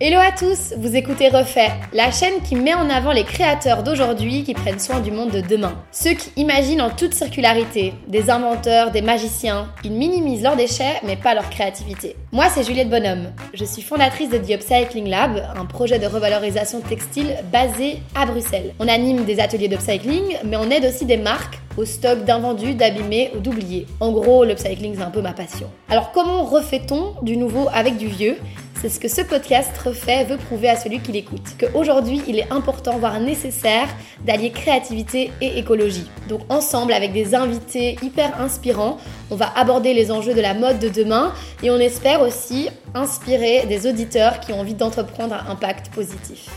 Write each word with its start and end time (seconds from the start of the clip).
Hello 0.00 0.18
à 0.20 0.30
tous, 0.30 0.74
vous 0.78 0.94
écoutez 0.94 1.28
Refait, 1.28 1.72
la 1.92 2.12
chaîne 2.12 2.40
qui 2.44 2.54
met 2.54 2.72
en 2.72 2.88
avant 2.88 3.10
les 3.10 3.24
créateurs 3.24 3.82
d'aujourd'hui 3.82 4.44
qui 4.44 4.54
prennent 4.54 4.78
soin 4.78 5.00
du 5.00 5.10
monde 5.10 5.32
de 5.32 5.40
demain. 5.40 5.74
Ceux 5.90 6.12
qui 6.12 6.30
imaginent 6.36 6.82
en 6.82 6.90
toute 6.90 7.14
circularité, 7.14 7.94
des 8.06 8.30
inventeurs, 8.30 8.92
des 8.92 9.02
magiciens, 9.02 9.66
ils 9.82 9.90
minimisent 9.90 10.44
leurs 10.44 10.54
déchets 10.54 11.00
mais 11.04 11.16
pas 11.16 11.34
leur 11.34 11.50
créativité. 11.50 12.14
Moi 12.30 12.46
c'est 12.48 12.62
Juliette 12.62 12.90
Bonhomme, 12.90 13.32
je 13.54 13.64
suis 13.64 13.82
fondatrice 13.82 14.30
de 14.30 14.38
The 14.38 14.50
Upcycling 14.50 15.08
Lab, 15.08 15.42
un 15.56 15.64
projet 15.66 15.98
de 15.98 16.06
revalorisation 16.06 16.80
textile 16.80 17.34
basé 17.50 17.98
à 18.14 18.24
Bruxelles. 18.24 18.74
On 18.78 18.86
anime 18.86 19.24
des 19.24 19.40
ateliers 19.40 19.66
d'upcycling 19.66 20.36
mais 20.44 20.56
on 20.56 20.70
aide 20.70 20.84
aussi 20.84 21.06
des 21.06 21.16
marques 21.16 21.58
au 21.78 21.84
stock 21.84 22.24
d'invendus, 22.24 22.74
d'abîmés 22.74 23.30
ou 23.36 23.38
d'oubliés. 23.38 23.86
En 24.00 24.10
gros, 24.10 24.44
l'upcycling 24.44 24.96
c'est 24.96 25.02
un 25.02 25.10
peu 25.10 25.22
ma 25.22 25.32
passion. 25.32 25.70
Alors 25.88 26.10
comment 26.12 26.44
refait-on 26.44 27.14
du 27.22 27.36
nouveau 27.36 27.68
avec 27.72 27.96
du 27.96 28.08
vieux? 28.08 28.36
C'est 28.80 28.88
ce 28.88 29.00
que 29.00 29.08
ce 29.08 29.22
podcast 29.22 29.76
refait 29.78 30.24
veut 30.24 30.36
prouver 30.36 30.68
à 30.68 30.76
celui 30.76 31.00
qui 31.00 31.10
l'écoute. 31.10 31.42
Qu'aujourd'hui, 31.58 32.22
il 32.28 32.38
est 32.38 32.52
important, 32.52 32.96
voire 32.98 33.18
nécessaire, 33.18 33.88
d'allier 34.24 34.50
créativité 34.50 35.32
et 35.40 35.58
écologie. 35.58 36.06
Donc 36.28 36.42
ensemble, 36.48 36.92
avec 36.92 37.12
des 37.12 37.34
invités 37.34 37.96
hyper 38.02 38.40
inspirants, 38.40 38.98
on 39.30 39.36
va 39.36 39.52
aborder 39.56 39.94
les 39.94 40.12
enjeux 40.12 40.34
de 40.34 40.40
la 40.40 40.54
mode 40.54 40.78
de 40.78 40.88
demain 40.88 41.32
et 41.64 41.70
on 41.70 41.78
espère 41.78 42.22
aussi 42.22 42.68
inspirer 42.94 43.66
des 43.66 43.88
auditeurs 43.88 44.38
qui 44.38 44.52
ont 44.52 44.60
envie 44.60 44.74
d'entreprendre 44.74 45.34
un 45.34 45.50
impact 45.50 45.92
positif. 45.92 46.48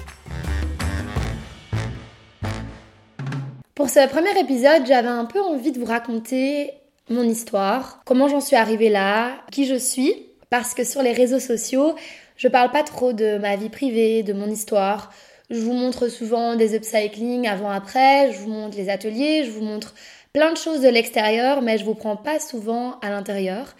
Pour 3.73 3.89
ce 3.89 4.05
premier 4.09 4.37
épisode, 4.37 4.85
j'avais 4.85 5.07
un 5.07 5.23
peu 5.23 5.41
envie 5.41 5.71
de 5.71 5.79
vous 5.79 5.85
raconter 5.85 6.71
mon 7.09 7.23
histoire, 7.23 8.01
comment 8.05 8.27
j'en 8.27 8.41
suis 8.41 8.57
arrivée 8.57 8.89
là, 8.89 9.31
qui 9.49 9.65
je 9.65 9.75
suis 9.75 10.13
parce 10.49 10.73
que 10.73 10.83
sur 10.83 11.01
les 11.01 11.13
réseaux 11.13 11.39
sociaux, 11.39 11.95
je 12.35 12.49
parle 12.49 12.71
pas 12.71 12.83
trop 12.83 13.13
de 13.13 13.37
ma 13.37 13.55
vie 13.55 13.69
privée, 13.69 14.23
de 14.23 14.33
mon 14.33 14.47
histoire. 14.47 15.13
Je 15.49 15.59
vous 15.61 15.71
montre 15.71 16.09
souvent 16.09 16.57
des 16.57 16.75
upcycling 16.75 17.47
avant-après, 17.47 18.33
je 18.33 18.39
vous 18.39 18.49
montre 18.49 18.75
les 18.75 18.89
ateliers, 18.89 19.45
je 19.45 19.51
vous 19.51 19.63
montre 19.63 19.93
plein 20.33 20.51
de 20.51 20.57
choses 20.57 20.81
de 20.81 20.89
l'extérieur, 20.89 21.61
mais 21.61 21.77
je 21.77 21.85
vous 21.85 21.95
prends 21.95 22.17
pas 22.17 22.41
souvent 22.41 22.99
à 22.99 23.09
l'intérieur. 23.09 23.73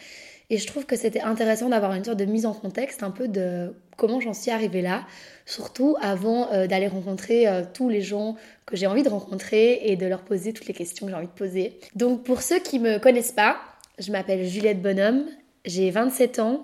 Et 0.52 0.58
je 0.58 0.68
trouve 0.68 0.86
que 0.86 0.98
c'était 0.98 1.22
intéressant 1.22 1.70
d'avoir 1.70 1.94
une 1.94 2.04
sorte 2.04 2.20
de 2.20 2.26
mise 2.26 2.46
en 2.46 2.54
contexte 2.54 3.04
un 3.04 3.10
peu 3.10 3.30
de 3.30 3.74
comment 3.96 4.20
j'en 4.20 4.34
suis 4.34 4.52
arrivée 4.52 4.82
là, 4.82 5.06
surtout 5.46 5.96
avant 6.02 6.52
euh, 6.52 6.68
d'aller 6.68 6.88
rencontrer 6.88 7.48
euh, 7.48 7.64
tous 7.74 7.88
les 7.88 8.02
gens 8.02 8.36
que 8.66 8.76
j'ai 8.76 8.86
envie 8.86 9.02
de 9.02 9.08
rencontrer 9.08 9.80
et 9.86 9.96
de 9.96 10.06
leur 10.06 10.24
poser 10.24 10.52
toutes 10.52 10.68
les 10.68 10.74
questions 10.74 11.06
que 11.06 11.12
j'ai 11.14 11.18
envie 11.18 11.28
de 11.28 11.32
poser. 11.32 11.80
Donc 11.96 12.24
pour 12.24 12.42
ceux 12.42 12.60
qui 12.60 12.80
me 12.80 13.00
connaissent 13.00 13.32
pas, 13.32 13.62
je 13.98 14.12
m'appelle 14.12 14.46
Juliette 14.46 14.82
Bonhomme, 14.82 15.24
j'ai 15.64 15.90
27 15.90 16.40
ans, 16.40 16.64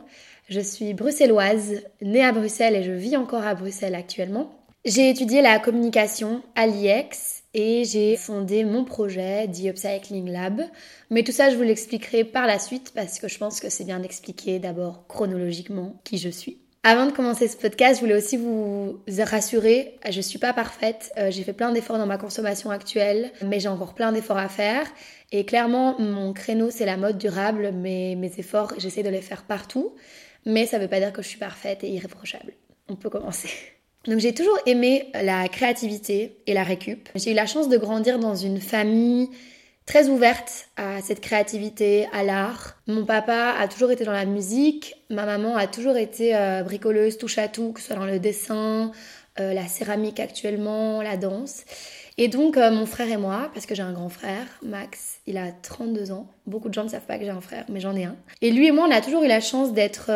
je 0.49 0.59
suis 0.59 0.93
bruxelloise, 0.93 1.81
née 2.01 2.25
à 2.25 2.33
Bruxelles 2.33 2.75
et 2.75 2.83
je 2.83 2.91
vis 2.91 3.15
encore 3.15 3.47
à 3.47 3.55
Bruxelles 3.55 3.95
actuellement. 3.95 4.51
J'ai 4.83 5.09
étudié 5.09 5.41
la 5.41 5.59
communication 5.59 6.41
à 6.55 6.67
l'IEX 6.67 7.36
et 7.57 7.85
j'ai 7.85 8.15
fondé 8.17 8.63
mon 8.63 8.85
projet 8.85 9.47
The 9.47 9.65
Upcycling 9.65 10.29
Lab. 10.31 10.61
Mais 11.09 11.23
tout 11.23 11.31
ça, 11.31 11.49
je 11.49 11.55
vous 11.55 11.63
l'expliquerai 11.63 12.23
par 12.23 12.45
la 12.45 12.59
suite 12.59 12.91
parce 12.93 13.19
que 13.19 13.27
je 13.27 13.39
pense 13.39 13.59
que 13.59 13.69
c'est 13.69 13.83
bien 13.83 13.99
d'expliquer 13.99 14.59
d'abord 14.59 15.07
chronologiquement 15.07 15.99
qui 16.03 16.19
je 16.19 16.29
suis. 16.29 16.59
Avant 16.83 17.07
de 17.07 17.11
commencer 17.11 17.47
ce 17.47 17.57
podcast, 17.57 17.95
je 17.95 18.01
voulais 18.01 18.15
aussi 18.15 18.37
vous 18.37 19.01
rassurer, 19.07 19.97
je 20.07 20.21
suis 20.21 20.37
pas 20.37 20.53
parfaite, 20.53 21.11
euh, 21.17 21.31
j'ai 21.31 21.41
fait 21.41 21.51
plein 21.51 21.71
d'efforts 21.71 21.97
dans 21.97 22.05
ma 22.05 22.19
consommation 22.19 22.69
actuelle, 22.69 23.31
mais 23.43 23.59
j'ai 23.59 23.67
encore 23.67 23.95
plein 23.95 24.11
d'efforts 24.11 24.37
à 24.37 24.47
faire. 24.47 24.85
Et 25.31 25.43
clairement, 25.43 25.99
mon 25.99 26.33
créneau, 26.33 26.69
c'est 26.69 26.85
la 26.85 26.95
mode 26.95 27.17
durable, 27.17 27.71
mais 27.73 28.13
mes 28.15 28.31
efforts, 28.37 28.73
j'essaie 28.77 29.03
de 29.03 29.09
les 29.09 29.21
faire 29.21 29.43
partout. 29.43 29.95
Mais 30.45 30.67
ça 30.67 30.77
veut 30.77 30.87
pas 30.87 30.99
dire 30.99 31.11
que 31.11 31.23
je 31.23 31.27
suis 31.27 31.39
parfaite 31.39 31.83
et 31.83 31.89
irréprochable. 31.89 32.53
On 32.87 32.95
peut 32.95 33.09
commencer. 33.09 33.49
Donc 34.07 34.19
j'ai 34.19 34.33
toujours 34.33 34.57
aimé 34.65 35.11
la 35.13 35.47
créativité 35.49 36.37
et 36.47 36.53
la 36.53 36.63
récup. 36.63 37.09
J'ai 37.15 37.31
eu 37.31 37.33
la 37.33 37.45
chance 37.45 37.67
de 37.67 37.77
grandir 37.77 38.19
dans 38.19 38.35
une 38.35 38.61
famille 38.61 39.29
très 39.85 40.09
ouverte 40.09 40.69
à 40.77 41.01
cette 41.01 41.21
créativité, 41.21 42.07
à 42.13 42.23
l'art. 42.23 42.77
Mon 42.87 43.05
papa 43.05 43.55
a 43.57 43.67
toujours 43.67 43.91
été 43.91 44.05
dans 44.05 44.13
la 44.13 44.25
musique, 44.25 44.95
ma 45.09 45.25
maman 45.25 45.55
a 45.55 45.67
toujours 45.67 45.97
été 45.97 46.35
euh, 46.35 46.63
bricoleuse, 46.63 47.17
touche 47.17 47.37
à 47.37 47.47
tout, 47.47 47.71
que 47.73 47.79
ce 47.79 47.87
soit 47.87 47.95
dans 47.95 48.05
le 48.05 48.19
dessin, 48.19 48.91
euh, 49.39 49.53
la 49.53 49.67
céramique 49.67 50.19
actuellement, 50.19 51.01
la 51.01 51.15
danse. 51.15 51.63
Et 52.19 52.29
donc 52.29 52.57
euh, 52.57 52.71
mon 52.71 52.85
frère 52.85 53.09
et 53.09 53.17
moi, 53.17 53.51
parce 53.53 53.65
que 53.65 53.75
j'ai 53.75 53.83
un 53.83 53.93
grand 53.93 54.09
frère, 54.09 54.45
Max, 54.63 55.17
il 55.27 55.37
a 55.37 55.51
32 55.51 56.11
ans. 56.11 56.27
Beaucoup 56.47 56.67
de 56.69 56.73
gens 56.73 56.83
ne 56.83 56.89
savent 56.89 57.05
pas 57.05 57.17
que 57.19 57.23
j'ai 57.23 57.29
un 57.29 57.41
frère, 57.41 57.65
mais 57.69 57.79
j'en 57.79 57.95
ai 57.95 58.05
un. 58.05 58.15
Et 58.41 58.51
lui 58.51 58.67
et 58.67 58.71
moi, 58.71 58.87
on 58.87 58.91
a 58.91 59.01
toujours 59.01 59.23
eu 59.23 59.27
la 59.27 59.39
chance 59.39 59.73
d'être 59.73 60.09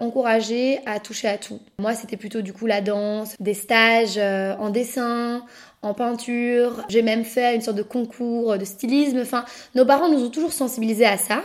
encouragés 0.00 0.80
à 0.84 1.00
toucher 1.00 1.28
à 1.28 1.38
tout. 1.38 1.60
Moi, 1.78 1.94
c'était 1.94 2.16
plutôt 2.16 2.42
du 2.42 2.52
coup 2.52 2.66
la 2.66 2.80
danse, 2.80 3.34
des 3.40 3.54
stages 3.54 4.18
en 4.18 4.68
dessin, 4.70 5.42
en 5.82 5.94
peinture. 5.94 6.84
J'ai 6.88 7.02
même 7.02 7.24
fait 7.24 7.54
une 7.54 7.62
sorte 7.62 7.76
de 7.76 7.82
concours 7.82 8.58
de 8.58 8.64
stylisme. 8.64 9.20
Enfin, 9.20 9.44
nos 9.74 9.86
parents 9.86 10.08
nous 10.08 10.24
ont 10.24 10.30
toujours 10.30 10.52
sensibilisés 10.52 11.06
à 11.06 11.16
ça. 11.16 11.42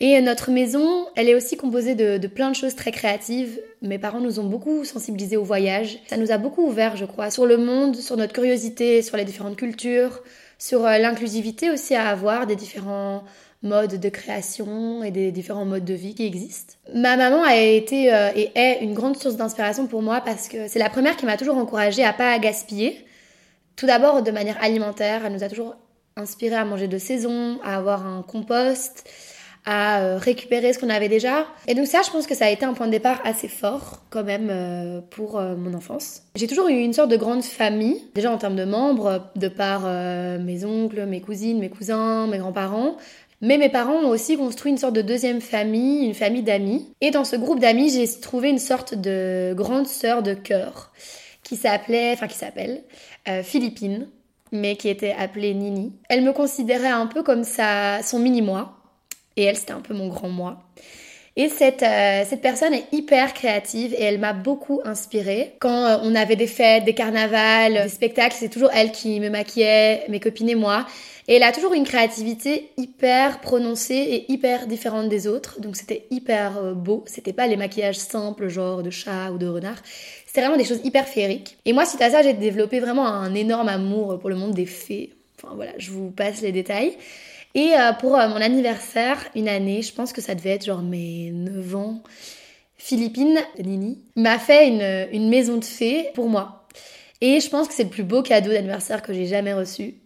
Et 0.00 0.20
notre 0.22 0.50
maison, 0.50 1.06
elle 1.14 1.28
est 1.28 1.34
aussi 1.34 1.56
composée 1.56 1.94
de, 1.94 2.26
plein 2.26 2.50
de 2.50 2.56
choses 2.56 2.74
très 2.74 2.90
créatives. 2.90 3.60
Mes 3.82 3.98
parents 3.98 4.20
nous 4.20 4.40
ont 4.40 4.44
beaucoup 4.44 4.84
sensibilisés 4.84 5.36
au 5.36 5.44
voyage. 5.44 5.98
Ça 6.08 6.16
nous 6.16 6.32
a 6.32 6.38
beaucoup 6.38 6.66
ouvert, 6.66 6.96
je 6.96 7.04
crois, 7.04 7.30
sur 7.30 7.44
le 7.44 7.58
monde, 7.58 7.96
sur 7.96 8.16
notre 8.16 8.32
curiosité, 8.32 9.02
sur 9.02 9.16
les 9.16 9.24
différentes 9.24 9.56
cultures, 9.56 10.22
sur 10.58 10.86
euh, 10.86 10.98
l'inclusivité 10.98 11.70
aussi 11.70 11.94
à 11.94 12.08
avoir 12.08 12.46
des 12.46 12.56
différents 12.56 13.24
modes 13.62 14.00
de 14.00 14.08
création 14.08 15.04
et 15.04 15.10
des 15.10 15.32
différents 15.32 15.66
modes 15.66 15.84
de 15.84 15.92
vie 15.92 16.14
qui 16.14 16.24
existent. 16.24 16.74
Ma 16.94 17.18
maman 17.18 17.42
a 17.42 17.56
été 17.56 18.12
euh, 18.12 18.30
et 18.34 18.50
est 18.54 18.78
une 18.80 18.94
grande 18.94 19.18
source 19.18 19.36
d'inspiration 19.36 19.86
pour 19.86 20.00
moi 20.00 20.22
parce 20.24 20.48
que 20.48 20.66
c'est 20.66 20.78
la 20.78 20.88
première 20.88 21.16
qui 21.16 21.26
m'a 21.26 21.36
toujours 21.36 21.58
encouragée 21.58 22.02
à 22.02 22.14
pas 22.14 22.38
gaspiller 22.38 23.04
tout 23.80 23.86
d'abord, 23.86 24.22
de 24.22 24.30
manière 24.30 24.62
alimentaire, 24.62 25.24
elle 25.24 25.32
nous 25.32 25.42
a 25.42 25.48
toujours 25.48 25.74
inspiré 26.14 26.54
à 26.54 26.66
manger 26.66 26.86
de 26.86 26.98
saison, 26.98 27.58
à 27.64 27.78
avoir 27.78 28.06
un 28.06 28.22
compost, 28.22 29.08
à 29.64 30.00
euh, 30.00 30.18
récupérer 30.18 30.72
ce 30.72 30.78
qu'on 30.78 30.88
avait 30.88 31.08
déjà. 31.08 31.46
Et 31.66 31.74
donc 31.74 31.86
ça, 31.86 32.00
je 32.04 32.10
pense 32.10 32.26
que 32.26 32.34
ça 32.34 32.46
a 32.46 32.50
été 32.50 32.64
un 32.64 32.72
point 32.72 32.86
de 32.86 32.92
départ 32.92 33.20
assez 33.24 33.48
fort 33.48 34.02
quand 34.10 34.24
même 34.24 34.48
euh, 34.50 35.00
pour 35.10 35.38
euh, 35.38 35.56
mon 35.56 35.74
enfance. 35.74 36.22
J'ai 36.34 36.46
toujours 36.46 36.68
eu 36.68 36.78
une 36.78 36.92
sorte 36.92 37.10
de 37.10 37.16
grande 37.16 37.42
famille, 37.42 38.02
déjà 38.14 38.30
en 38.30 38.38
termes 38.38 38.56
de 38.56 38.64
membres, 38.64 39.24
de 39.36 39.48
par 39.48 39.82
mes 40.38 40.64
oncles, 40.64 41.06
mes 41.06 41.20
cousines, 41.20 41.58
mes 41.58 41.68
cousins, 41.68 42.26
mes 42.26 42.38
grands-parents. 42.38 42.96
Mais 43.42 43.56
mes 43.56 43.70
parents 43.70 43.94
ont 43.94 44.08
aussi 44.08 44.36
construit 44.36 44.70
une 44.70 44.78
sorte 44.78 44.94
de 44.94 45.02
deuxième 45.02 45.40
famille, 45.40 46.04
une 46.04 46.14
famille 46.14 46.42
d'amis. 46.42 46.92
Et 47.00 47.10
dans 47.10 47.24
ce 47.24 47.36
groupe 47.36 47.58
d'amis, 47.58 47.90
j'ai 47.90 48.20
trouvé 48.20 48.50
une 48.50 48.58
sorte 48.58 48.94
de 48.94 49.54
grande 49.56 49.86
sœur 49.86 50.22
de 50.22 50.34
cœur 50.34 50.92
qui 51.42 51.56
s'appelait, 51.56 52.12
enfin 52.12 52.28
qui 52.28 52.36
s'appelle 52.36 52.82
Philippine, 53.42 54.08
mais 54.52 54.76
qui 54.76 54.88
était 54.88 55.14
appelée 55.18 55.54
Nini. 55.54 55.92
Elle 56.08 56.22
me 56.22 56.32
considérait 56.32 56.88
un 56.88 57.06
peu 57.06 57.22
comme 57.22 57.44
sa, 57.44 58.02
son 58.02 58.18
mini-moi, 58.18 58.79
et 59.36 59.44
elle 59.44 59.56
c'était 59.56 59.72
un 59.72 59.80
peu 59.80 59.94
mon 59.94 60.08
grand 60.08 60.28
moi. 60.28 60.58
Et 61.36 61.48
cette, 61.48 61.82
euh, 61.82 62.24
cette 62.28 62.42
personne 62.42 62.74
est 62.74 62.84
hyper 62.92 63.32
créative 63.32 63.94
et 63.94 64.02
elle 64.02 64.18
m'a 64.18 64.32
beaucoup 64.32 64.80
inspirée. 64.84 65.54
Quand 65.60 65.86
euh, 65.86 65.96
on 66.02 66.14
avait 66.14 66.36
des 66.36 66.48
fêtes, 66.48 66.84
des 66.84 66.92
carnavals, 66.92 67.84
des 67.84 67.88
spectacles, 67.88 68.36
c'est 68.38 68.48
toujours 68.48 68.70
elle 68.74 68.90
qui 68.90 69.20
me 69.20 69.30
maquillait, 69.30 70.04
mes 70.08 70.18
copines 70.18 70.48
et 70.48 70.54
moi. 70.56 70.86
Et 71.28 71.36
elle 71.36 71.44
a 71.44 71.52
toujours 71.52 71.72
une 71.74 71.84
créativité 71.84 72.70
hyper 72.76 73.40
prononcée 73.40 73.94
et 73.94 74.32
hyper 74.32 74.66
différente 74.66 75.08
des 75.08 75.28
autres. 75.28 75.60
Donc 75.60 75.76
c'était 75.76 76.04
hyper 76.10 76.58
euh, 76.58 76.74
beau. 76.74 77.04
C'était 77.06 77.32
pas 77.32 77.46
les 77.46 77.56
maquillages 77.56 77.98
simples, 77.98 78.48
genre 78.48 78.82
de 78.82 78.90
chat 78.90 79.30
ou 79.30 79.38
de 79.38 79.46
renard. 79.46 79.80
C'était 80.26 80.40
vraiment 80.40 80.56
des 80.56 80.64
choses 80.64 80.80
hyper 80.82 81.06
féeriques. 81.06 81.56
Et 81.64 81.72
moi, 81.72 81.86
suite 81.86 82.02
à 82.02 82.10
ça, 82.10 82.22
j'ai 82.22 82.34
développé 82.34 82.80
vraiment 82.80 83.06
un 83.06 83.34
énorme 83.34 83.68
amour 83.68 84.18
pour 84.18 84.30
le 84.30 84.36
monde 84.36 84.54
des 84.54 84.66
fées. 84.66 85.10
Enfin 85.38 85.54
voilà, 85.54 85.72
je 85.78 85.92
vous 85.92 86.10
passe 86.10 86.42
les 86.42 86.52
détails. 86.52 86.96
Et 87.54 87.72
euh, 87.74 87.92
pour 87.92 88.16
euh, 88.16 88.28
mon 88.28 88.36
anniversaire, 88.36 89.18
une 89.34 89.48
année, 89.48 89.82
je 89.82 89.92
pense 89.92 90.12
que 90.12 90.20
ça 90.20 90.34
devait 90.34 90.50
être 90.50 90.64
genre 90.64 90.82
mes 90.82 91.30
9 91.32 91.76
ans, 91.76 92.02
Philippine, 92.76 93.38
Nini, 93.58 93.98
m'a 94.16 94.38
fait 94.38 94.68
une, 94.68 95.08
une 95.12 95.28
maison 95.28 95.56
de 95.56 95.64
fées 95.64 96.10
pour 96.14 96.28
moi. 96.28 96.68
Et 97.20 97.40
je 97.40 97.50
pense 97.50 97.68
que 97.68 97.74
c'est 97.74 97.84
le 97.84 97.90
plus 97.90 98.04
beau 98.04 98.22
cadeau 98.22 98.50
d'anniversaire 98.50 99.02
que 99.02 99.12
j'ai 99.12 99.26
jamais 99.26 99.52
reçu. 99.52 99.96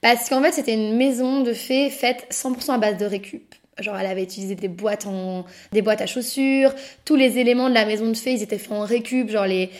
Parce 0.00 0.28
qu'en 0.28 0.42
fait, 0.42 0.52
c'était 0.52 0.74
une 0.74 0.96
maison 0.96 1.42
de 1.42 1.52
fées 1.52 1.90
faite 1.90 2.26
100% 2.30 2.74
à 2.74 2.78
base 2.78 2.96
de 2.96 3.06
récup. 3.06 3.54
Genre, 3.78 3.96
elle 3.96 4.06
avait 4.06 4.22
utilisé 4.22 4.54
des 4.54 4.68
boîtes 4.68 5.06
en, 5.06 5.44
des 5.72 5.82
boîtes 5.82 6.00
à 6.02 6.06
chaussures. 6.06 6.74
Tous 7.04 7.16
les 7.16 7.38
éléments 7.38 7.68
de 7.68 7.74
la 7.74 7.86
maison 7.86 8.08
de 8.08 8.14
fées, 8.14 8.32
ils 8.32 8.42
étaient 8.42 8.58
faits 8.58 8.72
en 8.72 8.84
récup. 8.84 9.30
Genre, 9.30 9.46
les, 9.46 9.70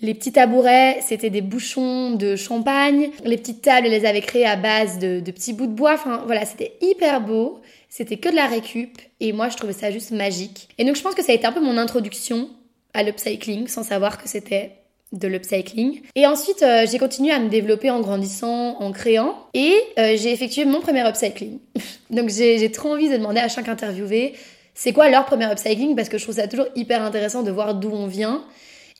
les 0.00 0.14
petits 0.14 0.32
tabourets, 0.32 0.98
c'était 1.00 1.30
des 1.30 1.40
bouchons 1.40 2.12
de 2.12 2.36
champagne. 2.36 3.10
Les 3.24 3.36
petites 3.36 3.62
tables, 3.62 3.86
elles 3.86 3.92
les 3.92 4.06
avaient 4.06 4.20
créées 4.20 4.46
à 4.46 4.56
base 4.56 4.98
de, 4.98 5.20
de 5.20 5.30
petits 5.30 5.52
bouts 5.52 5.66
de 5.66 5.72
bois. 5.72 5.94
Enfin, 5.94 6.22
voilà, 6.26 6.44
c'était 6.44 6.74
hyper 6.80 7.20
beau. 7.20 7.60
C'était 7.88 8.18
que 8.18 8.28
de 8.28 8.36
la 8.36 8.46
récup. 8.46 8.98
Et 9.20 9.32
moi, 9.32 9.48
je 9.48 9.56
trouvais 9.56 9.72
ça 9.72 9.90
juste 9.90 10.10
magique. 10.10 10.68
Et 10.78 10.84
donc, 10.84 10.96
je 10.96 11.02
pense 11.02 11.14
que 11.14 11.22
ça 11.22 11.32
a 11.32 11.34
été 11.34 11.46
un 11.46 11.52
peu 11.52 11.60
mon 11.60 11.78
introduction 11.78 12.50
à 12.92 13.02
l'upcycling, 13.02 13.68
sans 13.68 13.82
savoir 13.82 14.22
que 14.22 14.28
c'était 14.28 14.72
de 15.12 15.28
l'upcycling. 15.28 16.02
Et 16.14 16.26
ensuite, 16.26 16.62
euh, 16.62 16.86
j'ai 16.90 16.98
continué 16.98 17.32
à 17.32 17.38
me 17.38 17.48
développer 17.48 17.90
en 17.90 18.00
grandissant, 18.00 18.76
en 18.80 18.92
créant. 18.92 19.34
Et 19.54 19.74
euh, 19.98 20.16
j'ai 20.16 20.32
effectué 20.32 20.64
mon 20.64 20.80
premier 20.80 21.06
upcycling. 21.06 21.58
Donc 22.10 22.28
j'ai 22.28 22.70
trop 22.72 22.92
envie 22.92 23.08
de 23.08 23.16
demander 23.16 23.40
à 23.40 23.48
chaque 23.48 23.68
interviewé, 23.68 24.34
c'est 24.74 24.92
quoi 24.92 25.08
leur 25.08 25.24
premier 25.24 25.46
upcycling? 25.50 25.96
Parce 25.96 26.08
que 26.08 26.18
je 26.18 26.24
trouve 26.24 26.34
ça 26.34 26.48
toujours 26.48 26.66
hyper 26.74 27.02
intéressant 27.02 27.42
de 27.42 27.50
voir 27.50 27.74
d'où 27.74 27.90
on 27.90 28.06
vient. 28.06 28.44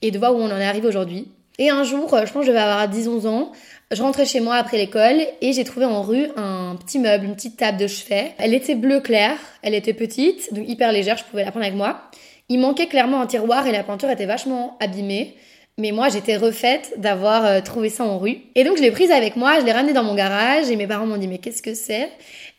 Et 0.02 0.10
de 0.10 0.18
voir 0.18 0.34
où 0.34 0.38
on 0.38 0.50
en 0.50 0.58
est 0.58 0.66
arrivé 0.66 0.86
aujourd'hui. 0.86 1.28
Et 1.58 1.70
un 1.70 1.84
jour, 1.84 2.08
je 2.10 2.32
pense 2.32 2.40
que 2.40 2.42
je 2.42 2.48
devais 2.48 2.58
avoir 2.58 2.86
10-11 2.88 3.26
ans, 3.26 3.52
je 3.90 4.02
rentrais 4.02 4.26
chez 4.26 4.40
moi 4.40 4.56
après 4.56 4.78
l'école 4.78 5.22
et 5.40 5.52
j'ai 5.52 5.64
trouvé 5.64 5.86
en 5.86 6.02
rue 6.02 6.26
un 6.36 6.76
petit 6.76 6.98
meuble, 6.98 7.24
une 7.24 7.36
petite 7.36 7.56
table 7.56 7.78
de 7.78 7.86
chevet. 7.86 8.32
Elle 8.38 8.52
était 8.52 8.74
bleu 8.74 9.00
clair, 9.00 9.38
elle 9.62 9.74
était 9.74 9.94
petite, 9.94 10.52
donc 10.52 10.68
hyper 10.68 10.92
légère, 10.92 11.16
je 11.16 11.24
pouvais 11.24 11.44
la 11.44 11.50
prendre 11.50 11.64
avec 11.64 11.76
moi. 11.76 12.02
Il 12.48 12.58
manquait 12.58 12.88
clairement 12.88 13.20
un 13.20 13.26
tiroir 13.26 13.66
et 13.66 13.72
la 13.72 13.84
peinture 13.84 14.10
était 14.10 14.26
vachement 14.26 14.76
abîmée. 14.80 15.36
Mais 15.78 15.90
moi, 15.90 16.08
j'étais 16.08 16.38
refaite 16.38 16.94
d'avoir 16.96 17.44
euh, 17.44 17.60
trouvé 17.60 17.90
ça 17.90 18.02
en 18.02 18.16
rue. 18.16 18.38
Et 18.54 18.64
donc, 18.64 18.78
je 18.78 18.82
l'ai 18.82 18.90
prise 18.90 19.10
avec 19.10 19.36
moi, 19.36 19.60
je 19.60 19.66
l'ai 19.66 19.72
ramenée 19.72 19.92
dans 19.92 20.04
mon 20.04 20.14
garage 20.14 20.70
et 20.70 20.76
mes 20.76 20.86
parents 20.86 21.04
m'ont 21.04 21.18
dit, 21.18 21.28
mais 21.28 21.36
qu'est-ce 21.36 21.60
que 21.60 21.74
c'est? 21.74 22.08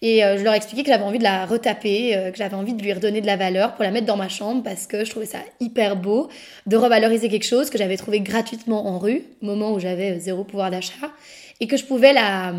Et 0.04 0.24
euh, 0.24 0.38
je 0.38 0.44
leur 0.44 0.54
ai 0.54 0.58
expliqué 0.58 0.84
que 0.84 0.90
j'avais 0.92 1.04
envie 1.04 1.18
de 1.18 1.24
la 1.24 1.48
retaper, 1.48 2.16
euh, 2.16 2.30
que 2.30 2.38
j'avais 2.38 2.54
envie 2.54 2.76
de 2.76 2.84
lui 2.84 2.94
redonner 2.94 3.22
de 3.22 3.26
la 3.26 3.36
valeur 3.36 3.74
pour 3.74 3.84
la 3.84 3.90
mettre 3.90 4.06
dans 4.06 4.18
ma 4.18 4.30
chambre 4.30 4.62
parce 4.62 4.86
que 4.86 5.04
je 5.04 5.10
trouvais 5.10 5.26
ça 5.26 5.40
hyper 5.60 5.96
beau 5.96 6.30
de 6.68 6.78
revaloriser 6.78 7.28
quelque 7.28 7.48
chose 7.48 7.72
que 7.72 7.80
j'avais 7.80 7.98
trouvé 7.98 8.20
gratuitement 8.20 8.86
en 8.86 9.00
rue, 9.00 9.24
moment 9.42 9.74
où 9.74 9.80
j'avais 9.80 10.20
zéro 10.20 10.44
pouvoir 10.44 10.70
d'achat 10.70 11.12
et 11.60 11.68
que 11.68 11.78
je 11.78 11.86
pouvais 11.86 12.14
la, 12.14 12.54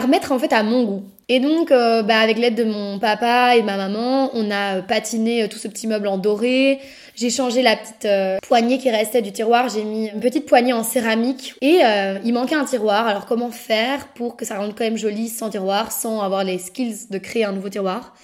remettre 0.00 0.32
en 0.32 0.38
fait 0.38 0.52
à 0.52 0.62
mon 0.62 0.84
goût. 0.84 1.04
Et 1.28 1.40
donc, 1.40 1.70
euh, 1.70 2.02
bah, 2.02 2.18
avec 2.18 2.36
l'aide 2.36 2.56
de 2.56 2.64
mon 2.64 2.98
papa 2.98 3.56
et 3.56 3.62
ma 3.62 3.76
maman, 3.76 4.30
on 4.34 4.50
a 4.50 4.82
patiné 4.82 5.44
euh, 5.44 5.48
tout 5.48 5.56
ce 5.56 5.68
petit 5.68 5.86
meuble 5.86 6.08
en 6.08 6.18
doré. 6.18 6.80
J'ai 7.14 7.30
changé 7.30 7.62
la 7.62 7.76
petite 7.76 8.04
euh, 8.04 8.38
poignée 8.42 8.78
qui 8.78 8.90
restait 8.90 9.22
du 9.22 9.32
tiroir. 9.32 9.68
J'ai 9.68 9.84
mis 9.84 10.08
une 10.08 10.20
petite 10.20 10.46
poignée 10.46 10.72
en 10.72 10.82
céramique. 10.82 11.54
Et 11.60 11.80
il 12.24 12.32
manquait 12.32 12.56
un 12.56 12.64
tiroir. 12.64 13.06
Alors, 13.06 13.26
comment 13.26 13.50
faire 13.50 14.08
pour 14.08 14.36
que 14.36 14.44
ça 14.44 14.58
rende 14.58 14.74
quand 14.76 14.84
même 14.84 14.96
joli 14.96 15.28
sans 15.28 15.48
tiroir, 15.48 15.92
sans 15.92 16.20
avoir 16.20 16.42
les 16.42 16.58
skills 16.58 17.08
de 17.10 17.18
créer 17.18 17.44
un 17.44 17.52
nouveau 17.52 17.68
tiroir? 17.68 18.14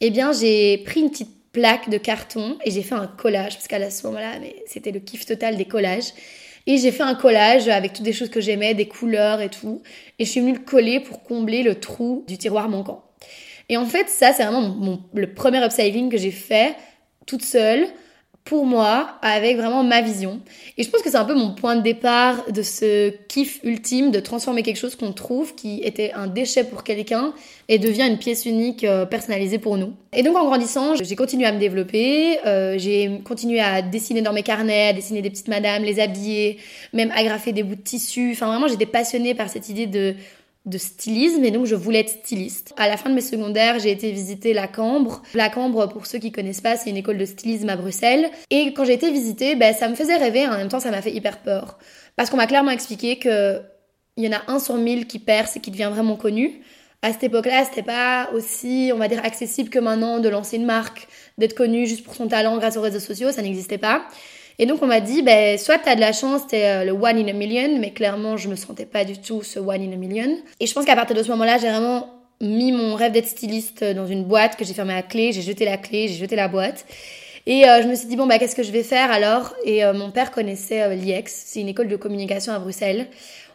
Eh 0.00 0.10
bien, 0.10 0.32
j'ai 0.32 0.78
pris 0.78 1.00
une 1.00 1.10
petite 1.10 1.30
plaque 1.52 1.88
de 1.90 1.98
carton 1.98 2.56
et 2.64 2.70
j'ai 2.70 2.82
fait 2.82 2.94
un 2.94 3.06
collage. 3.06 3.54
Parce 3.54 3.68
qu'à 3.68 3.90
ce 3.90 4.06
moment-là, 4.08 4.32
c'était 4.66 4.90
le 4.90 5.00
kiff 5.00 5.24
total 5.26 5.56
des 5.56 5.66
collages. 5.66 6.12
Et 6.66 6.76
j'ai 6.76 6.92
fait 6.92 7.02
un 7.02 7.14
collage 7.14 7.68
avec 7.68 7.92
toutes 7.92 8.04
des 8.04 8.12
choses 8.12 8.30
que 8.30 8.40
j'aimais, 8.40 8.74
des 8.74 8.86
couleurs 8.86 9.40
et 9.40 9.48
tout. 9.48 9.82
Et 10.18 10.24
je 10.24 10.30
suis 10.30 10.40
venue 10.40 10.52
le 10.52 10.60
coller 10.60 11.00
pour 11.00 11.22
combler 11.22 11.62
le 11.62 11.74
trou 11.74 12.24
du 12.28 12.38
tiroir 12.38 12.68
manquant. 12.68 13.04
Et 13.68 13.76
en 13.76 13.86
fait, 13.86 14.08
ça, 14.08 14.32
c'est 14.32 14.44
vraiment 14.44 15.00
le 15.14 15.34
premier 15.34 15.64
upcycling 15.64 16.10
que 16.10 16.18
j'ai 16.18 16.30
fait 16.30 16.76
toute 17.26 17.42
seule 17.42 17.86
pour 18.44 18.66
moi 18.66 19.18
avec 19.22 19.56
vraiment 19.56 19.84
ma 19.84 20.00
vision. 20.00 20.40
Et 20.76 20.82
je 20.82 20.90
pense 20.90 21.00
que 21.02 21.10
c'est 21.10 21.16
un 21.16 21.24
peu 21.24 21.34
mon 21.34 21.54
point 21.54 21.76
de 21.76 21.82
départ 21.82 22.50
de 22.50 22.62
ce 22.62 23.10
kiff 23.28 23.60
ultime 23.62 24.10
de 24.10 24.18
transformer 24.18 24.62
quelque 24.62 24.78
chose 24.78 24.96
qu'on 24.96 25.12
trouve 25.12 25.54
qui 25.54 25.80
était 25.82 26.12
un 26.12 26.26
déchet 26.26 26.64
pour 26.64 26.82
quelqu'un 26.82 27.32
et 27.68 27.78
devient 27.78 28.06
une 28.08 28.18
pièce 28.18 28.44
unique 28.44 28.82
euh, 28.82 29.06
personnalisée 29.06 29.58
pour 29.58 29.76
nous. 29.76 29.92
Et 30.12 30.22
donc 30.22 30.36
en 30.36 30.44
grandissant, 30.44 30.96
j'ai 30.96 31.14
continué 31.14 31.46
à 31.46 31.52
me 31.52 31.60
développer, 31.60 32.38
euh, 32.44 32.76
j'ai 32.78 33.20
continué 33.24 33.60
à 33.60 33.80
dessiner 33.80 34.22
dans 34.22 34.32
mes 34.32 34.42
carnets, 34.42 34.88
à 34.88 34.92
dessiner 34.92 35.22
des 35.22 35.30
petites 35.30 35.48
madames, 35.48 35.84
les 35.84 36.00
habiller, 36.00 36.58
même 36.92 37.12
agrafer 37.14 37.52
des 37.52 37.62
bouts 37.62 37.76
de 37.76 37.80
tissu. 37.80 38.32
Enfin 38.32 38.48
vraiment, 38.48 38.66
j'étais 38.66 38.86
passionnée 38.86 39.34
par 39.34 39.48
cette 39.48 39.68
idée 39.68 39.86
de 39.86 40.16
de 40.64 40.78
stylisme 40.78 41.44
et 41.44 41.50
donc 41.50 41.66
je 41.66 41.74
voulais 41.74 42.00
être 42.00 42.08
styliste. 42.08 42.72
À 42.76 42.88
la 42.88 42.96
fin 42.96 43.10
de 43.10 43.14
mes 43.14 43.20
secondaires, 43.20 43.78
j'ai 43.80 43.90
été 43.90 44.12
visiter 44.12 44.52
la 44.52 44.68
Cambre. 44.68 45.22
La 45.34 45.48
Cambre, 45.48 45.88
pour 45.88 46.06
ceux 46.06 46.18
qui 46.18 46.30
connaissent 46.30 46.60
pas, 46.60 46.76
c'est 46.76 46.90
une 46.90 46.96
école 46.96 47.18
de 47.18 47.24
stylisme 47.24 47.68
à 47.68 47.76
Bruxelles. 47.76 48.30
Et 48.50 48.72
quand 48.72 48.84
j'ai 48.84 48.94
été 48.94 49.10
visiter, 49.10 49.56
ben, 49.56 49.74
ça 49.74 49.88
me 49.88 49.94
faisait 49.94 50.16
rêver, 50.16 50.46
en 50.46 50.56
même 50.56 50.68
temps 50.68 50.80
ça 50.80 50.90
m'a 50.90 51.02
fait 51.02 51.12
hyper 51.12 51.38
peur. 51.38 51.78
Parce 52.16 52.30
qu'on 52.30 52.36
m'a 52.36 52.46
clairement 52.46 52.70
expliqué 52.70 53.18
que 53.18 53.60
il 54.16 54.24
y 54.24 54.28
en 54.28 54.36
a 54.36 54.42
un 54.48 54.58
sur 54.58 54.76
mille 54.76 55.06
qui 55.06 55.18
perce 55.18 55.56
et 55.56 55.60
qui 55.60 55.70
devient 55.70 55.90
vraiment 55.90 56.16
connu. 56.16 56.60
À 57.00 57.12
cette 57.12 57.24
époque-là, 57.24 57.64
c'était 57.64 57.82
pas 57.82 58.30
aussi, 58.32 58.92
on 58.94 58.98
va 58.98 59.08
dire, 59.08 59.24
accessible 59.24 59.70
que 59.70 59.78
maintenant 59.78 60.20
de 60.20 60.28
lancer 60.28 60.56
une 60.56 60.66
marque, 60.66 61.08
d'être 61.38 61.54
connu 61.54 61.86
juste 61.86 62.04
pour 62.04 62.14
son 62.14 62.28
talent 62.28 62.58
grâce 62.58 62.76
aux 62.76 62.82
réseaux 62.82 63.00
sociaux, 63.00 63.32
ça 63.32 63.42
n'existait 63.42 63.78
pas. 63.78 64.04
Et 64.58 64.66
donc 64.66 64.82
on 64.82 64.86
m'a 64.86 65.00
dit, 65.00 65.22
ben, 65.22 65.58
soit 65.58 65.78
tu 65.78 65.88
as 65.88 65.94
de 65.94 66.00
la 66.00 66.12
chance, 66.12 66.46
tu 66.48 66.56
es 66.56 66.66
euh, 66.66 66.84
le 66.84 66.92
one 66.92 67.18
in 67.18 67.28
a 67.28 67.32
million, 67.32 67.78
mais 67.78 67.90
clairement 67.90 68.36
je 68.36 68.48
me 68.48 68.56
sentais 68.56 68.86
pas 68.86 69.04
du 69.04 69.18
tout 69.18 69.42
ce 69.42 69.58
one 69.58 69.82
in 69.82 69.92
a 69.92 69.96
million. 69.96 70.36
Et 70.60 70.66
je 70.66 70.74
pense 70.74 70.84
qu'à 70.84 70.96
partir 70.96 71.16
de 71.16 71.22
ce 71.22 71.28
moment-là, 71.30 71.58
j'ai 71.58 71.68
vraiment 71.68 72.08
mis 72.40 72.72
mon 72.72 72.94
rêve 72.94 73.12
d'être 73.12 73.28
styliste 73.28 73.84
dans 73.84 74.06
une 74.06 74.24
boîte 74.24 74.56
que 74.56 74.64
j'ai 74.64 74.74
fermée 74.74 74.94
à 74.94 75.02
clé, 75.02 75.32
j'ai 75.32 75.42
jeté 75.42 75.64
la 75.64 75.76
clé, 75.76 76.08
j'ai 76.08 76.16
jeté 76.16 76.36
la 76.36 76.48
boîte. 76.48 76.84
Et 77.46 77.68
euh, 77.68 77.82
je 77.82 77.88
me 77.88 77.94
suis 77.94 78.06
dit, 78.06 78.16
bon, 78.16 78.26
bah, 78.26 78.38
qu'est-ce 78.38 78.54
que 78.54 78.62
je 78.62 78.70
vais 78.70 78.84
faire 78.84 79.10
alors? 79.10 79.52
Et 79.64 79.84
euh, 79.84 79.92
mon 79.92 80.10
père 80.10 80.30
connaissait 80.30 80.94
l'IEX, 80.94 81.32
c'est 81.46 81.60
une 81.60 81.68
école 81.68 81.88
de 81.88 81.96
communication 81.96 82.52
à 82.52 82.58
Bruxelles. 82.58 83.08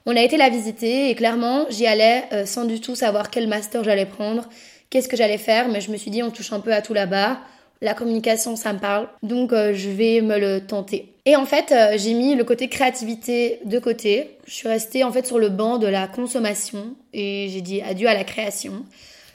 On 0.05 0.15
a 0.15 0.21
été 0.21 0.37
la 0.37 0.49
visiter 0.49 1.09
et 1.09 1.15
clairement, 1.15 1.65
j'y 1.69 1.85
allais 1.85 2.23
sans 2.45 2.63
du 2.63 2.79
tout 2.79 2.95
savoir 2.95 3.29
quel 3.29 3.47
master 3.47 3.83
j'allais 3.83 4.05
prendre, 4.05 4.47
qu'est-ce 4.89 5.09
que 5.09 5.17
j'allais 5.17 5.37
faire, 5.37 5.67
mais 5.67 5.81
je 5.81 5.91
me 5.91 5.97
suis 5.97 6.11
dit, 6.11 6.23
on 6.23 6.31
touche 6.31 6.53
un 6.53 6.61
peu 6.61 6.73
à 6.73 6.81
tout 6.81 6.93
là-bas 6.93 7.39
la 7.81 7.93
communication, 7.93 8.55
ça 8.55 8.73
me 8.73 8.79
parle, 8.79 9.07
donc 9.23 9.53
euh, 9.53 9.73
je 9.73 9.89
vais 9.89 10.21
me 10.21 10.39
le 10.39 10.65
tenter. 10.65 11.13
Et 11.25 11.35
en 11.35 11.45
fait, 11.45 11.71
euh, 11.71 11.95
j'ai 11.97 12.13
mis 12.13 12.35
le 12.35 12.43
côté 12.43 12.69
créativité 12.69 13.59
de 13.65 13.79
côté. 13.79 14.37
Je 14.45 14.53
suis 14.53 14.67
restée 14.67 15.03
en 15.03 15.11
fait 15.11 15.27
sur 15.27 15.39
le 15.39 15.49
banc 15.49 15.77
de 15.77 15.87
la 15.87 16.07
consommation 16.07 16.95
et 17.13 17.49
j'ai 17.49 17.61
dit 17.61 17.81
adieu 17.81 18.07
à 18.07 18.13
la 18.13 18.23
création. 18.23 18.85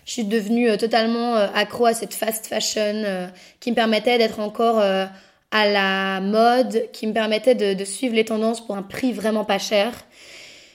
Je 0.05 0.13
suis 0.13 0.25
devenue 0.25 0.71
euh, 0.71 0.77
totalement 0.77 1.35
accro 1.35 1.87
à 1.87 1.95
cette 1.95 2.15
fast 2.15 2.47
fashion 2.47 3.29
qui 3.61 3.71
me 3.71 3.77
permettait 3.77 4.19
d'être 4.19 4.41
encore 4.41 4.81
à 4.81 5.69
la 5.69 6.21
mode, 6.21 6.89
qui 6.93 7.07
me 7.07 7.13
permettait 7.13 7.55
de, 7.55 7.75
de 7.75 7.85
suivre 7.85 8.15
les 8.15 8.25
tendances 8.25 8.65
pour 8.65 8.77
un 8.77 8.83
prix 8.83 9.13
vraiment 9.13 9.45
pas 9.45 9.59
cher. 9.59 9.93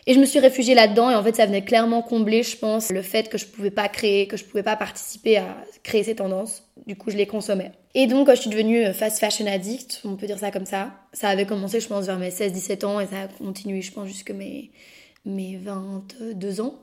Et 0.10 0.14
je 0.14 0.20
me 0.20 0.26
suis 0.26 0.40
réfugiée 0.40 0.74
là-dedans 0.74 1.12
et 1.12 1.16
en 1.16 1.22
fait 1.22 1.36
ça 1.36 1.46
venait 1.46 1.66
clairement 1.66 2.02
combler, 2.02 2.42
je 2.42 2.56
pense, 2.58 2.92
le 2.92 3.02
fait 3.02 3.28
que 3.28 3.38
je 3.38 3.46
pouvais 3.46 3.72
pas 3.72 3.90
créer, 3.90 4.26
que 4.26 4.38
je 4.38 4.46
pouvais 4.46 4.64
pas 4.64 4.78
participer 4.78 5.38
à 5.38 5.58
créer 5.84 6.04
ces 6.04 6.16
tendances. 6.16 6.64
Du 6.86 6.96
coup, 6.96 7.12
je 7.12 7.18
les 7.18 7.28
consommais. 7.28 7.74
Et 7.94 8.08
donc, 8.08 8.30
je 8.30 8.36
suis 8.36 8.50
devenue 8.50 8.94
fast 8.94 9.20
fashion 9.20 9.46
addict, 9.48 10.02
on 10.06 10.16
peut 10.16 10.26
dire 10.26 10.40
ça 10.40 10.50
comme 10.50 10.66
ça. 10.66 10.94
Ça 11.12 11.28
avait 11.28 11.46
commencé, 11.46 11.82
je 11.82 11.88
pense, 11.90 12.06
vers 12.06 12.18
mes 12.18 12.30
16-17 12.30 12.86
ans 12.86 13.00
et 13.02 13.08
ça 13.08 13.24
a 13.24 13.28
continué, 13.28 13.82
je 13.82 13.92
pense, 13.92 14.08
jusque 14.08 14.32
mes 14.32 14.72
mes 15.26 15.58
22 15.58 16.62
ans. 16.62 16.76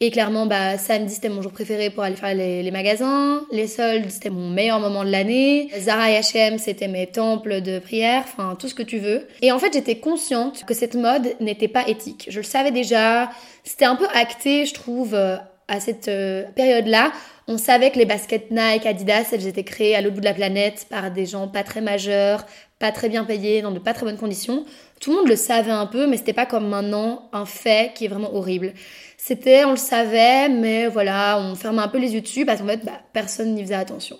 Et 0.00 0.10
clairement, 0.10 0.46
bah, 0.46 0.78
samedi, 0.78 1.14
c'était 1.14 1.28
mon 1.28 1.42
jour 1.42 1.52
préféré 1.52 1.90
pour 1.90 2.02
aller 2.02 2.16
faire 2.16 2.34
les, 2.34 2.70
magasins. 2.70 3.44
Les 3.52 3.66
soldes, 3.66 4.10
c'était 4.10 4.30
mon 4.30 4.50
meilleur 4.50 4.80
moment 4.80 5.04
de 5.04 5.10
l'année. 5.10 5.70
Zara 5.78 6.10
et 6.10 6.18
H&M, 6.18 6.58
c'était 6.58 6.88
mes 6.88 7.06
temples 7.06 7.60
de 7.60 7.78
prière. 7.78 8.24
Enfin, 8.24 8.56
tout 8.58 8.68
ce 8.68 8.74
que 8.74 8.82
tu 8.82 8.98
veux. 8.98 9.26
Et 9.42 9.52
en 9.52 9.58
fait, 9.58 9.72
j'étais 9.72 9.96
consciente 9.96 10.64
que 10.64 10.74
cette 10.74 10.96
mode 10.96 11.34
n'était 11.40 11.68
pas 11.68 11.86
éthique. 11.88 12.26
Je 12.28 12.38
le 12.38 12.44
savais 12.44 12.72
déjà. 12.72 13.30
C'était 13.62 13.84
un 13.84 13.96
peu 13.96 14.08
acté, 14.12 14.66
je 14.66 14.74
trouve, 14.74 15.14
euh, 15.14 15.36
à 15.68 15.80
cette 15.80 16.08
euh, 16.08 16.44
période-là. 16.54 17.12
On 17.46 17.58
savait 17.58 17.90
que 17.90 17.98
les 17.98 18.06
baskets 18.06 18.50
Nike, 18.50 18.86
Adidas, 18.86 19.28
elles 19.32 19.46
étaient 19.46 19.64
créées 19.64 19.94
à 19.94 20.00
l'autre 20.00 20.14
bout 20.14 20.20
de 20.20 20.26
la 20.26 20.34
planète 20.34 20.86
par 20.88 21.10
des 21.10 21.26
gens 21.26 21.46
pas 21.46 21.62
très 21.62 21.82
majeurs, 21.82 22.46
pas 22.78 22.90
très 22.90 23.08
bien 23.08 23.24
payés, 23.24 23.60
dans 23.60 23.70
de 23.70 23.78
pas 23.78 23.92
très 23.92 24.06
bonnes 24.06 24.18
conditions. 24.18 24.64
Tout 25.04 25.10
le 25.10 25.16
monde 25.18 25.28
le 25.28 25.36
savait 25.36 25.70
un 25.70 25.84
peu, 25.84 26.06
mais 26.06 26.16
c'était 26.16 26.32
pas 26.32 26.46
comme 26.46 26.66
maintenant 26.66 27.28
un 27.34 27.44
fait 27.44 27.92
qui 27.94 28.06
est 28.06 28.08
vraiment 28.08 28.34
horrible. 28.34 28.72
C'était, 29.18 29.66
on 29.66 29.72
le 29.72 29.76
savait, 29.76 30.48
mais 30.48 30.86
voilà, 30.86 31.38
on 31.38 31.54
fermait 31.56 31.82
un 31.82 31.88
peu 31.88 31.98
les 31.98 32.14
yeux 32.14 32.22
dessus 32.22 32.46
parce 32.46 32.62
qu'en 32.62 32.68
fait, 32.68 32.86
bah, 32.86 33.02
personne 33.12 33.54
n'y 33.54 33.60
faisait 33.60 33.74
attention. 33.74 34.16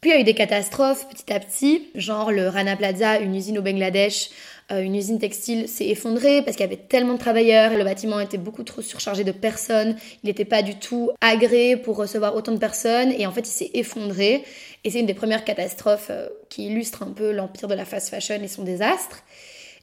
Puis 0.00 0.08
il 0.08 0.14
y 0.14 0.16
a 0.16 0.20
eu 0.20 0.24
des 0.24 0.32
catastrophes 0.32 1.06
petit 1.10 1.30
à 1.30 1.38
petit, 1.38 1.88
genre 1.94 2.32
le 2.32 2.48
Rana 2.48 2.76
Plaza, 2.76 3.18
une 3.18 3.34
usine 3.34 3.58
au 3.58 3.62
Bangladesh, 3.62 4.30
euh, 4.72 4.80
une 4.80 4.94
usine 4.94 5.18
textile 5.18 5.68
s'est 5.68 5.88
effondrée 5.88 6.40
parce 6.40 6.56
qu'il 6.56 6.64
y 6.64 6.68
avait 6.70 6.80
tellement 6.80 7.12
de 7.12 7.18
travailleurs, 7.18 7.74
le 7.74 7.84
bâtiment 7.84 8.20
était 8.20 8.38
beaucoup 8.38 8.62
trop 8.62 8.80
surchargé 8.80 9.22
de 9.22 9.32
personnes, 9.32 9.96
il 10.24 10.28
n'était 10.28 10.46
pas 10.46 10.62
du 10.62 10.76
tout 10.76 11.10
agréé 11.20 11.76
pour 11.76 11.96
recevoir 11.96 12.34
autant 12.34 12.52
de 12.52 12.58
personnes 12.58 13.12
et 13.12 13.26
en 13.26 13.32
fait 13.32 13.42
il 13.42 13.52
s'est 13.52 13.70
effondré 13.74 14.44
et 14.84 14.90
c'est 14.90 15.00
une 15.00 15.06
des 15.06 15.12
premières 15.12 15.44
catastrophes 15.44 16.08
euh, 16.08 16.28
qui 16.48 16.68
illustre 16.68 17.02
un 17.02 17.12
peu 17.12 17.32
l'empire 17.32 17.68
de 17.68 17.74
la 17.74 17.84
fast 17.84 18.08
fashion 18.08 18.36
et 18.42 18.48
son 18.48 18.62
désastre. 18.62 19.22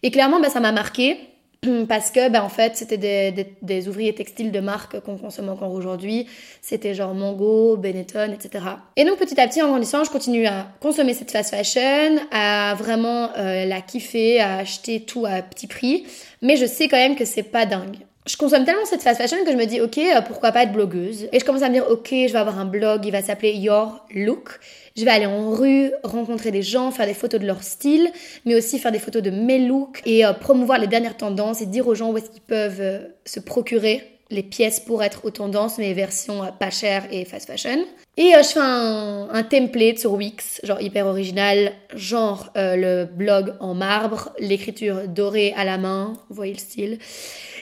Et 0.04 0.12
clairement, 0.12 0.39
bah, 0.39 0.50
ça 0.50 0.60
m'a 0.60 0.72
marqué 0.72 1.18
parce 1.88 2.12
que 2.12 2.30
ben 2.30 2.42
en 2.42 2.50
fait 2.50 2.77
c'était 2.77 2.98
des, 2.98 3.48
des, 3.62 3.88
ouvriers 3.88 4.13
textiles 4.13 4.51
de 4.51 4.60
marque 4.60 5.00
qu'on 5.00 5.18
consomme 5.18 5.50
encore 5.50 5.72
aujourd'hui. 5.72 6.27
C'était 6.62 6.94
genre 6.94 7.13
Mango, 7.13 7.77
Benetton 7.77 8.32
etc 8.32 8.63
et 8.96 9.06
donc 9.06 9.18
petit 9.18 9.39
à 9.39 9.48
petit 9.48 9.62
en 9.62 9.70
grandissant 9.70 10.04
je 10.04 10.12
continue 10.12 10.46
à 10.46 10.68
consommer 10.82 11.13
cette 11.13 11.32
fast 11.32 11.50
fashion 11.50 12.18
à 12.32 12.75
vraiment 12.75 13.32
euh, 13.38 13.66
la 13.66 13.82
kiffer 13.82 14.39
à 14.39 14.58
acheter 14.58 15.01
tout 15.01 15.25
à 15.25 15.42
petit 15.42 15.68
prix. 15.68 16.06
Mais 16.42 16.58
je 16.58 16.66
sais 16.66 16.88
quand 16.88 16.98
même 16.98 17.16
que 17.16 17.25
c'est 17.25 17.44
pas 17.44 17.66
dingue 17.66 17.98
je 18.27 18.36
consomme 18.36 18.65
tellement 18.65 18.86
cette 18.86 19.01
fast 19.01 19.22
fashion 19.22 19.43
que 19.46 19.51
je 19.51 19.57
me 19.57 19.65
dis 19.65 19.79
ok 19.79 19.98
euh, 19.98 20.22
pourquoi 20.22 20.51
pas 20.51 20.63
être 20.63 20.74
blogueuse? 20.74 21.27
Et 21.31 21.39
je 21.39 21.46
commence 21.46 21.62
à 21.62 21.69
me 21.69 21.74
dire 21.74 21.86
ok 21.89 22.10
je 22.12 22.34
vais 22.34 22.39
avoir 22.39 22.60
un 22.60 22.65
blog 22.65 23.05
il 23.05 23.12
va 23.12 23.22
s'appeler 23.22 23.53
Your 23.53 24.05
Look. 24.13 24.60
Je 24.98 25.05
vais 25.05 25.12
aller 25.12 25.25
en 25.25 25.51
rue 25.51 25.91
rencontrer 26.03 26.51
des 26.51 26.62
gens 26.62 26.91
faire 26.91 27.07
des 27.07 27.13
photos 27.13 27.39
de 27.39 27.46
leur 27.46 27.63
style 27.63 28.12
mais 28.46 28.55
aussi 28.55 28.79
faire 28.79 28.91
des 28.91 29.00
photos 29.00 29.24
de 29.24 29.29
mes 29.29 29.60
looks 29.60 30.01
et 30.05 30.25
euh, 30.25 30.34
promouvoir 30.34 30.77
les 30.77 30.88
dernières 30.88 31.15
tendances 31.15 31.62
et 31.62 31.65
dire 31.65 31.88
aux 31.88 31.96
gens 31.96 32.12
où 32.12 32.17
est-ce 32.17 32.29
qu'ils 32.29 32.41
peuvent 32.41 32.81
euh, 32.81 33.00
se 33.25 33.39
procurer 33.39 34.03
les 34.29 34.43
pièces 34.43 34.81
pour 34.81 35.03
être 35.03 35.24
aux 35.24 35.31
tendances 35.31 35.77
mais 35.77 35.93
version 35.93 36.41
pas 36.60 36.69
chères 36.69 37.05
et 37.12 37.24
fast 37.24 37.48
fashion. 37.48 37.86
Et 38.17 38.34
je 38.36 38.48
fais 38.48 38.60
un, 38.60 39.29
un, 39.31 39.43
template 39.43 40.00
sur 40.00 40.13
Wix 40.13 40.60
genre 40.65 40.81
hyper 40.81 41.07
original 41.07 41.72
genre 41.96 42.50
le 42.55 43.05
blog 43.05 43.53
en 43.62 43.74
marbre 43.74 44.34
l'écriture 44.38 45.07
dorée 45.07 45.53
à 45.55 45.63
la 45.63 45.77
main 45.77 46.12
vous 46.27 46.36
voyez 46.36 46.51
le 46.51 46.60
style 46.60 47.00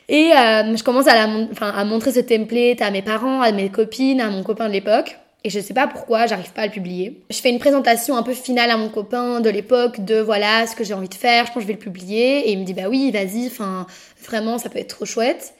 et 0.07 0.31
euh, 0.33 0.75
je 0.75 0.83
commence 0.83 1.07
à, 1.07 1.85
montrer 1.85 2.11
ce 2.11 2.19
template 2.19 2.81
à 2.81 2.91
mes 2.91 3.01
parents, 3.01 3.41
à 3.41 3.51
mes 3.51 3.69
copines, 3.69 4.21
à 4.21 4.29
mon 4.29 4.43
copain 4.43 4.67
de 4.67 4.73
l'époque. 4.73 5.17
et 5.43 5.49
je 5.49 5.59
sais 5.59 5.73
pas 5.73 5.87
pourquoi 5.87 6.27
j'arrive 6.27 6.51
pas 6.53 6.63
à 6.63 6.65
le 6.67 6.71
publier. 6.71 7.21
Je 7.29 7.37
fais 7.37 7.49
une 7.49 7.59
présentation 7.59 8.15
un 8.17 8.23
peu 8.23 8.33
finale 8.33 8.69
à 8.71 8.77
mon 8.77 8.89
copain 8.89 9.41
de 9.41 9.49
l'époque 9.49 10.03
de 10.03 10.19
voilà 10.19 10.67
ce 10.67 10.75
que 10.75 10.83
j'ai 10.83 10.93
envie 10.93 11.09
de 11.09 11.15
faire, 11.15 11.45
je 11.45 11.51
pense 11.51 11.55
que 11.55 11.61
je 11.61 11.67
vais 11.67 11.73
le 11.73 11.79
publier 11.79 12.47
et 12.47 12.51
il 12.51 12.59
me 12.59 12.65
dit 12.65 12.73
bah 12.73 12.89
oui, 12.89 13.11
vas-y, 13.11 13.47
enfin 13.47 13.87
vraiment 14.23 14.57
ça 14.57 14.69
peut 14.69 14.79
être 14.79 14.95
trop 14.95 15.05
chouette. 15.05 15.53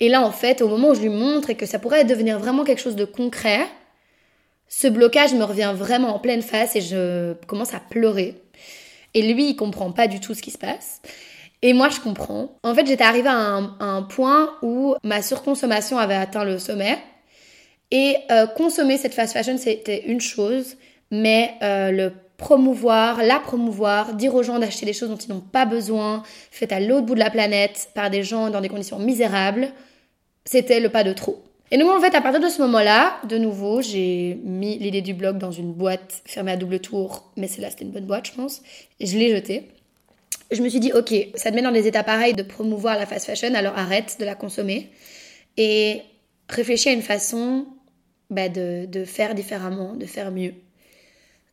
Et 0.00 0.08
là 0.08 0.22
en 0.22 0.32
fait, 0.32 0.60
au 0.60 0.68
moment 0.68 0.90
où 0.90 0.94
je 0.94 1.00
lui 1.00 1.08
montre 1.08 1.50
et 1.50 1.54
que 1.54 1.66
ça 1.66 1.78
pourrait 1.78 2.04
devenir 2.04 2.38
vraiment 2.38 2.64
quelque 2.64 2.80
chose 2.80 2.96
de 2.96 3.04
concret, 3.04 3.66
ce 4.68 4.88
blocage 4.88 5.34
me 5.34 5.44
revient 5.44 5.72
vraiment 5.76 6.16
en 6.16 6.18
pleine 6.18 6.42
face 6.42 6.74
et 6.74 6.80
je 6.80 7.34
commence 7.46 7.74
à 7.74 7.80
pleurer. 7.80 8.34
Et 9.14 9.22
lui, 9.22 9.50
il 9.50 9.56
comprend 9.56 9.92
pas 9.92 10.08
du 10.08 10.18
tout 10.18 10.34
ce 10.34 10.42
qui 10.42 10.50
se 10.50 10.58
passe. 10.58 11.00
Et 11.66 11.72
moi, 11.72 11.88
je 11.88 11.98
comprends. 11.98 12.58
En 12.62 12.74
fait, 12.74 12.86
j'étais 12.86 13.04
arrivée 13.04 13.30
à 13.30 13.58
un, 13.80 14.02
point 14.02 14.50
où 14.60 14.96
ma 15.02 15.22
surconsommation 15.22 15.96
avait 15.96 16.14
atteint 16.14 16.44
le 16.44 16.58
sommet. 16.58 16.98
Et 17.90 18.16
euh, 18.30 18.46
consommer 18.46 18.98
cette 18.98 19.14
fast 19.14 19.32
fashion, 19.32 19.56
c'était 19.56 20.04
une 20.06 20.20
chose, 20.20 20.76
mais 21.10 21.54
euh, 21.62 21.90
le 21.90 22.12
promouvoir, 22.36 23.22
la 23.22 23.40
promouvoir, 23.40 24.12
dire 24.12 24.34
aux 24.34 24.42
gens 24.42 24.58
d'acheter 24.58 24.84
des 24.84 24.92
choses 24.92 25.08
dont 25.08 25.16
ils 25.16 25.30
n'ont 25.30 25.40
pas 25.40 25.64
besoin, 25.64 26.22
faites 26.50 26.70
à 26.70 26.80
l'autre 26.80 27.06
bout 27.06 27.14
de 27.14 27.20
la 27.20 27.30
planète 27.30 27.88
par 27.94 28.10
des 28.10 28.24
gens 28.24 28.50
dans 28.50 28.60
des 28.60 28.68
conditions 28.68 28.98
misérables, 28.98 29.68
c'était 30.44 30.80
le 30.80 30.90
pas 30.90 31.02
de 31.02 31.14
trop. 31.14 31.42
Et 31.70 31.78
donc 31.78 31.90
en 31.90 31.98
fait, 31.98 32.14
à 32.14 32.20
partir 32.20 32.42
de 32.42 32.48
ce 32.48 32.60
moment-là, 32.60 33.16
de 33.26 33.38
nouveau, 33.38 33.80
j'ai 33.80 34.38
mis 34.44 34.76
l'idée 34.76 35.00
du 35.00 35.14
blog 35.14 35.38
dans 35.38 35.50
une 35.52 35.72
boîte 35.72 36.20
fermée 36.26 36.52
à 36.52 36.56
double 36.58 36.80
tour, 36.80 37.32
mais 37.38 37.48
c'est 37.48 37.62
là 37.62 37.70
c'était 37.70 37.86
une 37.86 37.90
bonne 37.90 38.04
boîte, 38.04 38.26
je 38.26 38.32
pense, 38.32 38.60
et 39.00 39.06
je 39.06 39.16
l'ai 39.16 39.34
jetée. 39.34 39.70
Je 40.50 40.62
me 40.62 40.68
suis 40.68 40.80
dit, 40.80 40.92
ok, 40.92 41.14
ça 41.34 41.50
te 41.50 41.56
met 41.56 41.62
dans 41.62 41.72
des 41.72 41.86
états 41.86 42.04
pareils 42.04 42.34
de 42.34 42.42
promouvoir 42.42 42.98
la 42.98 43.06
fast 43.06 43.26
fashion, 43.26 43.54
alors 43.54 43.76
arrête 43.76 44.16
de 44.20 44.24
la 44.24 44.34
consommer 44.34 44.90
et 45.56 46.02
réfléchis 46.48 46.88
à 46.88 46.92
une 46.92 47.02
façon 47.02 47.66
bah, 48.30 48.48
de, 48.48 49.04
faire 49.04 49.34
différemment, 49.34 49.94
de 49.94 50.06
faire 50.06 50.30
mieux. 50.30 50.54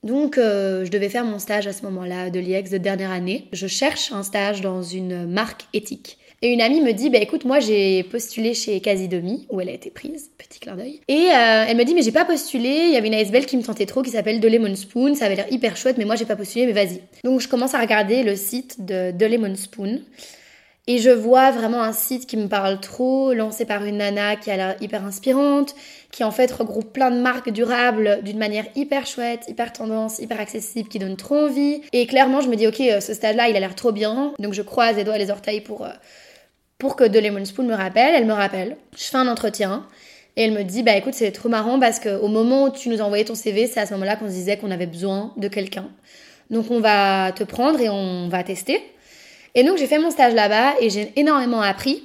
Donc, 0.03 0.37
euh, 0.37 0.83
je 0.83 0.89
devais 0.89 1.09
faire 1.09 1.25
mon 1.25 1.37
stage 1.37 1.67
à 1.67 1.73
ce 1.73 1.83
moment-là 1.83 2.29
de 2.29 2.39
l'IEX 2.39 2.71
de 2.71 2.77
dernière 2.77 3.11
année. 3.11 3.47
Je 3.51 3.67
cherche 3.67 4.11
un 4.11 4.23
stage 4.23 4.61
dans 4.61 4.81
une 4.81 5.27
marque 5.27 5.65
éthique. 5.73 6.17
Et 6.43 6.49
une 6.49 6.61
amie 6.61 6.81
me 6.81 6.91
dit, 6.91 7.11
bah 7.11 7.19
écoute, 7.19 7.45
moi 7.45 7.59
j'ai 7.59 8.01
postulé 8.03 8.55
chez 8.55 8.79
Casidomi, 8.79 9.45
où 9.51 9.61
elle 9.61 9.69
a 9.69 9.73
été 9.73 9.91
prise, 9.91 10.31
petit 10.39 10.59
clin 10.59 10.75
d'œil. 10.75 10.99
Et 11.07 11.27
euh, 11.27 11.65
elle 11.67 11.77
me 11.77 11.83
dit, 11.83 11.93
mais 11.93 12.01
j'ai 12.01 12.11
pas 12.11 12.25
postulé, 12.25 12.87
il 12.87 12.93
y 12.93 12.97
avait 12.97 13.09
une 13.09 13.13
ASBL 13.13 13.45
qui 13.45 13.57
me 13.57 13.61
tentait 13.61 13.85
trop, 13.85 14.01
qui 14.01 14.09
s'appelle 14.09 14.39
The 14.39 14.45
Lemon 14.45 14.75
Spoon, 14.75 15.13
ça 15.13 15.25
avait 15.25 15.35
l'air 15.35 15.51
hyper 15.51 15.77
chouette, 15.77 15.99
mais 15.99 16.05
moi 16.05 16.15
j'ai 16.15 16.25
pas 16.25 16.35
postulé, 16.35 16.65
mais 16.65 16.71
vas-y. 16.71 17.01
Donc 17.23 17.41
je 17.41 17.47
commence 17.47 17.75
à 17.75 17.79
regarder 17.79 18.23
le 18.23 18.35
site 18.35 18.83
de 18.83 19.11
The 19.11 19.29
Lemon 19.29 19.55
Spoon. 19.55 20.01
Et 20.87 20.97
je 20.97 21.11
vois 21.11 21.51
vraiment 21.51 21.83
un 21.83 21.93
site 21.93 22.25
qui 22.25 22.37
me 22.37 22.47
parle 22.47 22.79
trop, 22.79 23.33
lancé 23.33 23.65
par 23.65 23.85
une 23.85 23.97
nana 23.97 24.35
qui 24.35 24.49
a 24.49 24.57
l'air 24.57 24.75
hyper 24.81 25.05
inspirante, 25.05 25.75
qui 26.11 26.23
en 26.23 26.31
fait 26.31 26.51
regroupe 26.51 26.91
plein 26.91 27.11
de 27.11 27.21
marques 27.21 27.51
durables 27.51 28.21
d'une 28.23 28.39
manière 28.39 28.65
hyper 28.75 29.05
chouette, 29.05 29.45
hyper 29.47 29.71
tendance, 29.71 30.17
hyper 30.17 30.39
accessible, 30.39 30.89
qui 30.89 30.97
donne 30.97 31.17
trop 31.17 31.45
envie. 31.45 31.81
Et 31.93 32.07
clairement, 32.07 32.41
je 32.41 32.49
me 32.49 32.55
dis, 32.55 32.65
ok, 32.65 32.81
euh, 32.81 32.99
ce 32.99 33.13
stade-là, 33.13 33.47
il 33.47 33.55
a 33.55 33.59
l'air 33.59 33.75
trop 33.75 33.91
bien. 33.91 34.33
Donc 34.39 34.53
je 34.53 34.63
croise 34.63 34.95
les 34.95 35.03
doigts 35.03 35.17
et 35.17 35.19
les 35.19 35.29
orteils 35.29 35.61
pour, 35.61 35.85
euh, 35.85 35.91
pour 36.81 36.95
que 36.95 37.03
The 37.03 37.21
Lemon 37.21 37.45
Spoon 37.45 37.67
me 37.67 37.75
rappelle. 37.75 38.15
Elle 38.15 38.25
me 38.25 38.33
rappelle. 38.33 38.75
Je 38.97 39.03
fais 39.03 39.17
un 39.17 39.27
entretien. 39.27 39.85
Et 40.35 40.45
elle 40.45 40.51
me 40.51 40.63
dit, 40.63 40.81
bah 40.81 40.95
écoute, 40.95 41.13
c'est 41.13 41.31
trop 41.31 41.47
marrant 41.47 41.79
parce 41.79 41.99
qu'au 41.99 42.27
moment 42.27 42.63
où 42.63 42.69
tu 42.71 42.89
nous 42.89 43.01
envoyé 43.01 43.23
ton 43.23 43.35
CV, 43.35 43.67
c'est 43.67 43.79
à 43.79 43.85
ce 43.85 43.93
moment-là 43.93 44.15
qu'on 44.15 44.25
se 44.25 44.33
disait 44.33 44.57
qu'on 44.57 44.71
avait 44.71 44.87
besoin 44.87 45.31
de 45.37 45.47
quelqu'un. 45.47 45.89
Donc 46.49 46.71
on 46.71 46.79
va 46.79 47.33
te 47.33 47.43
prendre 47.43 47.79
et 47.79 47.87
on 47.87 48.29
va 48.29 48.43
tester. 48.43 48.81
Et 49.53 49.63
donc 49.63 49.77
j'ai 49.77 49.85
fait 49.85 49.99
mon 49.99 50.09
stage 50.09 50.33
là-bas 50.33 50.73
et 50.79 50.89
j'ai 50.89 51.11
énormément 51.17 51.61
appris. 51.61 52.03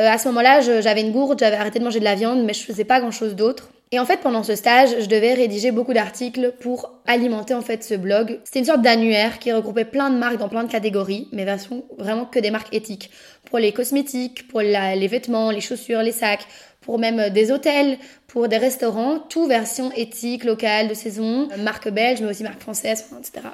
Euh, 0.00 0.08
à 0.08 0.16
ce 0.16 0.28
moment-là, 0.28 0.62
j'avais 0.80 1.02
une 1.02 1.12
gourde, 1.12 1.38
j'avais 1.38 1.56
arrêté 1.56 1.78
de 1.78 1.84
manger 1.84 1.98
de 1.98 2.04
la 2.04 2.14
viande, 2.14 2.42
mais 2.44 2.54
je 2.54 2.62
faisais 2.62 2.84
pas 2.84 3.00
grand-chose 3.00 3.34
d'autre. 3.36 3.68
Et 3.90 3.98
en 3.98 4.04
fait, 4.04 4.20
pendant 4.20 4.42
ce 4.42 4.54
stage, 4.54 4.90
je 5.00 5.06
devais 5.06 5.32
rédiger 5.32 5.70
beaucoup 5.70 5.94
d'articles 5.94 6.52
pour 6.60 7.00
alimenter 7.06 7.54
en 7.54 7.62
fait 7.62 7.82
ce 7.82 7.94
blog. 7.94 8.38
C'était 8.44 8.58
une 8.58 8.64
sorte 8.66 8.82
d'annuaire 8.82 9.38
qui 9.38 9.50
regroupait 9.50 9.86
plein 9.86 10.10
de 10.10 10.18
marques 10.18 10.36
dans 10.36 10.50
plein 10.50 10.64
de 10.64 10.70
catégories, 10.70 11.28
mais 11.32 11.46
version 11.46 11.84
vraiment 11.96 12.26
que 12.26 12.38
des 12.38 12.50
marques 12.50 12.74
éthiques. 12.74 13.10
Pour 13.46 13.58
les 13.58 13.72
cosmétiques, 13.72 14.46
pour 14.48 14.60
les 14.60 15.08
vêtements, 15.08 15.50
les 15.50 15.62
chaussures, 15.62 16.02
les 16.02 16.12
sacs, 16.12 16.46
pour 16.82 16.98
même 16.98 17.30
des 17.30 17.50
hôtels, 17.50 17.98
pour 18.26 18.48
des 18.48 18.58
restaurants, 18.58 19.20
tout 19.20 19.46
version 19.46 19.90
éthique, 19.92 20.44
locale, 20.44 20.88
de 20.88 20.94
saison, 20.94 21.48
marque 21.58 21.88
belge, 21.88 22.20
mais 22.20 22.28
aussi 22.30 22.42
marque 22.42 22.60
française, 22.60 23.06
etc. 23.18 23.48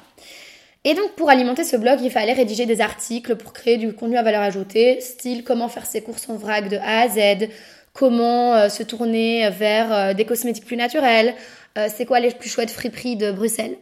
Et 0.83 0.93
donc 0.93 1.13
pour 1.13 1.29
alimenter 1.29 1.63
ce 1.63 1.77
blog, 1.77 1.99
il 2.03 2.11
fallait 2.11 2.33
rédiger 2.33 2.67
des 2.67 2.79
articles 2.79 3.35
pour 3.37 3.53
créer 3.53 3.77
du 3.77 3.93
contenu 3.93 4.17
à 4.17 4.23
valeur 4.23 4.41
ajoutée, 4.41 5.01
style 5.01 5.43
comment 5.43 5.67
faire 5.67 5.85
ses 5.85 6.01
courses 6.01 6.29
en 6.29 6.35
vrac 6.35 6.69
de 6.69 6.77
A 6.77 7.01
à 7.01 7.09
Z, 7.09 7.49
comment 7.95 8.53
euh, 8.53 8.69
se 8.69 8.83
tourner 8.83 9.49
vers 9.49 9.91
euh, 9.91 10.13
des 10.13 10.25
cosmétiques 10.25 10.65
plus 10.65 10.77
naturels, 10.77 11.33
euh, 11.77 11.87
c'est 11.93 12.05
quoi 12.05 12.19
les 12.19 12.29
plus 12.29 12.49
chouettes 12.49 12.69
friperies 12.69 13.15
de 13.15 13.31
Bruxelles. 13.31 13.77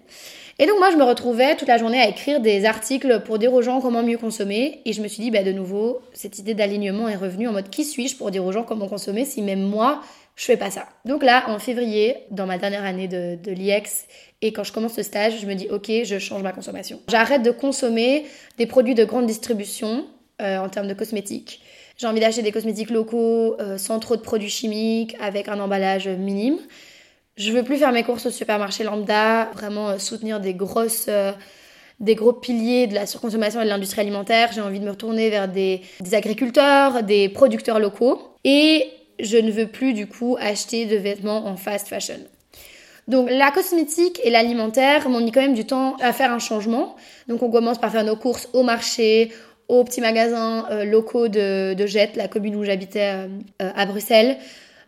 Et 0.59 0.67
donc 0.67 0.77
moi 0.77 0.91
je 0.91 0.97
me 0.97 1.03
retrouvais 1.03 1.55
toute 1.55 1.67
la 1.67 1.79
journée 1.79 1.99
à 1.99 2.07
écrire 2.07 2.39
des 2.39 2.63
articles 2.63 3.21
pour 3.25 3.39
dire 3.39 3.51
aux 3.53 3.63
gens 3.63 3.81
comment 3.81 4.03
mieux 4.03 4.19
consommer 4.19 4.81
et 4.85 4.93
je 4.93 5.01
me 5.01 5.07
suis 5.07 5.23
dit 5.23 5.31
bah 5.31 5.41
de 5.41 5.51
nouveau 5.51 5.99
cette 6.13 6.37
idée 6.37 6.53
d'alignement 6.53 7.09
est 7.09 7.15
revenue 7.15 7.47
en 7.47 7.53
mode 7.53 7.71
qui 7.71 7.83
suis-je 7.83 8.15
pour 8.15 8.29
dire 8.29 8.45
aux 8.45 8.51
gens 8.51 8.61
comment 8.61 8.87
consommer 8.87 9.25
si 9.25 9.41
même 9.41 9.63
moi 9.63 10.01
je 10.35 10.45
fais 10.45 10.57
pas 10.57 10.69
ça? 10.71 10.87
Donc 11.05 11.23
là, 11.23 11.43
en 11.47 11.59
février, 11.59 12.17
dans 12.31 12.47
ma 12.47 12.57
dernière 12.57 12.85
année 12.85 13.07
de, 13.07 13.35
de 13.35 13.51
l'IEX, 13.51 14.05
et 14.41 14.51
quand 14.51 14.63
je 14.63 14.73
commence 14.73 14.93
ce 14.93 15.03
stage, 15.03 15.39
je 15.39 15.45
me 15.45 15.53
dis, 15.53 15.67
ok, 15.69 15.91
je 16.03 16.17
change 16.17 16.41
ma 16.41 16.51
consommation. 16.51 16.99
J'arrête 17.07 17.43
de 17.43 17.51
consommer 17.51 18.25
des 18.57 18.65
produits 18.65 18.95
de 18.95 19.05
grande 19.05 19.27
distribution 19.27 20.07
en 20.39 20.69
termes 20.69 20.87
de 20.87 20.95
cosmétiques. 20.95 21.62
J'ai 21.97 22.07
envie 22.07 22.19
d'acheter 22.19 22.41
des 22.41 22.51
cosmétiques 22.51 22.89
locaux, 22.89 23.55
euh, 23.59 23.77
sans 23.77 23.99
trop 23.99 24.15
de 24.15 24.21
produits 24.21 24.49
chimiques, 24.49 25.15
avec 25.19 25.47
un 25.47 25.59
emballage 25.59 26.07
minime. 26.07 26.57
Je 27.37 27.51
veux 27.51 27.63
plus 27.63 27.77
faire 27.77 27.91
mes 27.91 28.03
courses 28.03 28.25
au 28.25 28.31
supermarché 28.31 28.83
lambda, 28.83 29.51
vraiment 29.53 29.89
euh, 29.89 29.97
soutenir 29.97 30.39
des 30.39 30.53
grosses 30.53 31.09
des 31.99 32.15
gros 32.15 32.33
piliers 32.33 32.87
de 32.87 32.93
la 32.93 33.05
surconsommation 33.05 33.61
et 33.61 33.65
de 33.65 33.69
l'industrie 33.69 34.01
alimentaire. 34.01 34.51
J'ai 34.53 34.61
envie 34.61 34.79
de 34.79 34.85
me 34.85 34.91
retourner 34.91 35.29
vers 35.29 35.47
des, 35.47 35.81
agriculteurs, 36.11 37.03
des 37.03 37.29
producteurs 37.29 37.79
locaux. 37.79 38.19
Et 38.43 38.89
je 39.19 39.37
ne 39.37 39.51
veux 39.51 39.67
plus 39.67 39.93
du 39.93 40.07
coup 40.07 40.35
acheter 40.39 40.85
de 40.85 40.97
vêtements 40.97 41.45
en 41.45 41.55
fast 41.55 41.87
fashion. 41.87 42.19
Donc 43.07 43.29
la 43.29 43.51
cosmétique 43.51 44.19
et 44.23 44.29
l'alimentaire 44.29 45.09
m'ont 45.09 45.19
mis 45.19 45.31
quand 45.31 45.41
même 45.41 45.53
du 45.53 45.65
temps 45.65 45.95
à 46.01 46.13
faire 46.13 46.31
un 46.31 46.39
changement. 46.39 46.95
Donc 47.27 47.41
on 47.41 47.49
commence 47.49 47.77
par 47.77 47.91
faire 47.91 48.03
nos 48.03 48.15
courses 48.15 48.49
au 48.53 48.63
marché, 48.63 49.31
aux 49.67 49.83
petits 49.83 50.01
magasins 50.01 50.65
euh, 50.71 50.85
locaux 50.85 51.27
de, 51.27 51.73
de 51.73 51.85
Jette, 51.85 52.15
la 52.15 52.27
commune 52.27 52.55
où 52.55 52.63
j'habitais 52.63 53.13
euh, 53.13 53.27
euh, 53.61 53.71
à 53.75 53.85
Bruxelles. 53.85 54.37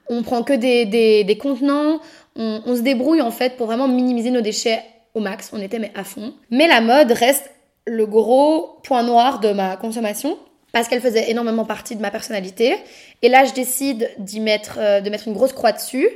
On 0.10 0.22
prend 0.22 0.44
que 0.44 0.54
des, 0.54 0.86
des, 0.86 1.38
contenants, 1.38 2.00
on, 2.36 2.76
se 2.76 2.82
débrouille 2.82 3.22
en 3.22 3.32
fait 3.32 3.58
pour 3.58 3.66
vraiment 3.66 3.88
minimiser 3.88 4.30
nos 4.30 4.42
déchets 4.42 4.84
au 5.16 5.20
max, 5.20 5.50
on 5.52 5.62
était 5.62 5.80
mais 5.80 5.92
à 5.96 6.04
fond. 6.04 6.34
Mais 6.52 6.68
la 6.68 6.82
mode 6.82 7.12
reste 7.12 7.50
le 7.88 8.06
gros 8.06 8.78
point 8.84 9.02
noir 9.02 9.40
de 9.40 9.52
ma 9.52 9.78
consommation 9.78 10.38
parce 10.74 10.88
qu'elle 10.88 11.02
faisait 11.02 11.32
énormément 11.32 11.66
partie 11.66 11.96
de 11.96 12.02
ma 12.02 12.12
personnalité. 12.12 12.76
Et 13.24 13.30
là, 13.30 13.46
je 13.46 13.54
décide 13.54 14.12
d'y 14.20 14.42
mettre, 14.42 14.78
de 15.02 15.10
mettre 15.10 15.28
une 15.28 15.34
grosse 15.34 15.54
croix 15.54 15.72
dessus. 15.72 16.10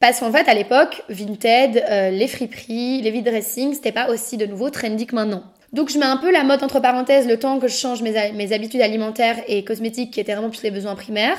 Parce 0.00 0.20
qu'en 0.20 0.32
fait, 0.32 0.48
à 0.48 0.54
l'époque, 0.54 1.02
Vinted, 1.10 1.84
les 2.10 2.26
friperies, 2.26 3.02
les 3.02 3.10
vide 3.10 3.26
dressing, 3.26 3.74
c'était 3.74 3.92
pas 3.92 4.08
aussi 4.08 4.38
de 4.38 4.46
nouveau 4.46 4.70
trendy 4.70 5.06
que 5.06 5.14
maintenant. 5.14 5.44
Donc 5.72 5.90
je 5.90 5.98
mets 5.98 6.06
un 6.06 6.16
peu 6.16 6.32
la 6.32 6.42
mode 6.42 6.62
entre 6.62 6.80
parenthèses 6.80 7.26
le 7.26 7.38
temps 7.38 7.58
que 7.60 7.68
je 7.68 7.76
change 7.76 8.02
mes, 8.02 8.32
mes 8.32 8.52
habitudes 8.52 8.80
alimentaires 8.80 9.36
et 9.46 9.64
cosmétiques 9.64 10.12
qui 10.12 10.20
étaient 10.20 10.34
vraiment 10.34 10.50
plus 10.50 10.62
les 10.62 10.70
besoins 10.70 10.94
primaires. 10.94 11.38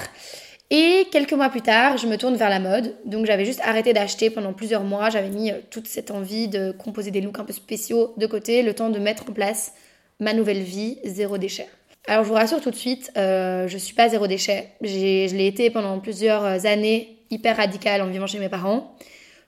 Et 0.74 1.08
quelques 1.12 1.34
mois 1.34 1.50
plus 1.50 1.62
tard, 1.62 1.98
je 1.98 2.08
me 2.08 2.16
tourne 2.16 2.36
vers 2.36 2.50
la 2.50 2.62
mode. 2.62 2.96
Donc 3.04 3.26
j'avais 3.26 3.44
juste 3.44 3.60
arrêté 3.62 3.92
d'acheter 3.92 4.30
pendant 4.30 4.54
plusieurs 4.54 4.84
mois. 4.84 5.10
J'avais 5.10 5.30
mis 5.30 5.52
euh, 5.52 5.56
toute 5.70 5.86
cette 5.88 6.12
envie 6.12 6.48
de 6.48 6.72
composer 6.72 7.12
des 7.12 7.20
looks 7.20 7.40
un 7.40 7.44
peu 7.44 7.52
spéciaux 7.52 8.14
de 8.16 8.26
côté, 8.26 8.64
le 8.64 8.74
temps 8.74 8.90
de 8.90 8.98
mettre 8.98 9.30
en 9.30 9.34
place 9.34 9.74
ma 10.22 10.34
nouvelle 10.34 10.62
vie, 10.62 10.98
zéro 11.04 11.38
déchet. 11.38 11.68
Alors 12.08 12.24
je 12.24 12.30
vous 12.30 12.36
rassure 12.36 12.62
tout 12.62 12.72
de 12.72 12.76
suite, 12.76 13.12
euh, 13.18 13.68
je 13.68 13.78
suis 13.78 13.94
pas 13.94 14.08
zéro 14.08 14.28
déchet. 14.28 14.70
Je 14.82 15.36
l'ai 15.36 15.48
été 15.48 15.70
pendant 15.70 16.00
plusieurs 16.00 16.66
années 16.66 17.18
hyper 17.30 17.58
radicale 17.58 18.02
en 18.02 18.08
vivant 18.08 18.28
chez 18.28 18.40
mes 18.40 18.50
parents. 18.50 18.96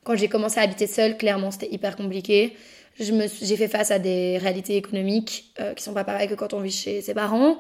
Quand 0.03 0.17
j'ai 0.17 0.27
commencé 0.27 0.59
à 0.59 0.63
habiter 0.63 0.87
seule, 0.87 1.17
clairement 1.17 1.51
c'était 1.51 1.73
hyper 1.73 1.95
compliqué. 1.95 2.53
J'ai 3.00 3.57
fait 3.57 3.67
face 3.67 3.91
à 3.91 4.00
des 4.00 4.38
réalités 4.38 4.77
économiques 4.77 5.51
euh, 5.59 5.73
qui 5.73 5.83
sont 5.83 5.93
pas 5.93 6.03
pareilles 6.03 6.27
que 6.27 6.35
quand 6.35 6.53
on 6.53 6.59
vit 6.59 6.71
chez 6.71 7.01
ses 7.01 7.13
parents. 7.13 7.57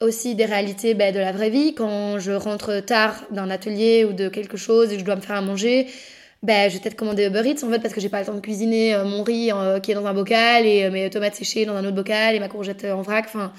Aussi 0.00 0.34
des 0.34 0.44
réalités 0.44 0.92
ben, 0.92 1.14
de 1.14 1.18
la 1.18 1.32
vraie 1.32 1.48
vie. 1.48 1.74
Quand 1.74 2.18
je 2.18 2.32
rentre 2.32 2.80
tard 2.80 3.24
d'un 3.30 3.48
atelier 3.48 4.04
ou 4.04 4.12
de 4.12 4.28
quelque 4.28 4.58
chose 4.58 4.92
et 4.92 4.94
que 4.94 5.00
je 5.00 5.04
dois 5.04 5.16
me 5.16 5.22
faire 5.22 5.36
à 5.36 5.40
manger, 5.40 5.86
ben, 6.42 6.68
je 6.68 6.74
vais 6.74 6.82
peut-être 6.82 6.96
commander 6.96 7.26
Uber 7.26 7.42
Eats 7.48 7.64
en 7.64 7.70
fait 7.70 7.78
parce 7.78 7.94
que 7.94 8.00
j'ai 8.00 8.10
pas 8.10 8.20
le 8.20 8.26
temps 8.26 8.34
de 8.34 8.40
cuisiner 8.40 8.94
euh, 8.94 9.04
mon 9.04 9.22
riz 9.22 9.50
euh, 9.52 9.80
qui 9.80 9.92
est 9.92 9.94
dans 9.94 10.04
un 10.04 10.12
bocal 10.12 10.66
et 10.66 10.90
mes 10.90 11.08
tomates 11.08 11.34
séchées 11.34 11.64
dans 11.64 11.74
un 11.74 11.84
autre 11.84 11.96
bocal 11.96 12.34
et 12.34 12.40
ma 12.40 12.48
courgette 12.48 12.84
en 12.84 13.00
vrac. 13.00 13.24
Enfin, 13.26 13.52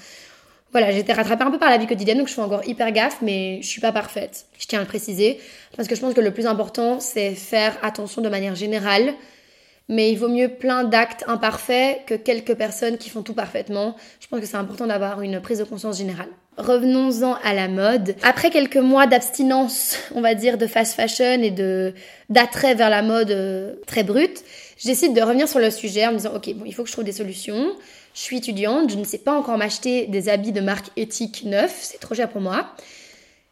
voilà, 0.70 0.92
été 0.92 1.12
rattrapée 1.12 1.44
un 1.44 1.50
peu 1.50 1.58
par 1.58 1.70
la 1.70 1.78
vie 1.78 1.86
quotidienne, 1.86 2.18
donc 2.18 2.28
je 2.28 2.34
fais 2.34 2.42
encore 2.42 2.66
hyper 2.68 2.92
gaffe, 2.92 3.18
mais 3.22 3.60
je 3.62 3.66
suis 3.66 3.80
pas 3.80 3.90
parfaite. 3.90 4.46
Je 4.58 4.66
tiens 4.66 4.80
à 4.80 4.82
le 4.82 4.88
préciser, 4.88 5.40
parce 5.76 5.88
que 5.88 5.94
je 5.94 6.00
pense 6.00 6.12
que 6.12 6.20
le 6.20 6.30
plus 6.30 6.46
important, 6.46 7.00
c'est 7.00 7.34
faire 7.34 7.76
attention 7.82 8.20
de 8.20 8.28
manière 8.28 8.54
générale. 8.54 9.14
Mais 9.88 10.12
il 10.12 10.16
vaut 10.16 10.28
mieux 10.28 10.48
plein 10.48 10.84
d'actes 10.84 11.24
imparfaits 11.26 12.04
que 12.06 12.14
quelques 12.14 12.54
personnes 12.54 12.98
qui 12.98 13.08
font 13.08 13.22
tout 13.22 13.34
parfaitement. 13.34 13.96
Je 14.20 14.26
pense 14.26 14.40
que 14.40 14.46
c'est 14.46 14.56
important 14.56 14.86
d'avoir 14.86 15.22
une 15.22 15.40
prise 15.40 15.58
de 15.58 15.64
conscience 15.64 15.96
générale. 15.96 16.28
revenons-en 16.58 17.34
à 17.42 17.54
la 17.54 17.68
mode. 17.68 18.14
Après 18.22 18.50
quelques 18.50 18.76
mois 18.76 19.06
d'abstinence, 19.06 19.96
on 20.14 20.20
va 20.20 20.34
dire, 20.34 20.58
de 20.58 20.66
fast 20.66 20.94
fashion 20.94 21.40
et 21.42 21.50
de 21.50 21.94
d'attrait 22.28 22.74
vers 22.74 22.90
la 22.90 23.02
mode 23.02 23.30
euh, 23.30 23.76
très 23.86 24.02
brute, 24.02 24.44
je 24.78 25.12
de 25.12 25.20
revenir 25.22 25.48
sur 25.48 25.58
le 25.58 25.70
sujet 25.70 26.06
en 26.06 26.12
me 26.12 26.16
disant, 26.18 26.34
ok, 26.34 26.54
bon, 26.54 26.64
il 26.66 26.74
faut 26.74 26.82
que 26.82 26.88
je 26.88 26.92
trouve 26.92 27.04
des 27.04 27.12
solutions. 27.12 27.74
Je 28.14 28.20
suis 28.20 28.38
étudiante, 28.38 28.90
je 28.90 28.96
ne 28.96 29.04
sais 29.04 29.18
pas 29.18 29.32
encore 29.32 29.58
m'acheter 29.58 30.06
des 30.06 30.28
habits 30.28 30.52
de 30.52 30.60
marque 30.60 30.88
éthique 30.96 31.44
neufs, 31.44 31.78
c'est 31.82 31.98
trop 31.98 32.14
cher 32.14 32.28
pour 32.28 32.40
moi. 32.40 32.74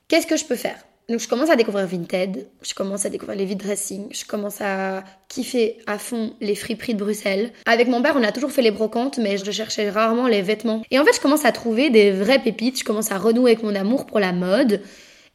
Qu'est-ce 0.09 0.27
que 0.27 0.37
je 0.37 0.45
peux 0.45 0.57
faire? 0.57 0.77
Donc 1.09 1.21
je 1.21 1.29
commence 1.29 1.51
à 1.51 1.57
découvrir 1.57 1.87
Vinted, 1.87 2.49
je 2.63 2.75
commence 2.75 3.07
à 3.07 3.11
découvrir 3.11 3.39
les 3.39 3.45
vide 3.45 3.63
dressing, 3.63 4.09
je 4.11 4.25
commence 4.25 4.61
à 4.61 5.05
kiffer 5.29 5.79
à 5.87 5.99
fond 5.99 6.33
les 6.41 6.57
friperies 6.57 6.95
de 6.95 6.99
Bruxelles. 6.99 7.53
Avec 7.65 7.87
mon 7.87 8.03
père, 8.03 8.15
on 8.17 8.23
a 8.25 8.33
toujours 8.33 8.51
fait 8.51 8.63
les 8.63 8.73
brocantes, 8.73 9.19
mais 9.19 9.39
je 9.39 9.51
cherchais 9.51 9.89
rarement 9.89 10.27
les 10.27 10.43
vêtements. 10.43 10.83
Et 10.91 10.99
en 10.99 11.05
fait, 11.05 11.15
je 11.15 11.21
commence 11.21 11.45
à 11.45 11.53
trouver 11.53 11.91
des 11.91 12.11
vraies 12.11 12.41
pépites, 12.41 12.81
je 12.81 12.85
commence 12.85 13.13
à 13.13 13.19
renouer 13.19 13.53
avec 13.53 13.63
mon 13.63 13.75
amour 13.77 14.07
pour 14.07 14.19
la 14.19 14.33
mode 14.33 14.83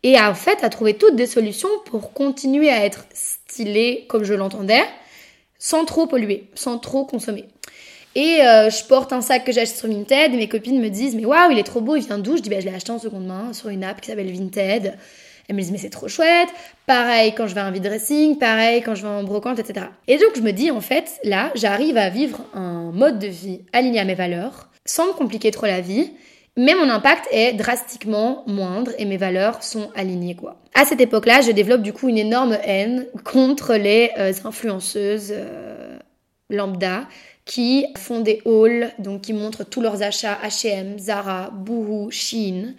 et 0.04 0.20
en 0.20 0.34
fait 0.34 0.64
à 0.64 0.70
trouver 0.70 0.96
toutes 0.96 1.16
des 1.16 1.28
solutions 1.28 1.70
pour 1.86 2.14
continuer 2.14 2.70
à 2.70 2.84
être 2.86 3.06
stylé 3.14 4.06
comme 4.10 4.24
je 4.24 4.34
l'entendais, 4.34 4.84
sans 5.60 5.86
trop 5.86 6.08
polluer, 6.08 6.50
sans 6.56 6.80
trop 6.80 7.06
consommer. 7.06 7.46
Et 8.16 8.42
euh, 8.42 8.70
je 8.70 8.84
porte 8.86 9.14
un 9.14 9.22
sac 9.22 9.46
que 9.46 9.54
j'ai 9.54 9.62
acheté 9.62 9.78
sur 9.78 9.88
Vinted 9.88 10.34
et 10.34 10.38
mes 10.38 10.50
copines 10.50 10.82
me 10.82 10.90
disent 10.90 11.16
mais 11.16 11.24
waouh 11.24 11.52
il 11.52 11.60
est 11.60 11.64
trop 11.64 11.80
beau, 11.80 11.96
il 11.96 12.04
vient 12.04 12.18
d'où? 12.18 12.36
Je 12.36 12.42
dis 12.42 12.50
bah 12.50 12.60
je 12.60 12.66
l'ai 12.66 12.76
acheté 12.76 12.92
en 12.92 13.00
seconde 13.00 13.26
main 13.26 13.54
sur 13.54 13.70
une 13.70 13.86
app 13.86 14.02
qui 14.02 14.10
s'appelle 14.10 14.32
Vinted. 14.32 14.98
Elles 15.52 15.58
me 15.58 15.62
disent 15.64 15.72
mais 15.74 15.78
c'est 15.80 15.90
trop 15.90 16.08
chouette. 16.08 16.48
Pareil 16.86 17.34
quand 17.36 17.46
je 17.46 17.54
vais 17.54 17.60
à 17.60 17.66
un 17.66 17.72
vide 17.72 17.84
dressing, 17.84 18.38
pareil 18.38 18.82
quand 18.82 18.96
je 18.96 19.02
vais 19.02 19.10
en 19.10 19.24
brocante, 19.24 19.60
etc. 19.60 19.88
Et 20.08 20.18
donc 20.18 20.30
je 20.34 20.40
me 20.40 20.52
dis 20.52 20.72
en 20.72 20.80
fait 20.80 21.20
là 21.26 21.52
j'arrive 21.56 21.98
à 21.98 22.08
vivre 22.08 22.40
un 22.54 22.94
mode 22.94 23.20
de 23.20 23.28
vie 23.28 23.60
aligné 23.74 24.00
à 24.00 24.06
mes 24.06 24.16
valeurs, 24.16 24.70
sans 24.86 25.08
me 25.08 25.12
compliquer 25.12 25.52
trop 25.52 25.66
la 25.66 25.82
vie. 25.82 26.10
Mais 26.56 26.74
mon 26.74 26.90
impact 26.90 27.28
est 27.32 27.52
drastiquement 27.52 28.46
moindre 28.48 28.92
et 28.98 29.04
mes 29.04 29.18
valeurs 29.18 29.62
sont 29.62 29.90
alignées 29.94 30.36
quoi. 30.36 30.56
À 30.74 30.86
cette 30.86 31.02
époque-là, 31.02 31.42
je 31.42 31.52
développe 31.52 31.82
du 31.82 31.92
coup 31.92 32.08
une 32.08 32.18
énorme 32.18 32.58
haine 32.64 33.08
contre 33.26 33.76
les 33.76 34.12
euh, 34.18 34.32
influenceuses 34.46 35.34
euh, 35.36 36.00
lambda 36.50 37.10
qui 37.44 37.88
font 37.98 38.22
des 38.22 38.42
hauls, 38.46 38.88
donc 39.00 39.24
qui 39.24 39.34
montrent 39.34 39.66
tous 39.66 39.82
leurs 39.82 40.02
achats 40.02 40.38
H&M, 40.46 40.98
Zara, 40.98 41.50
Boohoo, 41.52 42.10
Shein, 42.10 42.74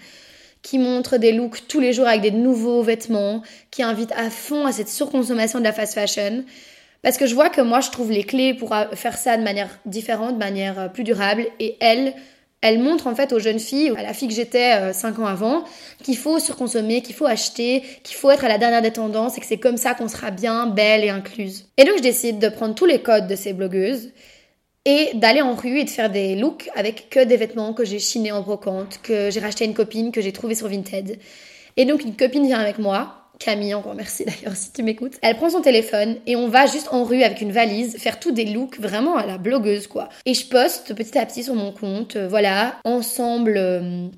qui 0.63 0.79
montrent 0.79 1.17
des 1.17 1.33
looks 1.33 1.67
tous 1.69 1.81
les 1.81 1.93
jours 1.93 2.07
avec 2.07 2.21
des 2.21 2.31
nouveaux 2.31 2.83
vêtements, 2.83 3.43
qui 3.71 3.83
invitent 3.83 4.13
à 4.13 4.31
fond 4.31 4.65
à 4.65 4.73
cette 4.73 4.89
surconsommation 4.89 5.59
de 5.59 5.65
la 5.65 5.73
fast 5.73 5.95
fashion. 5.95 6.45
Parce 7.03 7.19
que 7.19 7.27
je 7.27 7.35
vois 7.35 7.51
que 7.51 7.61
moi, 7.61 7.81
je 7.81 7.91
trouve 7.91 8.13
les 8.13 8.23
clés 8.23 8.55
pour 8.55 8.75
faire 8.95 9.19
ça 9.19 9.37
de 9.37 9.43
manière 9.43 9.81
différente, 9.87 10.35
de 10.35 10.39
manière 10.39 10.79
euh, 10.79 10.89
plus 10.89 11.03
durable. 11.03 11.47
Et 11.59 11.77
elle, 11.81 12.15
elle 12.61 12.79
montre 12.79 13.09
en 13.09 13.15
fait 13.17 13.33
aux 13.33 13.41
jeunes 13.41 13.59
filles, 13.59 13.93
à 13.97 14.03
la 14.05 14.15
fille 14.15 14.29
que 14.29 14.35
j'étais 14.35 14.93
5 14.93 15.19
euh, 15.19 15.23
ans 15.23 15.27
avant, 15.27 15.65
qu'il 16.05 16.17
faut 16.17 16.39
surconsommer, 16.39 17.03
qu'il 17.03 17.17
faut 17.17 17.27
acheter, 17.27 17.83
qu'il 18.05 18.17
faut 18.17 18.31
être 18.31 18.45
à 18.45 18.49
la 18.49 18.57
dernière 18.57 18.83
des 18.83 18.93
tendances 18.93 19.37
et 19.37 19.41
que 19.41 19.47
c'est 19.47 19.59
comme 19.59 19.77
ça 19.77 19.95
qu'on 19.95 20.07
sera 20.07 20.31
bien, 20.31 20.69
belle 20.69 21.03
et 21.03 21.11
incluse. 21.11 21.67
Et 21.77 21.85
donc 21.85 21.97
je 21.97 22.03
décide 22.03 22.39
de 22.39 22.49
prendre 22.49 22.77
tous 22.77 22.87
les 22.87 23.03
codes 23.03 23.27
de 23.27 23.35
ces 23.35 23.53
blogueuses 23.53 24.13
et 24.85 25.11
d'aller 25.15 25.43
en 25.43 25.55
rue 25.55 25.79
et 25.79 25.85
de 25.85 25.91
faire 25.91 26.11
des 26.11 26.35
looks 26.35 26.71
avec 26.75 27.09
que 27.11 27.25
des 27.25 27.37
vêtements 27.37 27.73
que 27.73 27.85
j'ai 27.85 27.99
chinés 27.99 28.33
en 28.33 28.43
brocante, 28.43 29.01
que 29.03 29.31
j'ai 29.31 29.41
racheté 29.41 29.65
à 29.65 29.67
une 29.67 29.75
copine, 29.75 30.13
que 30.13 30.21
j'ai 30.21 30.33
trouvé 30.33 30.55
sur 30.55 30.69
Vinted. 30.69 31.19
Et 31.77 31.85
donc 31.85 32.03
une 32.03 32.17
copine 32.17 32.47
vient 32.47 32.59
avec 32.59 32.79
moi, 32.79 33.23
Camille, 33.39 33.75
encore 33.75 33.95
merci 33.95 34.25
d'ailleurs 34.25 34.57
si 34.57 34.73
tu 34.73 34.83
m'écoutes. 34.83 35.19
Elle 35.23 35.37
prend 35.37 35.51
son 35.51 35.63
téléphone 35.63 36.17
et 36.27 36.37
on 36.37 36.49
va 36.49 36.67
juste 36.67 36.89
en 36.91 37.05
rue 37.05 37.23
avec 37.23 37.41
une 37.41 37.53
valise 37.53 37.97
faire 37.99 38.19
tous 38.19 38.33
des 38.33 38.45
looks 38.45 38.79
vraiment 38.79 39.17
à 39.17 39.27
la 39.27 39.39
blogueuse 39.39 39.87
quoi. 39.87 40.09
Et 40.27 40.35
je 40.35 40.47
poste 40.47 40.95
petit 40.95 41.19
à 41.19 41.27
petit 41.27 41.45
sur 41.45 41.55
mon 41.55 41.73
compte, 41.73 42.17
euh, 42.17 42.29
voilà, 42.29 42.77
ensemble 42.85 43.55
euh, 43.57 44.09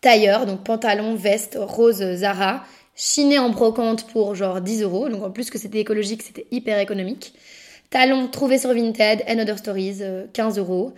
tailleur, 0.00 0.46
donc 0.46 0.64
pantalon, 0.64 1.14
veste, 1.14 1.58
rose 1.60 2.02
Zara, 2.14 2.64
chiné 2.94 3.38
en 3.38 3.50
brocante 3.50 4.06
pour 4.08 4.34
genre 4.34 4.60
10 4.60 4.82
euros. 4.82 5.08
Donc 5.08 5.24
en 5.24 5.30
plus 5.30 5.50
que 5.50 5.58
c'était 5.58 5.80
écologique, 5.80 6.22
c'était 6.22 6.46
hyper 6.50 6.78
économique. 6.78 7.34
Talons 7.90 8.28
trouvés 8.28 8.58
sur 8.58 8.74
Vinted 8.74 9.24
and 9.28 9.38
Other 9.38 9.58
Stories, 9.58 10.00
15 10.32 10.58
euh, 10.58 10.60
euros. 10.60 10.92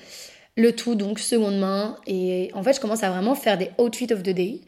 Le 0.56 0.72
tout 0.72 0.94
donc 0.94 1.20
seconde 1.20 1.58
main. 1.58 1.96
Et 2.06 2.50
en 2.54 2.62
fait, 2.62 2.74
je 2.74 2.80
commence 2.80 3.02
à 3.02 3.10
vraiment 3.10 3.34
faire 3.34 3.56
des 3.56 3.70
outfits 3.78 4.12
of 4.12 4.22
the 4.22 4.30
day, 4.30 4.60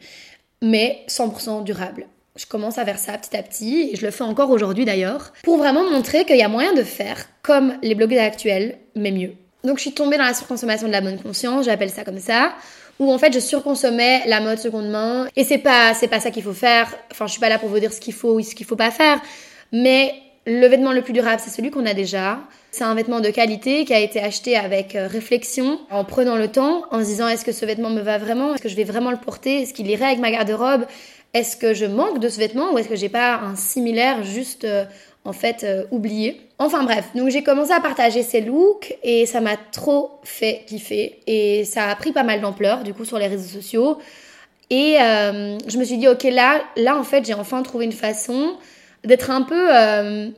mais 0.61 1.03
100% 1.09 1.63
durable. 1.63 2.07
Je 2.35 2.45
commence 2.45 2.77
à 2.77 2.85
faire 2.85 2.97
ça 2.97 3.17
petit 3.17 3.37
à 3.37 3.43
petit, 3.43 3.91
et 3.91 3.95
je 3.95 4.05
le 4.05 4.11
fais 4.11 4.23
encore 4.23 4.49
aujourd'hui 4.49 4.85
d'ailleurs, 4.85 5.33
pour 5.43 5.57
vraiment 5.57 5.87
montrer 5.87 6.25
qu'il 6.25 6.37
y 6.37 6.41
a 6.41 6.47
moyen 6.47 6.73
de 6.73 6.81
faire 6.81 7.27
comme 7.43 7.75
les 7.83 7.93
blogueurs 7.93 8.23
actuels, 8.23 8.79
mais 8.95 9.11
mieux. 9.11 9.33
Donc 9.63 9.77
je 9.77 9.83
suis 9.83 9.93
tombée 9.93 10.17
dans 10.17 10.23
la 10.23 10.33
surconsommation 10.33 10.87
de 10.87 10.91
la 10.91 11.01
bonne 11.01 11.21
conscience, 11.21 11.65
j'appelle 11.65 11.91
ça 11.91 12.03
comme 12.03 12.17
ça, 12.17 12.55
où 12.97 13.11
en 13.13 13.19
fait 13.19 13.31
je 13.31 13.39
surconsommais 13.39 14.23
la 14.25 14.41
mode 14.41 14.57
seconde 14.57 14.89
main, 14.89 15.27
et 15.35 15.43
c'est 15.43 15.59
pas 15.59 15.93
c'est 15.93 16.07
pas 16.07 16.19
ça 16.19 16.31
qu'il 16.31 16.41
faut 16.41 16.53
faire. 16.53 16.91
Enfin, 17.11 17.27
je 17.27 17.33
suis 17.33 17.39
pas 17.39 17.49
là 17.49 17.59
pour 17.59 17.69
vous 17.69 17.79
dire 17.79 17.93
ce 17.93 17.99
qu'il 17.99 18.13
faut 18.13 18.33
ou 18.33 18.41
ce 18.41 18.55
qu'il 18.55 18.65
faut 18.65 18.75
pas 18.75 18.91
faire, 18.91 19.21
mais 19.71 20.15
le 20.45 20.67
vêtement 20.67 20.91
le 20.91 21.01
plus 21.01 21.13
durable, 21.13 21.41
c'est 21.43 21.49
celui 21.49 21.71
qu'on 21.71 21.85
a 21.85 21.93
déjà. 21.93 22.39
C'est 22.71 22.83
un 22.83 22.95
vêtement 22.95 23.21
de 23.21 23.29
qualité 23.29 23.85
qui 23.85 23.93
a 23.93 23.99
été 23.99 24.19
acheté 24.19 24.57
avec 24.57 24.95
euh, 24.95 25.07
réflexion, 25.07 25.79
en 25.89 26.03
prenant 26.03 26.35
le 26.35 26.49
temps, 26.49 26.83
en 26.91 26.99
se 26.99 27.05
disant 27.05 27.27
est-ce 27.27 27.45
que 27.45 27.51
ce 27.51 27.65
vêtement 27.65 27.89
me 27.89 28.01
va 28.01 28.17
vraiment? 28.17 28.53
Est-ce 28.53 28.61
que 28.61 28.69
je 28.69 28.75
vais 28.75 28.83
vraiment 28.83 29.11
le 29.11 29.17
porter? 29.17 29.61
Est-ce 29.61 29.73
qu'il 29.73 29.87
irait 29.89 30.05
avec 30.05 30.19
ma 30.19 30.31
garde-robe? 30.31 30.85
Est-ce 31.33 31.55
que 31.55 31.73
je 31.73 31.85
manque 31.85 32.19
de 32.19 32.27
ce 32.29 32.39
vêtement 32.39 32.73
ou 32.73 32.77
est-ce 32.77 32.89
que 32.89 32.95
j'ai 32.95 33.09
pas 33.09 33.35
un 33.35 33.55
similaire 33.55 34.23
juste 34.23 34.65
euh, 34.65 34.85
en 35.23 35.33
fait 35.33 35.63
euh, 35.63 35.85
oublié? 35.91 36.41
Enfin 36.59 36.83
bref, 36.83 37.09
donc 37.15 37.29
j'ai 37.29 37.43
commencé 37.43 37.71
à 37.71 37.79
partager 37.79 38.21
ces 38.21 38.41
looks 38.41 38.95
et 39.01 39.25
ça 39.25 39.39
m'a 39.39 39.55
trop 39.71 40.19
fait 40.23 40.63
kiffer 40.67 41.19
et 41.25 41.65
ça 41.65 41.87
a 41.87 41.95
pris 41.95 42.11
pas 42.11 42.23
mal 42.23 42.41
d'ampleur 42.41 42.83
du 42.83 42.93
coup 42.93 43.05
sur 43.05 43.17
les 43.17 43.27
réseaux 43.27 43.59
sociaux. 43.59 43.97
Et 44.69 44.95
je 44.97 45.77
me 45.77 45.83
suis 45.83 45.97
dit 45.97 46.07
ok 46.07 46.23
là, 46.23 46.61
là 46.77 46.97
en 46.97 47.03
fait 47.03 47.25
j'ai 47.25 47.33
enfin 47.33 47.61
trouvé 47.63 47.85
une 47.85 47.91
façon 47.91 48.55
d'être 49.03 49.29
un 49.29 49.41
peu 49.41 49.75
euh, 49.75 50.29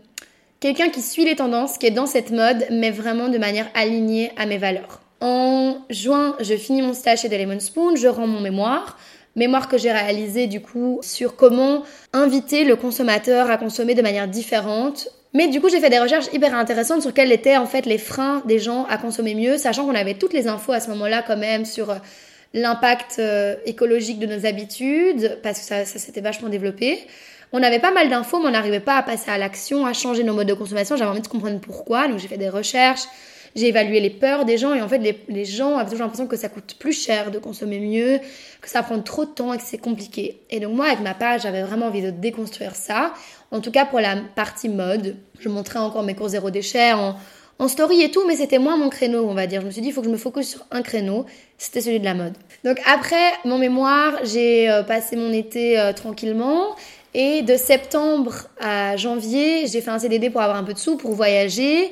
quelqu'un 0.59 0.89
qui 0.89 1.01
suit 1.01 1.25
les 1.25 1.35
tendances, 1.35 1.77
qui 1.77 1.85
est 1.85 1.91
dans 1.91 2.05
cette 2.05 2.31
mode, 2.31 2.65
mais 2.71 2.91
vraiment 2.91 3.29
de 3.29 3.37
manière 3.37 3.67
alignée 3.73 4.31
à 4.37 4.45
mes 4.45 4.57
valeurs. 4.57 5.01
En 5.21 5.77
juin, 5.89 6.35
je 6.39 6.55
finis 6.55 6.81
mon 6.81 6.93
stage 6.93 7.21
chez 7.21 7.29
The 7.29 7.33
Lemon 7.33 7.59
Spoon, 7.59 7.95
je 7.95 8.07
rends 8.07 8.27
mon 8.27 8.41
mémoire. 8.41 8.97
Mémoire 9.35 9.67
que 9.67 9.77
j'ai 9.77 9.91
réalisé 9.91 10.47
du 10.47 10.61
coup 10.61 10.99
sur 11.01 11.35
comment 11.35 11.83
inviter 12.13 12.63
le 12.63 12.77
consommateur 12.77 13.49
à 13.51 13.57
consommer 13.57 13.93
de 13.93 14.01
manière 14.01 14.29
différente. 14.29 15.09
Mais 15.33 15.49
du 15.49 15.59
coup, 15.59 15.67
j'ai 15.67 15.81
fait 15.81 15.89
des 15.89 15.99
recherches 15.99 16.27
hyper 16.31 16.55
intéressantes 16.55 17.01
sur 17.01 17.13
quels 17.13 17.33
étaient 17.33 17.57
en 17.57 17.65
fait 17.65 17.85
les 17.85 17.97
freins 17.97 18.41
des 18.45 18.59
gens 18.59 18.85
à 18.85 18.97
consommer 18.97 19.35
mieux, 19.35 19.57
sachant 19.57 19.85
qu'on 19.85 19.95
avait 19.95 20.13
toutes 20.13 20.31
les 20.31 20.47
infos 20.47 20.71
à 20.71 20.79
ce 20.79 20.89
moment-là 20.91 21.21
quand 21.27 21.35
même 21.35 21.65
sur 21.65 21.89
euh, 21.89 21.95
l'impact 22.53 23.17
euh, 23.19 23.55
écologique 23.65 24.19
de 24.19 24.27
nos 24.27 24.45
habitudes, 24.45 25.37
parce 25.43 25.59
que 25.59 25.65
ça, 25.65 25.83
ça 25.83 25.99
s'était 25.99 26.21
vachement 26.21 26.47
développé. 26.47 27.05
On 27.57 27.63
avait 27.63 27.79
pas 27.79 27.91
mal 27.91 28.09
d'infos, 28.09 28.41
mais 28.41 28.47
on 28.47 28.51
n'arrivait 28.51 28.81
pas 28.81 28.97
à 28.97 29.01
passer 29.01 29.31
à 29.31 29.37
l'action, 29.37 29.85
à 29.85 29.93
changer 29.93 30.25
nos 30.25 30.33
modes 30.33 30.47
de 30.47 30.53
consommation. 30.53 30.97
J'avais 30.97 31.09
envie 31.09 31.21
de 31.21 31.27
comprendre 31.29 31.57
pourquoi, 31.61 32.09
donc 32.09 32.19
j'ai 32.19 32.27
fait 32.27 32.37
des 32.37 32.49
recherches, 32.49 33.03
j'ai 33.55 33.69
évalué 33.69 34.01
les 34.01 34.09
peurs 34.09 34.43
des 34.43 34.57
gens, 34.57 34.73
et 34.73 34.81
en 34.81 34.89
fait, 34.89 34.97
les, 35.29 35.45
gens 35.45 35.77
avaient 35.77 35.89
toujours 35.89 36.03
l'impression 36.03 36.27
que 36.27 36.35
ça 36.35 36.49
coûte 36.49 36.75
plus 36.77 36.91
cher 36.91 37.31
de 37.31 37.39
consommer 37.39 37.79
mieux, 37.79 38.19
que 38.59 38.69
ça 38.69 38.83
prend 38.83 38.99
trop 38.99 39.23
de 39.23 39.29
temps 39.29 39.53
et 39.53 39.57
que 39.57 39.63
c'est 39.63 39.77
compliqué. 39.77 40.41
Et 40.49 40.59
donc 40.59 40.75
moi, 40.75 40.87
avec 40.87 40.99
ma 40.99 41.13
page, 41.13 41.43
j'avais 41.43 41.63
vraiment 41.63 41.85
envie 41.85 42.01
de 42.01 42.09
déconstruire 42.09 42.75
ça. 42.75 43.13
En 43.51 43.61
tout 43.61 43.71
cas, 43.71 43.85
pour 43.85 44.01
la 44.01 44.17
partie 44.35 44.67
mode, 44.67 45.15
je 45.39 45.47
montrais 45.47 45.79
encore 45.79 46.03
mes 46.03 46.13
cours 46.13 46.27
zéro 46.27 46.49
déchet 46.49 46.91
en, 46.91 47.15
en 47.57 47.67
story 47.69 48.01
et 48.01 48.11
tout, 48.11 48.27
mais 48.27 48.35
c'était 48.35 48.59
moins 48.59 48.75
mon 48.75 48.89
créneau, 48.89 49.25
on 49.29 49.33
va 49.33 49.47
dire. 49.47 49.61
Je 49.61 49.67
me 49.67 49.71
suis 49.71 49.81
dit, 49.81 49.87
il 49.87 49.93
faut 49.93 50.01
que 50.01 50.07
je 50.07 50.11
me 50.11 50.17
focus 50.17 50.49
sur 50.49 50.65
un 50.71 50.81
créneau. 50.81 51.25
C'était 51.57 51.79
celui 51.79 51.99
de 52.01 52.05
la 52.05 52.13
mode. 52.13 52.33
Donc 52.65 52.81
après 52.85 53.31
mon 53.45 53.57
mémoire, 53.57 54.13
j'ai 54.23 54.69
euh, 54.69 54.83
passé 54.83 55.15
mon 55.15 55.31
été 55.31 55.79
euh, 55.79 55.93
tranquillement. 55.93 56.75
Et 57.17 57.43
de 57.43 57.55
septembre 57.55 58.33
à 58.59 58.97
janvier, 58.97 59.67
j'ai 59.67 59.79
fait 59.79 59.89
un 59.89 59.99
CDD 59.99 60.29
pour 60.29 60.41
avoir 60.41 60.57
un 60.57 60.65
peu 60.65 60.73
de 60.73 60.77
sous, 60.77 60.97
pour 60.97 61.13
voyager. 61.13 61.89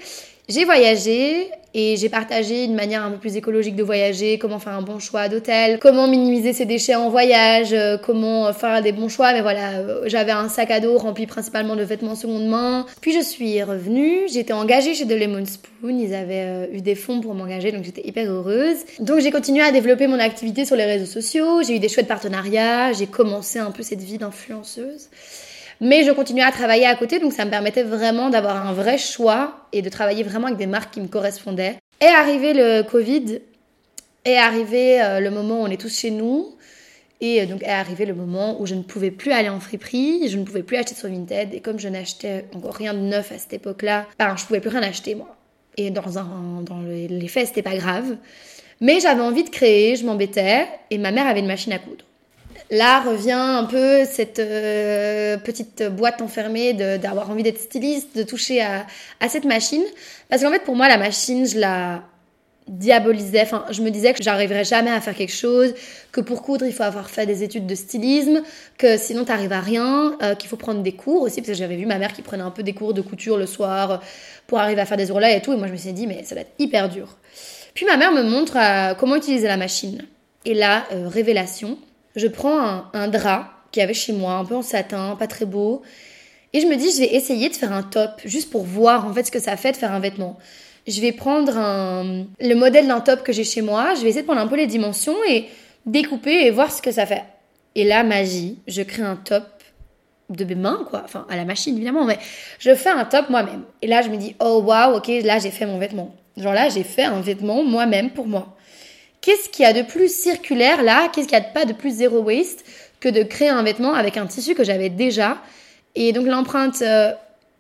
J'ai 0.50 0.66
voyagé 0.66 1.50
et 1.74 1.98
j'ai 1.98 2.10
partagé 2.10 2.66
une 2.66 2.76
manière 2.76 3.04
un 3.04 3.12
peu 3.12 3.18
plus 3.18 3.36
écologique 3.36 3.76
de 3.76 3.84
voyager, 3.84 4.38
comment 4.38 4.60
faire 4.60 4.74
un 4.74 4.82
bon 4.82 5.00
choix 5.00 5.28
d'hôtel, 5.28 5.80
comment 5.80 6.08
minimiser 6.08 6.54
ses 6.54 6.66
déchets 6.66 6.96
en 6.96 7.10
voyage, 7.10 7.74
euh, 7.74 7.98
comment 7.98 8.52
faire 8.54 8.82
des 8.82 8.92
bons 8.92 9.10
choix. 9.10 9.34
Mais 9.34 9.42
voilà, 9.42 9.80
euh, 9.80 10.04
j'avais 10.06 10.32
un 10.32 10.50
sac 10.50 10.70
à 10.72 10.80
dos 10.80 10.98
rempli 10.98 11.26
principalement 11.26 11.76
de 11.76 11.84
vêtements 11.84 12.16
seconde 12.16 12.48
main. 12.48 12.86
Puis 13.02 13.14
je 13.14 13.22
suis 13.22 13.62
revenue, 13.64 14.28
j'étais 14.32 14.54
engagée 14.54 14.94
chez 14.94 15.06
The 15.06 15.12
Lemon 15.12 15.46
Spoon, 15.46 16.00
ils 16.00 16.14
avaient 16.14 16.46
euh, 16.46 16.68
eu 16.74 16.82
des 16.82 16.96
fonds 16.96 17.22
pour 17.22 17.34
m'engager, 17.34 17.72
donc 17.72 17.84
j'étais 17.84 18.08
hyper 18.08 18.30
heureuse. 18.30 18.78
Donc 19.00 19.20
j'ai 19.20 19.32
continué 19.32 19.64
à 19.64 19.72
développer 19.72 20.08
mon 20.08 20.20
activité 20.20 20.66
sur 20.66 20.76
les 20.76 20.86
réseaux 20.86 21.06
sociaux, 21.06 21.64
j'ai 21.64 21.76
eu 21.76 21.80
des 21.80 21.90
chouettes 21.90 22.08
partenariats, 22.08 22.94
j'ai 22.94 23.08
commencé 23.08 23.58
un 23.58 23.72
peu 23.72 23.84
cette 23.84 24.02
vie 24.02 24.18
d'influenceuse. 24.18 25.10
Mais 25.82 26.04
je 26.04 26.12
continuais 26.12 26.44
à 26.44 26.52
travailler 26.52 26.86
à 26.86 26.96
côté, 26.96 27.20
donc 27.20 27.34
ça 27.34 27.46
me 27.46 27.50
permettait 27.50 27.84
vraiment 27.84 28.30
d'avoir 28.30 28.68
un 28.68 28.74
vrai 28.74 28.98
choix 28.98 29.68
et 29.72 29.82
de 29.82 29.90
travailler 29.90 30.24
vraiment 30.24 30.48
avec 30.48 30.58
des 30.58 30.68
marques 30.68 30.94
qui 30.94 31.02
me 31.02 31.08
correspondaient. 31.08 31.78
Et 32.02 32.08
arrivé 32.08 32.54
le 32.54 32.84
Covid, 32.84 33.40
est 34.26 34.38
arrivé 34.38 35.02
euh, 35.02 35.20
le 35.20 35.32
moment 35.32 35.62
où 35.62 35.64
on 35.64 35.68
est 35.68 35.80
tous 35.80 36.00
chez 36.00 36.12
nous, 36.12 36.56
et 37.22 37.42
euh, 37.42 37.46
donc 37.46 37.64
est 37.64 37.68
arrivé 37.68 38.06
le 38.06 38.14
moment 38.14 38.60
où 38.62 38.66
je 38.66 38.76
ne 38.76 38.84
pouvais 38.84 39.12
plus 39.12 39.32
aller 39.32 39.50
en 39.50 39.60
friperie, 39.60 40.28
je 40.30 40.38
ne 40.38 40.44
pouvais 40.44 40.64
plus 40.64 40.78
acheter 40.78 40.96
sur 40.96 41.10
Vinted, 41.10 41.54
et 41.54 41.60
comme 41.60 41.80
je 41.80 41.90
n'achetais 41.90 42.46
encore 42.56 42.76
rien 42.76 42.94
de 42.94 43.00
neuf 43.00 43.32
à 43.32 43.38
cette 43.38 43.54
époque-là, 43.54 44.06
ben, 44.20 44.36
je 44.38 44.46
pouvais 44.46 44.62
plus 44.62 44.70
rien 44.70 44.84
acheter 44.84 45.16
moi. 45.16 45.36
Et 45.76 45.90
dans, 45.90 46.18
un, 46.20 46.62
dans 46.62 46.82
les 46.82 47.28
faits, 47.28 47.48
c'était 47.48 47.64
pas 47.64 47.76
grave. 47.76 48.18
Mais 48.80 49.00
j'avais 49.00 49.22
envie 49.22 49.44
de 49.44 49.50
créer, 49.50 49.96
je 49.96 50.06
m'embêtais, 50.06 50.68
et 50.92 50.98
ma 50.98 51.12
mère 51.12 51.26
avait 51.26 51.40
une 51.40 51.48
machine 51.48 51.74
à 51.74 51.80
coudre. 51.80 52.06
Là 52.74 53.02
revient 53.02 53.32
un 53.32 53.66
peu 53.66 54.04
cette 54.04 54.40
euh, 54.40 55.38
petite 55.38 55.84
boîte 55.84 56.24
enfermée 56.24 56.74
d'avoir 56.74 57.30
envie 57.30 57.44
d'être 57.44 57.60
styliste, 57.60 58.18
de 58.18 58.24
toucher 58.24 58.62
à, 58.62 58.88
à 59.20 59.30
cette 59.30 59.46
machine. 59.46 59.84
Parce 60.28 60.42
qu'en 60.42 60.50
fait, 60.50 60.64
pour 60.64 60.76
moi, 60.76 60.88
la 60.88 60.98
machine, 60.98 61.48
je 61.48 61.60
la 61.60 62.02
diabolisais. 62.68 63.42
Enfin, 63.42 63.66
je 63.70 63.84
me 63.84 63.92
disais 63.92 64.14
que 64.14 64.24
j'arriverais 64.24 64.64
jamais 64.64 64.90
à 64.90 65.00
faire 65.02 65.16
quelque 65.16 65.34
chose, 65.34 65.76
que 66.12 66.20
pour 66.20 66.42
coudre, 66.42 66.66
il 66.66 66.74
faut 66.74 66.82
avoir 66.82 67.12
fait 67.12 67.28
des 67.28 67.44
études 67.44 67.68
de 67.68 67.76
stylisme, 67.76 68.42
que 68.80 68.98
sinon 68.98 69.24
t'arrives 69.24 69.54
à 69.54 69.60
rien, 69.60 70.18
euh, 70.24 70.34
qu'il 70.34 70.50
faut 70.50 70.58
prendre 70.58 70.82
des 70.82 70.94
cours 70.94 71.22
aussi, 71.22 71.42
parce 71.42 71.50
que 71.50 71.54
j'avais 71.54 71.76
vu 71.76 71.86
ma 71.86 72.00
mère 72.00 72.14
qui 72.14 72.24
prenait 72.24 72.44
un 72.44 72.52
peu 72.52 72.64
des 72.64 72.74
cours 72.74 72.96
de 72.96 73.02
couture 73.02 73.38
le 73.38 73.46
soir 73.46 74.02
pour 74.48 74.58
arriver 74.58 74.82
à 74.82 74.86
faire 74.86 74.98
des 74.98 75.12
ourlets 75.12 75.38
et 75.38 75.42
tout, 75.42 75.54
et 75.54 75.58
moi 75.58 75.68
je 75.68 75.74
me 75.74 75.78
suis 75.78 75.94
dit, 75.94 76.08
mais 76.08 76.24
ça 76.24 76.34
va 76.36 76.42
être 76.42 76.54
hyper 76.58 76.90
dur. 76.90 77.18
Puis 77.74 77.86
ma 77.86 77.98
mère 77.98 78.12
me 78.12 78.24
montre 78.24 78.58
euh, 78.58 78.94
comment 78.96 79.16
utiliser 79.16 79.48
la 79.48 79.58
machine. 79.58 80.06
Et 80.46 80.54
là, 80.54 80.86
euh, 80.92 81.08
révélation, 81.08 81.78
je 82.16 82.28
prends 82.28 82.86
un, 82.94 83.08
drap 83.08 83.50
qu'il 83.72 83.82
y 83.82 83.84
avait 83.84 83.94
chez 83.94 84.14
moi, 84.14 84.34
un 84.34 84.46
peu 84.46 84.56
en 84.56 84.62
satin, 84.62 85.16
pas 85.18 85.28
très 85.28 85.46
beau, 85.46 85.82
et 86.54 86.62
je 86.62 86.68
me 86.68 86.76
dis, 86.76 86.92
je 86.92 87.00
vais 87.00 87.16
essayer 87.16 87.50
de 87.50 87.56
faire 87.56 87.72
un 87.72 87.84
top, 87.84 88.22
juste 88.26 88.52
pour 88.52 88.64
voir 88.64 89.08
en 89.08 89.14
fait 89.14 89.24
ce 89.24 89.32
que 89.32 89.40
ça 89.40 89.58
fait 89.58 89.72
de 89.72 89.78
faire 89.78 89.92
un 89.92 90.00
vêtement 90.00 90.38
je 90.88 91.02
vais 91.02 91.12
prendre 91.12 91.58
un, 91.58 92.26
le 92.40 92.54
modèle 92.56 92.88
d'un 92.88 93.00
top 93.00 93.24
que 93.24 93.32
j'ai 93.32 93.44
chez 93.44 93.62
moi, 93.62 93.94
je 93.96 94.02
vais 94.02 94.10
essayer 94.10 94.22
de 94.22 94.28
prendre 94.28 94.42
un 94.42 94.48
peu 94.48 94.58
les 94.58 94.68
dimensions 94.68 95.16
et 95.30 95.46
découper 95.86 96.46
et 96.46 96.52
voir 96.52 96.72
ce 96.72 96.82
que 96.82 96.92
ça 96.92 97.06
fait. 97.06 97.24
Et 97.76 97.86
là, 97.86 98.04
magie, 98.04 98.60
je 98.68 98.82
crée 98.82 99.02
un 99.02 99.16
top 99.16 99.46
de 100.30 100.46
mes 100.46 100.56
mains, 100.56 100.86
quoi. 100.90 101.02
Enfin, 101.06 101.26
à 101.30 101.36
la 101.36 101.46
machine, 101.46 101.76
évidemment, 101.76 102.06
mais 102.06 102.20
je 102.60 102.74
fais 102.76 102.90
un 102.90 103.06
top 103.06 103.30
moi-même. 103.30 103.64
Et 103.82 103.88
là, 103.88 104.02
je 104.02 104.10
me 104.10 104.18
dis, 104.18 104.36
oh 104.40 104.62
waouh, 104.66 104.98
ok, 104.98 105.08
là, 105.24 105.40
j'ai 105.40 105.52
fait 105.52 105.66
mon 105.66 105.80
vêtement. 105.80 106.16
Genre 106.38 106.54
là, 106.54 106.70
j'ai 106.70 106.84
fait 106.84 107.04
un 107.04 107.22
vêtement 107.22 107.64
moi-même 107.64 108.12
pour 108.12 108.28
moi. 108.28 108.56
Qu'est-ce 109.24 109.48
qu'il 109.48 109.64
y 109.64 109.66
a 109.66 109.72
de 109.72 109.84
plus 109.84 110.14
circulaire 110.14 110.84
là? 110.84 111.08
Qu'est-ce 111.08 111.30
qu'il 111.30 111.38
y 111.38 111.42
a 111.42 111.46
de 111.48 111.54
pas 111.54 111.64
de 111.64 111.72
plus 111.72 111.92
zéro 111.92 112.20
waste 112.20 112.66
que 113.00 113.08
de 113.08 113.24
créer 113.24 113.48
un 113.48 113.64
vêtement 113.64 113.94
avec 113.94 114.18
un 114.18 114.28
tissu 114.28 114.54
que 114.54 114.66
j'avais 114.66 114.90
déjà? 114.90 115.38
Et 115.96 116.12
donc 116.12 116.28
l'empreinte 116.28 116.82
euh, 116.82 117.14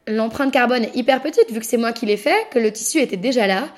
l'empreinte 0.05 0.51
carbone 0.51 0.83
est 0.83 0.93
hyper 0.93 1.21
petite 1.21 1.49
vu 1.49 1.61
que 1.61 1.65
c'est 1.65 1.77
moi 1.77 1.93
qui 1.93 2.05
l'ai 2.05 2.17
fait, 2.17 2.49
que 2.51 2.59
le 2.59 2.69
tissu 2.69 2.99
était 2.99 3.15
déjà 3.15 3.47
là 3.47 3.69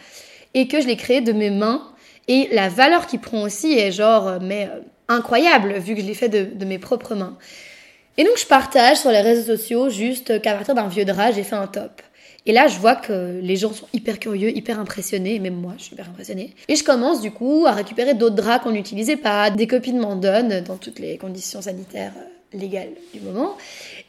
et 0.55 0.67
que 0.67 0.81
je 0.81 0.87
l'ai 0.87 0.97
créé 0.97 1.21
de 1.21 1.31
mes 1.31 1.51
mains. 1.51 1.83
Et 2.27 2.49
la 2.51 2.69
valeur 2.69 3.05
qu'il 3.05 3.19
prend 3.19 3.43
aussi 3.43 3.77
est 3.77 3.91
genre, 3.91 4.27
euh, 4.27 4.39
mais 4.41 4.65
euh, 4.65 4.79
incroyable 5.07 5.73
vu 5.73 5.93
que 5.93 6.01
je 6.01 6.07
l'ai 6.07 6.15
fait 6.15 6.29
de, 6.29 6.65
mes 6.65 6.79
propres 6.79 7.13
mains. 7.13 7.37
Et 8.17 8.23
donc 8.23 8.35
je 8.39 8.47
partage 8.47 8.97
sur 8.97 9.11
les 9.11 9.21
réseaux 9.21 9.55
sociaux 9.55 9.89
juste 9.89 10.41
qu'à 10.41 10.55
partir 10.55 10.73
d'un 10.73 10.87
vieux 10.87 11.05
drap, 11.05 11.33
j'ai 11.33 11.43
fait 11.43 11.55
un 11.55 11.67
top. 11.67 12.01
Et 12.47 12.53
là, 12.53 12.67
je 12.67 12.77
vois 12.77 12.95
que 12.95 13.39
les 13.41 13.55
gens 13.55 13.73
sont 13.73 13.87
hyper 13.93 14.19
curieux, 14.19 14.55
hyper 14.55 14.79
impressionnés, 14.79 15.39
même 15.39 15.55
moi, 15.55 15.73
je 15.77 15.85
suis 15.85 15.93
hyper 15.93 16.09
impressionnée. 16.09 16.53
Et 16.67 16.75
je 16.75 16.83
commence 16.83 17.21
du 17.21 17.31
coup 17.31 17.65
à 17.67 17.71
récupérer 17.71 18.13
d'autres 18.13 18.35
draps 18.35 18.63
qu'on 18.63 18.71
n'utilisait 18.71 19.15
pas. 19.15 19.49
Des 19.49 19.65
copines 19.65 19.97
m'en 19.97 20.15
donnent 20.15 20.61
dans 20.61 20.77
toutes 20.77 20.99
les 20.99 21.17
conditions 21.17 21.61
sanitaires 21.61 22.13
euh, 22.17 22.57
légales 22.57 22.91
du 23.13 23.19
moment. 23.21 23.57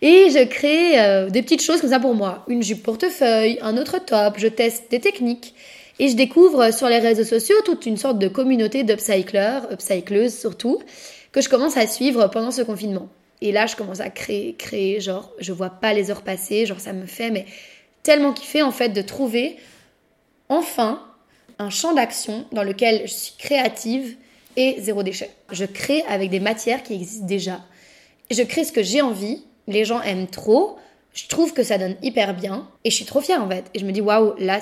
Et 0.03 0.29
je 0.31 0.45
crée 0.45 1.01
euh, 1.01 1.31
des 1.31 1.41
petites 1.41 1.63
choses 1.63 1.81
comme 1.81 1.91
ça 1.91 2.01
pour 2.01 2.15
moi. 2.15 2.45
Une 2.49 2.63
jupe 2.63 2.83
portefeuille, 2.83 3.59
un 3.63 3.79
autre 3.79 4.05
top, 4.05 4.35
je 4.37 4.49
teste 4.49 4.91
des 4.91 5.01
techniques. 5.01 5.55
Et 5.99 6.09
je 6.09 6.17
découvre 6.17 6.75
sur 6.75 6.91
les 6.91 6.99
réseaux 6.99 7.25
sociaux 7.25 7.57
toute 7.65 7.87
une 7.87 7.97
sorte 7.97 8.19
de 8.19 8.29
communauté 8.29 8.85
d'upcyclers, 8.85 9.61
upcycleuses 9.73 10.39
surtout, 10.39 10.79
que 11.33 11.41
je 11.41 11.49
commence 11.49 11.79
à 11.79 11.87
suivre 11.87 12.27
pendant 12.29 12.51
ce 12.51 12.61
confinement. 12.61 13.09
Et 13.41 13.53
là, 13.53 13.67
je 13.67 13.77
commence 13.77 14.01
à 14.01 14.11
créer, 14.11 14.55
créer, 14.55 15.01
genre, 15.01 15.33
je 15.39 15.53
vois 15.53 15.71
pas 15.71 15.95
les 15.95 16.11
heures 16.11 16.23
passer, 16.23 16.67
genre, 16.67 16.81
ça 16.81 16.93
me 16.93 17.07
fait, 17.07 17.31
mais 17.31 17.47
tellement 18.07 18.33
kiffer, 18.33 18.63
en 18.63 18.71
fait, 18.71 18.91
de 18.91 19.03
trouver, 19.03 19.57
enfin, 20.49 21.03
un 21.59 21.71
champ 21.71 21.93
d'action 21.93 22.47
dans 22.53 22.63
lequel 22.63 23.03
je 23.07 23.13
suis 23.13 23.35
créative 23.37 24.17
et 24.57 24.77
zéro 24.79 25.03
déchet. 25.03 25.31
Je 25.51 25.65
crée 25.65 26.03
avec 26.09 26.31
des 26.31 26.41
matières 26.41 26.83
qui 26.83 26.95
existent 26.95 27.27
déjà. 27.27 27.61
Je 28.31 28.43
crée 28.43 28.65
ce 28.65 28.73
que 28.73 28.83
j'ai 28.83 29.03
envie 29.03 29.43
les 29.67 29.85
gens 29.85 30.01
aiment 30.03 30.29
trop. 30.29 30.79
Je 31.13 31.27
trouve 31.29 31.55
que 31.55 31.63
ça 31.63 31.79
donne 31.79 31.97
hyper 32.03 32.35
bien 32.35 32.69
et 32.85 32.91
je 32.91 32.95
suis 32.95 33.07
trop 33.07 33.21
fière 33.21 33.43
en 33.43 33.49
fait. 33.49 33.65
Et 33.75 33.79
je 33.79 33.87
me 33.87 33.91
dis 33.91 34.03
waouh, 34.03 34.35
là 34.39 34.61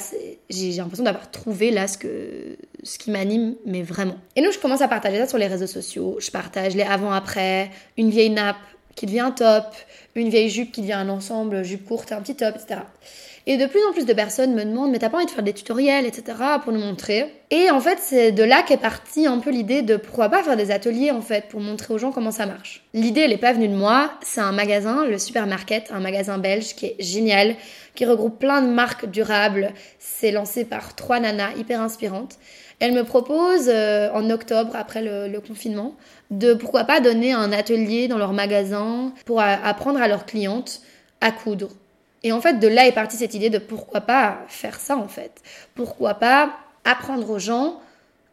j'ai 0.49 0.73
l'impression 0.73 1.05
d'avoir 1.05 1.31
trouvé 1.31 1.71
là 1.71 1.89
ce, 1.89 1.99
que, 1.99 2.57
ce 2.85 2.97
qui 2.97 3.11
m'anime, 3.11 3.57
mais 3.67 3.83
vraiment. 3.83 4.17
Et 4.37 4.43
donc 4.43 4.53
je 4.53 4.59
commence 4.59 4.81
à 4.81 4.89
partager 4.89 5.19
ça 5.19 5.27
sur 5.27 5.39
les 5.39 5.49
réseaux 5.49 5.67
sociaux. 5.67 6.17
Je 6.21 6.31
partage 6.31 6.77
les 6.77 6.85
avant-après, 6.85 7.71
une 7.99 8.11
vieille 8.11 8.31
nappe 8.31 8.57
qui 8.95 9.07
devient 9.07 9.21
un 9.21 9.31
top, 9.31 9.67
une 10.15 10.29
vieille 10.29 10.51
jupe 10.51 10.73
qui 10.73 10.81
devient 10.81 10.93
un 10.95 11.09
ensemble, 11.09 11.65
jupe 11.65 11.85
courte, 11.87 12.13
un 12.13 12.21
petit 12.21 12.37
top, 12.37 12.57
etc. 12.57 12.81
Et 13.47 13.59
de 13.59 13.67
plus 13.67 13.85
en 13.85 13.93
plus 13.93 14.07
de 14.07 14.13
personnes 14.15 14.55
me 14.55 14.65
demandent, 14.65 14.91
mais 14.91 14.99
t'as 14.99 15.11
pas 15.11 15.19
envie 15.19 15.27
de 15.27 15.31
faire 15.31 15.45
des 15.45 15.53
tutoriels, 15.53 16.07
etc., 16.07 16.39
pour 16.63 16.73
nous 16.73 16.81
montrer. 16.81 17.31
Et 17.51 17.71
en 17.71 17.79
fait, 17.79 17.99
c'est 18.01 18.33
de 18.33 18.43
là 18.43 18.63
qu'est 18.63 18.79
partie 18.79 19.27
un 19.27 19.39
peu 19.39 19.51
l'idée 19.51 19.83
de 19.83 19.97
pourquoi 19.97 20.31
pas 20.31 20.43
faire 20.43 20.57
des 20.57 20.71
ateliers, 20.71 21.11
en 21.11 21.21
fait, 21.21 21.49
pour 21.49 21.61
montrer 21.61 21.93
aux 21.93 21.99
gens 21.99 22.11
comment 22.11 22.31
ça 22.31 22.47
marche. 22.47 22.85
L'idée, 22.95 23.21
elle 23.21 23.33
est 23.33 23.39
pas 23.39 23.53
venue 23.53 23.69
de 23.69 23.75
moi, 23.75 24.13
c'est 24.23 24.41
un 24.41 24.53
magasin, 24.53 25.05
le 25.05 25.19
Supermarket, 25.19 25.91
un 25.93 26.01
magasin 26.01 26.39
belge 26.39 26.75
qui 26.75 26.87
est 26.87 26.97
génial, 27.01 27.57
qui 27.95 28.07
regroupe 28.07 28.39
plein 28.39 28.63
de 28.63 28.69
marques 28.69 29.11
durables. 29.11 29.75
C'est 29.99 30.31
lancé 30.31 30.65
par 30.65 30.97
trois 30.97 31.21
nanas 31.21 31.53
hyper 31.59 31.83
inspirantes. 31.83 32.39
Elle 32.85 32.93
me 32.93 33.05
propose, 33.05 33.69
euh, 33.69 34.11
en 34.13 34.29
octobre, 34.29 34.73
après 34.75 35.03
le, 35.03 35.41
confinement, 35.41 35.95
de 36.31 36.53
pourquoi 36.53 36.85
pas 36.85 37.01
donner 37.01 37.33
un 37.33 37.51
atelier 37.51 38.09
dans 38.09 38.19
leur 38.19 38.33
magasin 38.33 39.13
pour 39.25 39.41
apprendre 39.41 40.01
à 40.03 40.09
leurs 40.09 40.27
clientes 40.27 40.83
à 41.21 41.31
coudre 41.31 41.71
et 42.25 42.33
en 42.33 42.41
fait, 42.41 42.59
de 42.59 42.67
là 42.67 42.87
est 42.87 42.93
partie 42.93 43.19
cette 43.19 43.35
idée 43.35 43.51
de 43.51 43.59
pourquoi 43.59 44.01
pas 44.01 44.39
faire 44.49 44.81
ça 44.81 44.97
en 44.97 45.09
fait. 45.09 45.43
Pourquoi 45.75 46.15
pas 46.15 46.55
apprendre 46.85 47.29
aux 47.29 47.39
gens 47.39 47.81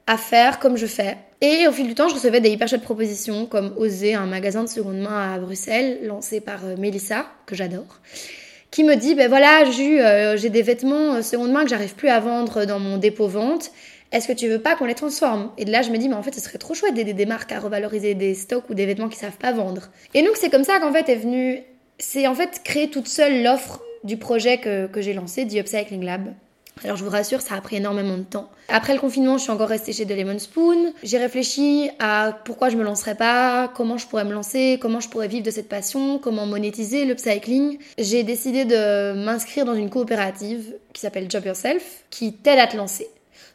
à 0.07 0.15
faire 0.17 0.59
comme 0.59 0.77
je 0.77 0.85
fais. 0.85 1.17
Et 1.41 1.67
au 1.67 1.71
fil 1.73 1.87
du 1.87 1.93
temps, 1.93 2.07
je 2.07 2.15
recevais 2.15 2.39
des 2.39 2.49
hyper 2.49 2.69
chouettes 2.69 2.83
propositions 2.83 3.45
comme 3.45 3.73
Oser, 3.77 4.13
un 4.13 4.27
magasin 4.27 4.63
de 4.63 4.69
seconde 4.69 4.99
main 4.99 5.33
à 5.33 5.39
Bruxelles, 5.39 5.99
lancé 6.03 6.39
par 6.39 6.65
euh, 6.65 6.75
Mélissa, 6.77 7.25
que 7.45 7.55
j'adore, 7.55 7.99
qui 8.71 8.83
me 8.83 8.95
dit, 8.95 9.13
ben 9.13 9.27
voilà, 9.27 9.63
euh, 9.65 10.37
j'ai 10.37 10.49
des 10.49 10.61
vêtements 10.61 11.15
euh, 11.15 11.21
seconde 11.21 11.51
main 11.51 11.63
que 11.63 11.69
j'arrive 11.69 11.95
plus 11.95 12.09
à 12.09 12.19
vendre 12.19 12.65
dans 12.65 12.79
mon 12.79 12.97
dépôt 12.97 13.27
vente. 13.27 13.71
Est-ce 14.11 14.27
que 14.27 14.33
tu 14.33 14.47
veux 14.47 14.61
pas 14.61 14.75
qu'on 14.75 14.85
les 14.85 14.95
transforme? 14.95 15.51
Et 15.57 15.65
de 15.65 15.71
là, 15.71 15.81
je 15.81 15.89
me 15.89 15.97
dis, 15.97 16.09
mais 16.09 16.15
en 16.15 16.23
fait, 16.23 16.35
ce 16.35 16.41
serait 16.41 16.57
trop 16.57 16.73
chouette 16.73 16.93
d'aider 16.93 17.13
des 17.13 17.25
marques 17.25 17.51
à 17.51 17.59
revaloriser 17.59 18.13
des 18.13 18.35
stocks 18.35 18.69
ou 18.69 18.73
des 18.73 18.85
vêtements 18.85 19.07
qu'ils 19.09 19.19
savent 19.19 19.37
pas 19.37 19.51
vendre. 19.51 19.89
Et 20.13 20.21
donc, 20.21 20.35
c'est 20.35 20.49
comme 20.49 20.63
ça 20.63 20.79
qu'en 20.79 20.91
fait 20.91 21.07
est 21.09 21.15
venue 21.15 21.63
c'est 22.01 22.27
en 22.27 22.35
fait 22.35 22.61
créer 22.63 22.89
toute 22.89 23.07
seule 23.07 23.43
l'offre 23.43 23.81
du 24.03 24.17
projet 24.17 24.57
que, 24.57 24.89
j'ai 24.97 25.13
lancé, 25.13 25.47
The 25.47 25.55
Upcycling 25.55 26.03
Lab. 26.03 26.33
Alors 26.83 26.97
je 26.97 27.03
vous 27.03 27.11
rassure, 27.11 27.41
ça 27.41 27.55
a 27.55 27.61
pris 27.61 27.75
énormément 27.75 28.17
de 28.17 28.23
temps. 28.23 28.49
Après 28.69 28.93
le 28.93 28.99
confinement, 28.99 29.37
je 29.37 29.43
suis 29.43 29.51
encore 29.51 29.67
restée 29.67 29.93
chez 29.93 30.05
The 30.05 30.17
Lemon 30.17 30.39
Spoon. 30.39 30.93
J'ai 31.03 31.19
réfléchi 31.19 31.91
à 31.99 32.39
pourquoi 32.43 32.69
je 32.69 32.77
me 32.77 32.83
lancerais 32.83 33.13
pas, 33.13 33.71
comment 33.75 33.99
je 33.99 34.07
pourrais 34.07 34.23
me 34.23 34.33
lancer, 34.33 34.79
comment 34.81 34.99
je 34.99 35.07
pourrais 35.07 35.27
vivre 35.27 35.43
de 35.43 35.51
cette 35.51 35.69
passion, 35.69 36.17
comment 36.17 36.47
monétiser 36.47 37.05
l'upcycling. 37.05 37.77
J'ai 37.99 38.23
décidé 38.23 38.65
de 38.65 39.13
m'inscrire 39.13 39.65
dans 39.65 39.75
une 39.75 39.91
coopérative 39.91 40.73
qui 40.93 41.01
s'appelle 41.01 41.29
Job 41.29 41.45
Yourself, 41.45 42.03
qui 42.09 42.33
t'aide 42.33 42.57
à 42.57 42.65
te 42.65 42.77
lancer. 42.77 43.07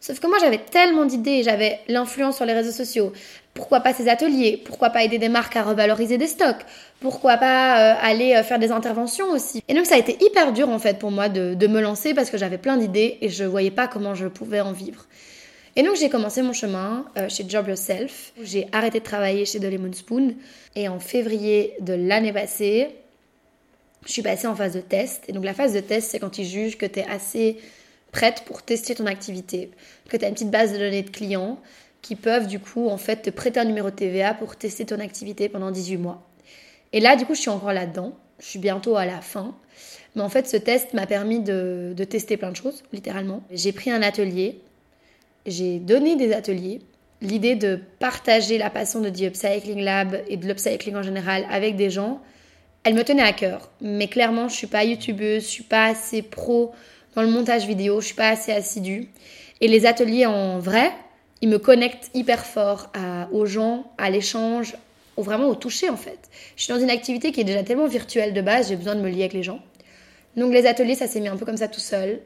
Sauf 0.06 0.20
que 0.20 0.28
moi 0.28 0.38
j'avais 0.38 0.58
tellement 0.58 1.04
d'idées, 1.04 1.42
j'avais 1.42 1.80
l'influence 1.88 2.36
sur 2.36 2.44
les 2.44 2.52
réseaux 2.52 2.70
sociaux. 2.70 3.12
Pourquoi 3.54 3.80
pas 3.80 3.92
ces 3.92 4.08
ateliers? 4.08 4.62
Pourquoi 4.64 4.90
pas 4.90 5.02
aider 5.02 5.18
des 5.18 5.28
marques 5.28 5.56
à 5.56 5.64
revaloriser 5.64 6.16
des 6.16 6.28
stocks? 6.28 6.64
Pourquoi 7.00 7.38
pas 7.38 7.80
euh, 7.80 7.98
aller 8.00 8.36
euh, 8.36 8.44
faire 8.44 8.60
des 8.60 8.70
interventions 8.70 9.28
aussi? 9.30 9.64
Et 9.66 9.74
donc 9.74 9.84
ça 9.84 9.96
a 9.96 9.98
été 9.98 10.16
hyper 10.24 10.52
dur 10.52 10.68
en 10.68 10.78
fait 10.78 11.00
pour 11.00 11.10
moi 11.10 11.28
de, 11.28 11.66
me 11.66 11.80
lancer 11.80 12.14
parce 12.14 12.30
que 12.30 12.38
j'avais 12.38 12.56
plein 12.56 12.76
d'idées 12.76 13.18
et 13.20 13.30
je 13.30 13.42
voyais 13.42 13.72
pas 13.72 13.88
comment 13.88 14.14
je 14.14 14.28
pouvais 14.28 14.60
en 14.60 14.70
vivre. 14.70 15.06
Et 15.74 15.82
donc 15.82 15.96
j'ai 15.96 16.08
commencé 16.08 16.40
mon 16.40 16.52
chemin 16.52 17.06
euh, 17.18 17.28
chez 17.28 17.44
Job 17.48 17.66
Yourself. 17.66 18.32
J'ai 18.40 18.68
arrêté 18.70 19.00
de 19.00 19.04
travailler 19.04 19.44
chez 19.44 19.58
The 19.58 19.64
Lemon 19.64 19.92
Spoon 19.92 20.36
et 20.76 20.86
en 20.86 21.00
février 21.00 21.72
de 21.80 21.94
l'année 21.94 22.32
passée, 22.32 22.90
je 24.06 24.12
suis 24.12 24.22
passée 24.22 24.46
en 24.46 24.54
phase 24.54 24.74
de 24.74 24.82
test. 24.82 25.24
Et 25.26 25.32
donc 25.32 25.44
la 25.44 25.52
phase 25.52 25.72
de 25.72 25.80
test, 25.80 26.12
c'est 26.12 26.20
quand 26.20 26.38
ils 26.38 26.46
jugent 26.46 26.78
que 26.78 26.86
tu 26.86 27.00
es 27.00 27.06
assez 27.08 27.56
prête 28.16 28.44
pour 28.46 28.62
tester 28.62 28.94
ton 28.94 29.04
activité, 29.04 29.70
que 30.08 30.16
tu 30.16 30.24
as 30.24 30.28
une 30.28 30.34
petite 30.34 30.50
base 30.50 30.72
de 30.72 30.78
données 30.78 31.02
de 31.02 31.10
clients 31.10 31.58
qui 32.00 32.16
peuvent 32.16 32.46
du 32.46 32.58
coup 32.58 32.88
en 32.88 32.96
fait 32.96 33.16
te 33.16 33.28
prêter 33.28 33.60
un 33.60 33.66
numéro 33.66 33.90
de 33.90 33.94
TVA 33.94 34.32
pour 34.32 34.56
tester 34.56 34.86
ton 34.86 35.00
activité 35.00 35.50
pendant 35.50 35.70
18 35.70 35.98
mois. 35.98 36.26
Et 36.94 37.00
là 37.00 37.16
du 37.16 37.26
coup 37.26 37.34
je 37.34 37.40
suis 37.40 37.50
encore 37.50 37.74
là-dedans, 37.74 38.16
je 38.38 38.46
suis 38.46 38.58
bientôt 38.58 38.96
à 38.96 39.04
la 39.04 39.20
fin. 39.20 39.54
Mais 40.14 40.22
en 40.22 40.30
fait 40.30 40.48
ce 40.48 40.56
test 40.56 40.94
m'a 40.94 41.06
permis 41.06 41.40
de, 41.40 41.94
tester 42.08 42.38
plein 42.38 42.50
de 42.52 42.56
choses, 42.56 42.84
littéralement. 42.94 43.42
J'ai 43.50 43.72
pris 43.72 43.90
un 43.90 44.00
atelier, 44.00 44.60
j'ai 45.44 45.78
donné 45.78 46.16
des 46.16 46.32
ateliers. 46.32 46.80
L'idée 47.20 47.54
de 47.54 47.78
partager 47.98 48.56
la 48.56 48.70
passion 48.70 49.00
de 49.00 49.10
The 49.10 49.22
Upcycling 49.22 49.80
Lab 49.80 50.22
et 50.28 50.38
de 50.38 50.46
l'upcycling 50.46 50.96
en 50.96 51.02
général 51.02 51.46
avec 51.50 51.76
des 51.76 51.90
gens, 51.90 52.22
elle 52.84 52.94
me 52.94 53.04
tenait 53.04 53.22
à 53.22 53.32
cœur. 53.32 53.70
Mais 53.82 54.08
clairement, 54.08 54.48
je 54.48 54.54
suis 54.54 54.66
pas 54.66 54.84
youtubeuse, 54.84 55.42
je 55.42 55.48
suis 55.48 55.64
pas 55.64 55.86
assez 55.86 56.22
pro 56.22 56.72
dans 57.16 57.22
le 57.22 57.28
montage 57.28 57.66
vidéo, 57.66 58.00
je 58.00 58.06
suis 58.06 58.14
pas 58.14 58.28
assez 58.28 58.52
assidue. 58.52 59.08
Et 59.60 59.68
les 59.68 59.86
ateliers 59.86 60.26
en 60.26 60.58
vrai, 60.58 60.92
ils 61.40 61.48
me 61.48 61.58
connectent 61.58 62.10
hyper 62.14 62.44
fort 62.44 62.92
aux 63.32 63.46
gens, 63.46 63.90
à 63.98 64.10
l'échange, 64.10 64.76
au, 65.16 65.22
vraiment 65.22 65.48
au 65.48 65.54
toucher 65.54 65.88
en 65.88 65.96
fait. 65.96 66.18
Je 66.56 66.64
suis 66.64 66.72
dans 66.72 66.78
une 66.78 66.90
activité 66.90 67.32
qui 67.32 67.40
est 67.40 67.44
déjà 67.44 67.62
tellement 67.62 67.86
virtuelle 67.86 68.34
de 68.34 68.40
base, 68.42 68.68
j'ai 68.68 68.76
besoin 68.76 68.94
de 68.94 69.00
me 69.00 69.08
lier 69.08 69.22
avec 69.22 69.32
les 69.32 69.42
gens. 69.42 69.60
Donc 70.36 70.52
les 70.52 70.66
ateliers, 70.66 70.94
ça 70.94 71.06
s'est 71.06 71.20
mis 71.20 71.28
un 71.28 71.36
peu 71.36 71.46
comme 71.46 71.56
ça 71.56 71.68
tout 71.68 71.80
seul. 71.80 72.20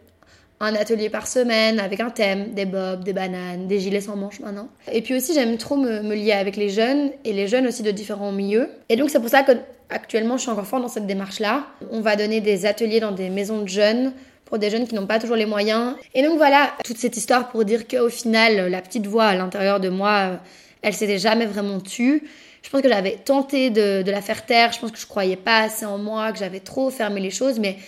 un 0.59 0.75
atelier 0.75 1.09
par 1.09 1.29
semaine 1.29 1.79
avec 1.79 2.01
un 2.01 2.11
thème, 2.11 2.53
des 2.53 2.67
bobs, 2.67 3.05
des 3.05 3.13
bananes, 3.13 3.69
des 3.69 3.79
gilets 3.79 4.01
sans 4.01 4.17
manches 4.17 4.41
maintenant. 4.41 4.69
Et 4.93 5.03
puis 5.03 5.15
aussi, 5.15 5.33
j'aime 5.33 5.57
trop 5.57 5.77
me, 5.77 6.03
me, 6.03 6.15
lier 6.17 6.33
avec 6.33 6.57
les 6.57 6.69
jeunes 6.69 7.13
et 7.25 7.33
les 7.33 7.47
jeunes 7.47 7.67
aussi 7.69 7.83
de 7.83 7.93
différents 7.93 8.33
milieux. 8.33 8.69
Et 8.89 8.97
donc, 8.97 9.09
c'est 9.09 9.21
pour 9.21 9.31
ça 9.31 9.45
que 9.45 9.53
actuellement, 9.89 10.37
je 10.37 10.43
suis 10.43 10.51
encore 10.51 10.67
fort 10.67 10.81
dans 10.81 10.89
cette 10.89 11.07
démarche-là. 11.07 11.67
On 11.91 12.01
va 12.01 12.17
donner 12.17 12.41
des 12.41 12.67
ateliers 12.67 13.01
dans 13.01 13.13
des 13.13 13.31
maisons 13.31 13.63
de 13.63 13.69
jeunes 13.69 14.13
des 14.59 14.71
jeunes 14.71 14.87
qui 14.87 14.95
n'ont 14.95 15.07
pas 15.07 15.19
toujours 15.19 15.37
les 15.37 15.47
moyens. 15.47 15.95
Et 16.15 16.23
donc 16.23 16.37
voilà, 16.37 16.73
toute 16.85 16.99
cette 16.99 17.17
histoire 17.17 17.49
pour 17.49 17.65
dire 17.65 17.87
qu'au 17.87 18.09
final, 18.09 18.69
la 18.71 18.83
petite 18.83 19.07
voix 19.07 19.27
à 19.27 19.35
l'intérieur 19.35 19.81
de 19.81 19.89
moi, 19.89 20.41
elle 20.83 20.95
s'était 20.95 21.19
jamais 21.19 21.47
vraiment 21.47 21.81
tue. 21.81 22.23
Je 22.63 22.69
pense 22.69 22.83
que 22.83 22.89
j'avais 22.89 23.17
tenté 23.17 23.71
de, 23.71 24.03
de, 24.03 24.11
la 24.11 24.21
faire 24.21 24.45
taire, 24.45 24.73
je 24.73 24.81
pense 24.81 24.91
que 24.91 24.99
je 24.99 25.07
croyais 25.07 25.37
pas 25.37 25.61
assez 25.61 25.87
en 25.87 25.97
moi, 25.97 26.31
que 26.33 26.39
j'avais 26.39 26.61
trop 26.61 26.91
fermé 26.91 27.21
les 27.21 27.31
choses, 27.31 27.59
mais 27.59 27.79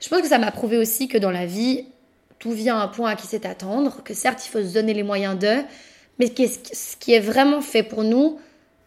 je 0.00 0.08
pense 0.08 0.20
que 0.20 0.28
ça 0.28 0.38
m'a 0.38 0.50
prouvé 0.50 0.76
aussi 0.76 1.08
que 1.08 1.18
dans 1.18 1.30
la 1.30 1.46
vie, 1.46 1.86
tout 2.38 2.52
vient 2.52 2.78
à 2.78 2.82
un 2.82 2.88
point 2.88 3.10
à 3.10 3.16
qui 3.16 3.26
c'est 3.26 3.46
attendre, 3.46 4.02
que 4.04 4.14
certes 4.14 4.46
il 4.46 4.50
faut 4.50 4.60
se 4.60 4.74
donner 4.74 4.92
les 4.92 5.02
moyens 5.02 5.38
d'eux, 5.38 5.62
mais 6.18 6.26
ce 6.26 6.96
qui 6.98 7.14
est 7.14 7.20
vraiment 7.20 7.60
fait 7.60 7.82
pour 7.82 8.04
nous 8.04 8.38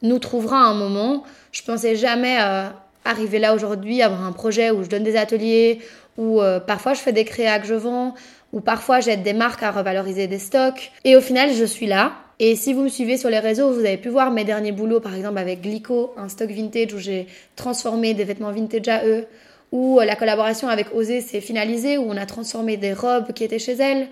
nous 0.01 0.19
trouvera 0.19 0.59
un 0.59 0.75
moment. 0.75 1.23
Je 1.51 1.63
pensais 1.63 1.95
jamais 1.95 2.37
euh, 2.39 2.69
arriver 3.03 3.39
là 3.39 3.55
aujourd'hui, 3.55 4.01
avoir 4.01 4.23
un 4.23 4.31
projet 4.31 4.71
où 4.71 4.83
je 4.83 4.89
donne 4.89 5.03
des 5.03 5.15
ateliers, 5.15 5.79
où 6.17 6.41
euh, 6.41 6.59
parfois 6.59 6.93
je 6.93 6.99
fais 6.99 7.13
des 7.13 7.25
créas 7.25 7.59
que 7.59 7.67
je 7.67 7.73
vends, 7.73 8.15
ou 8.53 8.61
parfois 8.61 8.99
j'aide 8.99 9.23
des 9.23 9.33
marques 9.33 9.63
à 9.63 9.71
revaloriser 9.71 10.27
des 10.27 10.39
stocks. 10.39 10.91
Et 11.03 11.15
au 11.15 11.21
final, 11.21 11.53
je 11.53 11.65
suis 11.65 11.87
là. 11.87 12.13
Et 12.39 12.55
si 12.55 12.73
vous 12.73 12.83
me 12.83 12.89
suivez 12.89 13.17
sur 13.17 13.29
les 13.29 13.39
réseaux, 13.39 13.71
vous 13.71 13.79
avez 13.79 13.97
pu 13.97 14.09
voir 14.09 14.29
mes 14.31 14.43
derniers 14.43 14.71
boulots, 14.71 14.99
par 14.99 15.15
exemple 15.15 15.39
avec 15.39 15.61
Glico, 15.61 16.13
un 16.17 16.29
stock 16.29 16.49
vintage 16.49 16.93
où 16.93 16.99
j'ai 16.99 17.27
transformé 17.55 18.13
des 18.13 18.25
vêtements 18.25 18.51
vintage 18.51 18.87
à 18.87 19.05
eux, 19.05 19.25
où 19.71 19.99
euh, 19.99 20.05
la 20.05 20.15
collaboration 20.15 20.67
avec 20.67 20.93
Osé 20.93 21.21
s'est 21.21 21.41
finalisée, 21.41 21.97
où 21.97 22.05
on 22.07 22.17
a 22.17 22.25
transformé 22.25 22.77
des 22.77 22.93
robes 22.93 23.33
qui 23.33 23.43
étaient 23.43 23.59
chez 23.59 23.73
elles, 23.73 24.07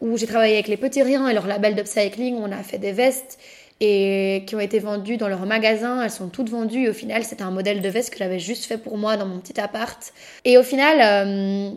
où 0.00 0.18
j'ai 0.18 0.26
travaillé 0.26 0.54
avec 0.54 0.68
les 0.68 0.76
petits 0.76 1.02
riens 1.02 1.28
et 1.28 1.34
leur 1.34 1.46
label 1.46 1.74
d'upcycling, 1.74 2.34
où 2.34 2.42
on 2.42 2.52
a 2.52 2.62
fait 2.62 2.78
des 2.78 2.92
vestes 2.92 3.38
et 3.84 4.44
qui 4.46 4.54
ont 4.54 4.60
été 4.60 4.78
vendues 4.78 5.16
dans 5.16 5.26
leur 5.26 5.44
magasin. 5.44 6.02
Elles 6.02 6.10
sont 6.10 6.28
toutes 6.28 6.48
vendues. 6.48 6.88
au 6.88 6.92
final, 6.92 7.24
c'était 7.24 7.42
un 7.42 7.50
modèle 7.50 7.82
de 7.82 7.88
veste 7.88 8.10
que 8.10 8.18
j'avais 8.18 8.38
juste 8.38 8.64
fait 8.64 8.78
pour 8.78 8.96
moi 8.96 9.16
dans 9.16 9.26
mon 9.26 9.40
petit 9.40 9.60
appart. 9.60 10.12
Et 10.44 10.56
au 10.56 10.62
final, 10.62 11.00
euh, 11.02 11.70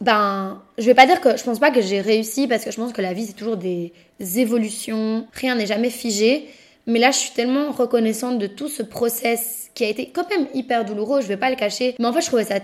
ben, 0.00 0.60
je 0.76 0.84
vais 0.86 0.94
pas 0.94 1.06
dire 1.06 1.20
que 1.20 1.36
je 1.36 1.44
pense 1.44 1.60
pas 1.60 1.70
que 1.70 1.80
j'ai 1.80 2.00
réussi 2.00 2.48
parce 2.48 2.64
que 2.64 2.72
je 2.72 2.76
pense 2.76 2.92
que 2.92 3.00
la 3.00 3.12
vie 3.12 3.26
c'est 3.26 3.34
toujours 3.34 3.56
des 3.56 3.92
évolutions. 4.36 5.24
Rien 5.34 5.54
n'est 5.54 5.66
jamais 5.66 5.90
figé. 5.90 6.48
Mais 6.88 6.98
là, 6.98 7.12
je 7.12 7.18
suis 7.18 7.32
tellement 7.32 7.70
reconnaissante 7.70 8.38
de 8.38 8.48
tout 8.48 8.68
ce 8.68 8.82
process 8.82 9.70
qui 9.74 9.84
a 9.84 9.88
été 9.88 10.08
quand 10.08 10.28
même 10.30 10.48
hyper 10.52 10.84
douloureux, 10.84 11.20
je 11.20 11.28
vais 11.28 11.36
pas 11.36 11.50
le 11.50 11.56
cacher. 11.56 11.94
Mais 12.00 12.06
en 12.06 12.12
fait, 12.12 12.22
je 12.22 12.26
trouvais 12.26 12.44
ça 12.44 12.58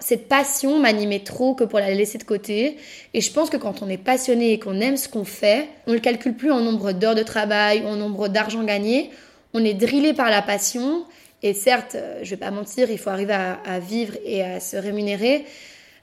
cette 0.00 0.28
passion 0.28 0.78
m'animait 0.78 1.20
trop 1.20 1.54
que 1.54 1.64
pour 1.64 1.78
la 1.78 1.90
laisser 1.90 2.18
de 2.18 2.24
côté. 2.24 2.76
Et 3.12 3.20
je 3.20 3.32
pense 3.32 3.50
que 3.50 3.56
quand 3.56 3.82
on 3.82 3.88
est 3.88 3.98
passionné 3.98 4.52
et 4.52 4.58
qu'on 4.58 4.80
aime 4.80 4.96
ce 4.96 5.08
qu'on 5.08 5.24
fait, 5.24 5.68
on 5.86 5.92
le 5.92 6.00
calcule 6.00 6.34
plus 6.34 6.50
en 6.50 6.60
nombre 6.60 6.92
d'heures 6.92 7.14
de 7.14 7.22
travail, 7.22 7.84
en 7.86 7.96
nombre 7.96 8.28
d'argent 8.28 8.64
gagné. 8.64 9.10
On 9.52 9.64
est 9.64 9.74
drillé 9.74 10.14
par 10.14 10.30
la 10.30 10.42
passion. 10.42 11.04
Et 11.42 11.52
certes, 11.52 11.94
euh, 11.94 12.20
je 12.22 12.30
vais 12.30 12.36
pas 12.36 12.50
mentir, 12.50 12.90
il 12.90 12.98
faut 12.98 13.10
arriver 13.10 13.34
à, 13.34 13.58
à 13.66 13.78
vivre 13.78 14.14
et 14.24 14.42
à 14.42 14.60
se 14.60 14.76
rémunérer. 14.76 15.44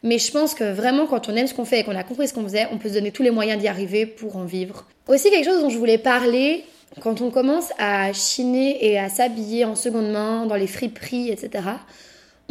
Mais 0.03 0.17
je 0.17 0.31
pense 0.31 0.53
que 0.53 0.71
vraiment, 0.71 1.05
quand 1.05 1.29
on 1.29 1.35
aime 1.35 1.47
ce 1.47 1.53
qu'on 1.53 1.65
fait 1.65 1.79
et 1.79 1.83
qu'on 1.83 1.95
a 1.95 2.03
compris 2.03 2.27
ce 2.27 2.33
qu'on 2.33 2.43
faisait, 2.43 2.67
on 2.71 2.77
peut 2.77 2.89
se 2.89 2.93
donner 2.95 3.11
tous 3.11 3.23
les 3.23 3.31
moyens 3.31 3.59
d'y 3.59 3.67
arriver 3.67 4.05
pour 4.05 4.35
en 4.35 4.45
vivre. 4.45 4.85
Aussi, 5.07 5.29
quelque 5.29 5.45
chose 5.45 5.61
dont 5.61 5.69
je 5.69 5.77
voulais 5.77 5.97
parler, 5.97 6.63
quand 6.99 7.21
on 7.21 7.31
commence 7.31 7.71
à 7.77 8.11
chiner 8.13 8.85
et 8.85 8.99
à 8.99 9.09
s'habiller 9.09 9.65
en 9.65 9.75
seconde 9.75 10.11
main 10.11 10.45
dans 10.45 10.55
les 10.55 10.67
friperies, 10.67 11.29
etc., 11.29 11.63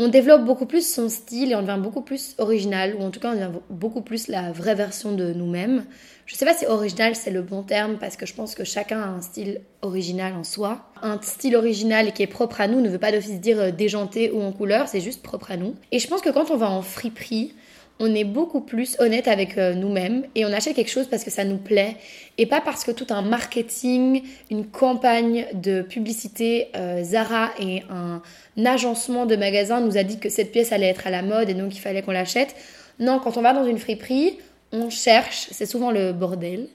on 0.01 0.09
développe 0.09 0.45
beaucoup 0.45 0.67
plus 0.67 0.87
son 0.87 1.09
style 1.09 1.53
et 1.53 1.55
on 1.55 1.61
devient 1.61 1.79
beaucoup 1.81 2.01
plus 2.01 2.35
original, 2.39 2.97
ou 2.99 3.03
en 3.03 3.11
tout 3.11 3.21
cas 3.21 3.33
on 3.33 3.35
devient 3.35 3.59
beaucoup 3.69 4.01
plus 4.01 4.29
la 4.29 4.51
vraie 4.51 4.75
version 4.75 5.13
de 5.13 5.33
nous-mêmes. 5.33 5.85
Je 6.25 6.37
sais 6.37 6.47
pas 6.47 6.55
si 6.55 6.65
original 6.65 7.15
c'est 7.15 7.31
le 7.31 7.43
bon 7.43 7.63
terme 7.63 7.99
parce 7.99 8.17
que 8.17 8.25
je 8.25 8.33
pense 8.33 8.55
que 8.55 8.65
chacun 8.65 9.01
a 9.01 9.07
un 9.07 9.21
style 9.21 9.61
original 9.83 10.35
en 10.35 10.45
soi. 10.45 10.91
Un 11.03 11.21
style 11.21 11.55
original 11.55 12.13
qui 12.13 12.23
est 12.23 12.27
propre 12.27 12.61
à 12.61 12.69
nous 12.69 12.81
ne 12.81 12.89
veut 12.89 12.99
pas 12.99 13.13
d'office 13.13 13.41
dire 13.41 13.73
déjanté 13.75 14.31
ou 14.31 14.41
en 14.41 14.53
couleur, 14.53 14.89
c'est 14.89 15.01
juste 15.01 15.23
propre 15.23 15.51
à 15.51 15.57
nous. 15.57 15.75
Et 15.93 15.99
je 15.99 16.09
pense 16.09 16.23
que 16.23 16.31
quand 16.31 16.51
on 16.51 16.57
va 16.57 16.71
en 16.71 16.83
friperie, 16.83 17.53
on 18.01 18.15
est 18.15 18.25
beaucoup 18.25 18.63
plus 18.63 18.97
honnête 18.99 19.29
avec 19.29 19.59
euh, 19.59 19.75
nous-mêmes 19.75 20.25
et 20.35 20.47
on 20.47 20.53
achète 20.53 20.75
quelque 20.75 20.91
chose 20.91 21.07
parce 21.07 21.23
que 21.23 21.31
ça 21.31 21.45
nous 21.45 21.59
plaît 21.59 21.97
et 22.39 22.47
pas 22.47 22.63
parce 22.63 22.83
que 22.83 22.91
tout 22.91 23.07
un 23.11 23.21
marketing, 23.21 24.23
une 24.51 24.67
campagne 24.67 25.47
de 25.53 25.83
publicité, 25.83 26.69
euh, 26.75 27.05
Zara 27.05 27.51
et 27.61 27.83
un 27.91 28.23
agencement 28.65 29.27
de 29.27 29.37
magasins 29.37 29.81
nous 29.81 29.99
a 29.99 30.03
dit 30.03 30.19
que 30.19 30.31
cette 30.31 30.51
pièce 30.51 30.73
allait 30.73 30.89
être 30.89 31.07
à 31.07 31.11
la 31.11 31.23
mode 31.23 31.51
et 31.51 31.55
donc 31.55 31.77
il 31.77 31.81
fallait 31.81 32.01
qu'on 32.03 32.13
l'achète. 32.13 32.57
Non, 32.99 33.19
quand 33.19 33.37
on 33.37 33.43
va 33.43 33.53
dans 33.53 33.67
une 33.67 33.79
friperie, 33.79 34.39
on 34.73 34.89
cherche, 34.89 35.49
c'est 35.51 35.67
souvent 35.67 35.91
le 35.91 36.13
bordel, 36.13 36.69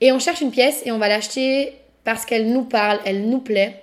et 0.00 0.12
on 0.12 0.18
cherche 0.18 0.42
une 0.42 0.50
pièce 0.50 0.82
et 0.84 0.92
on 0.92 0.98
va 0.98 1.08
l'acheter 1.08 1.72
parce 2.04 2.26
qu'elle 2.26 2.52
nous 2.52 2.64
parle, 2.64 3.00
elle 3.04 3.28
nous 3.28 3.40
plaît. 3.40 3.82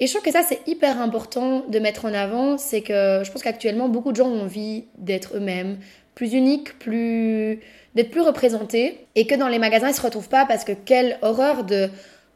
Et 0.00 0.06
je 0.08 0.12
trouve 0.12 0.24
que 0.24 0.32
ça, 0.32 0.42
c'est 0.42 0.66
hyper 0.66 1.00
important 1.00 1.62
de 1.68 1.78
mettre 1.78 2.06
en 2.06 2.12
avant. 2.12 2.58
C'est 2.58 2.80
que 2.80 3.22
je 3.24 3.30
pense 3.30 3.42
qu'actuellement, 3.42 3.88
beaucoup 3.88 4.10
de 4.10 4.16
gens 4.16 4.28
ont 4.28 4.40
envie 4.42 4.86
d'être 4.98 5.36
eux-mêmes, 5.36 5.78
plus 6.14 6.32
unique, 6.34 6.78
plus 6.78 7.60
d'être 7.94 8.10
plus 8.10 8.20
représenté 8.20 9.06
et 9.14 9.26
que 9.26 9.34
dans 9.34 9.48
les 9.48 9.58
magasins 9.58 9.88
ils 9.88 9.94
se 9.94 10.00
retrouvent 10.00 10.28
pas 10.28 10.46
parce 10.46 10.64
que 10.64 10.72
quelle 10.72 11.18
horreur 11.22 11.64
de 11.64 11.90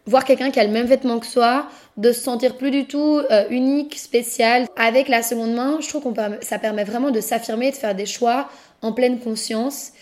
voir 0.07 0.25
quelqu'un 0.25 0.51
qui 0.51 0.61
a 0.61 0.65
le 0.65 0.71
même 0.71 0.87
vêtement 0.87 1.19
que 1.19 1.27
soi, 1.27 1.67
de 1.97 2.13
se 2.13 2.21
sentir 2.21 2.57
plus 2.57 2.71
du 2.71 2.87
tout 2.87 3.21
euh, 3.31 3.45
unique, 3.51 3.99
spécial. 3.99 4.67
Avec 4.77 5.09
la 5.09 5.23
seconde 5.23 5.55
main, 5.55 5.79
je 5.81 5.89
trouve 5.89 6.03
qu'on 6.03 6.15
ça 6.41 6.59
permet 6.59 6.85
vraiment 6.85 7.11
de 7.11 7.21
s'affirmer, 7.21 7.71
de 7.71 7.77
faire 7.77 7.95
des 7.95 8.07
choix 8.07 8.49
en 8.83 8.93
pleine 8.93 9.19
conscience 9.19 9.93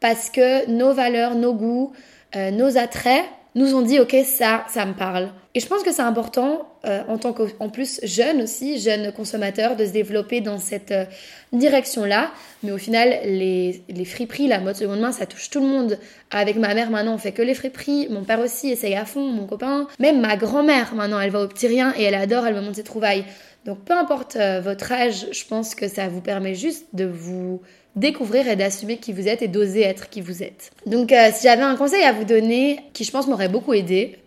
parce 0.00 0.30
que 0.30 0.68
nos 0.70 0.92
valeurs, 0.92 1.34
nos 1.34 1.54
goûts, 1.54 1.92
euh, 2.36 2.50
nos 2.50 2.76
attraits 2.76 3.24
nous 3.58 3.74
ont 3.74 3.82
dit 3.82 4.00
ok 4.00 4.16
ça, 4.24 4.64
ça 4.68 4.86
me 4.86 4.94
parle. 4.94 5.30
Et 5.54 5.60
je 5.60 5.66
pense 5.66 5.82
que 5.82 5.92
c'est 5.92 6.02
important 6.02 6.68
euh, 6.84 7.02
en 7.08 7.18
tant 7.18 7.32
qu'en 7.32 7.68
plus 7.68 8.00
jeune 8.04 8.42
aussi, 8.42 8.78
jeune 8.78 9.10
consommateur, 9.12 9.74
de 9.74 9.84
se 9.84 9.90
développer 9.90 10.40
dans 10.40 10.58
cette 10.58 10.92
euh, 10.92 11.04
direction-là. 11.52 12.30
Mais 12.62 12.70
au 12.70 12.78
final, 12.78 13.08
les, 13.24 13.82
les 13.88 14.04
friperies, 14.04 14.46
la 14.46 14.60
mode 14.60 14.76
seconde 14.76 15.00
main, 15.00 15.10
ça 15.10 15.26
touche 15.26 15.50
tout 15.50 15.60
le 15.60 15.66
monde. 15.66 15.98
Avec 16.30 16.56
ma 16.56 16.74
mère 16.74 16.90
maintenant, 16.90 17.14
on 17.14 17.18
fait 17.18 17.32
que 17.32 17.42
les 17.42 17.54
friperies. 17.54 18.08
Mon 18.08 18.22
père 18.22 18.38
aussi 18.38 18.70
essaye 18.70 18.94
à 18.94 19.04
fond, 19.04 19.26
mon 19.26 19.46
copain. 19.46 19.88
Même 19.98 20.20
ma 20.20 20.36
grand-mère 20.36 20.94
maintenant, 20.94 21.20
elle 21.20 21.30
va 21.30 21.42
au 21.42 21.48
petit 21.48 21.66
rien 21.66 21.92
et 21.96 22.04
elle 22.04 22.14
adore, 22.14 22.46
elle 22.46 22.54
me 22.54 22.60
montre 22.60 22.76
ses 22.76 22.84
trouvailles. 22.84 23.24
Donc 23.64 23.84
peu 23.84 23.94
importe 23.94 24.36
euh, 24.36 24.60
votre 24.60 24.92
âge, 24.92 25.26
je 25.32 25.44
pense 25.44 25.74
que 25.74 25.88
ça 25.88 26.08
vous 26.08 26.20
permet 26.20 26.54
juste 26.54 26.86
de 26.92 27.04
vous 27.04 27.60
découvrir 27.96 28.48
et 28.48 28.56
d'assumer 28.56 28.98
qui 28.98 29.12
vous 29.12 29.28
êtes 29.28 29.42
et 29.42 29.48
d'oser 29.48 29.82
être 29.82 30.08
qui 30.08 30.20
vous 30.20 30.42
êtes. 30.42 30.70
Donc 30.86 31.12
si 31.32 31.42
j'avais 31.42 31.62
un 31.62 31.76
conseil 31.76 32.04
à 32.04 32.12
vous 32.12 32.24
donner 32.24 32.80
qui 32.92 33.04
je 33.04 33.10
pense 33.10 33.26
m'aurait 33.26 33.48
beaucoup 33.48 33.74
aidé, 33.74 34.18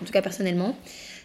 en 0.00 0.04
tout 0.04 0.12
cas 0.12 0.22
personnellement, 0.22 0.76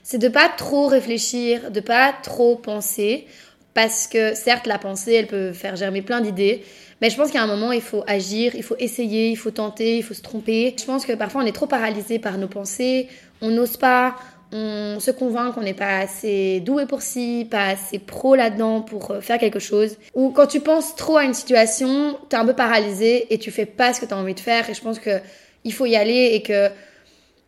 c'est 0.04 0.18
de 0.18 0.28
pas 0.28 0.50
trop 0.50 0.88
réfléchir, 0.88 1.72
de 1.72 1.80
pas 1.80 2.14
trop 2.22 2.56
penser, 2.58 3.26
parce 3.74 4.08
que 4.08 4.36
certes 4.36 4.68
la 4.68 4.78
pensée 4.78 5.14
elle 5.14 5.28
peut 5.28 5.54
faire 5.54 5.76
germer 5.76 6.02
plein 6.02 6.22
d'idées, 6.22 6.64
mais 7.02 7.10
je 7.10 7.18
pense 7.18 7.32
qu'à 7.32 7.42
un 7.42 7.48
moment 7.48 7.72
il 7.72 7.82
faut 7.82 8.04
agir, 8.08 8.56
il 8.56 8.64
faut 8.64 8.76
essayer, 8.80 9.30
il 9.30 9.36
faut 9.36 9.52
tenter, 9.52 9.98
il 9.98 10.04
faut 10.04 10.14
se 10.14 10.22
tromper. 10.22 10.76
Je 10.80 10.86
pense 10.86 11.06
que 11.06 11.14
parfois 11.14 11.44
on 11.44 11.46
est 11.46 11.52
trop 11.52 11.68
paralysé 11.68 12.20
par 12.20 12.38
nos 12.38 12.48
pensées, 12.48 13.08
on 13.42 13.50
n'ose 13.50 13.78
pas, 13.78 14.16
on 14.52 15.00
se 15.00 15.12
convainc 15.12 15.54
qu'on 15.54 15.62
n'est 15.62 15.74
pas 15.74 16.00
assez 16.00 16.60
doué 16.62 16.86
pour 16.86 17.02
ci, 17.02 17.48
pas 17.50 17.68
assez 17.68 18.00
pro 18.00 18.36
là-dedans 18.36 18.82
pour 18.82 19.12
euh, 19.12 19.22
faire 19.22 19.38
quelque 19.38 19.60
chose. 19.60 19.98
Ou 20.14 20.30
quand 20.30 20.48
tu 20.48 20.60
penses 20.60 20.96
trop 20.96 21.18
à 21.18 21.24
une 21.24 21.34
situation, 21.34 22.18
t'es 22.30 22.38
un 22.38 22.46
peu 22.46 22.54
paralysé 22.54 23.34
et 23.34 23.38
tu 23.38 23.52
fais 23.52 23.66
pas 23.66 23.94
ce 23.94 24.02
que 24.02 24.06
t'as 24.06 24.16
envie 24.16 24.34
de 24.34 24.40
faire. 24.40 24.70
Et 24.70 24.74
je 24.74 24.82
pense 24.82 25.00
que 25.00 25.20
il 25.64 25.74
faut 25.74 25.86
y 25.86 25.96
aller 25.96 26.32
et 26.34 26.42
que 26.42 26.70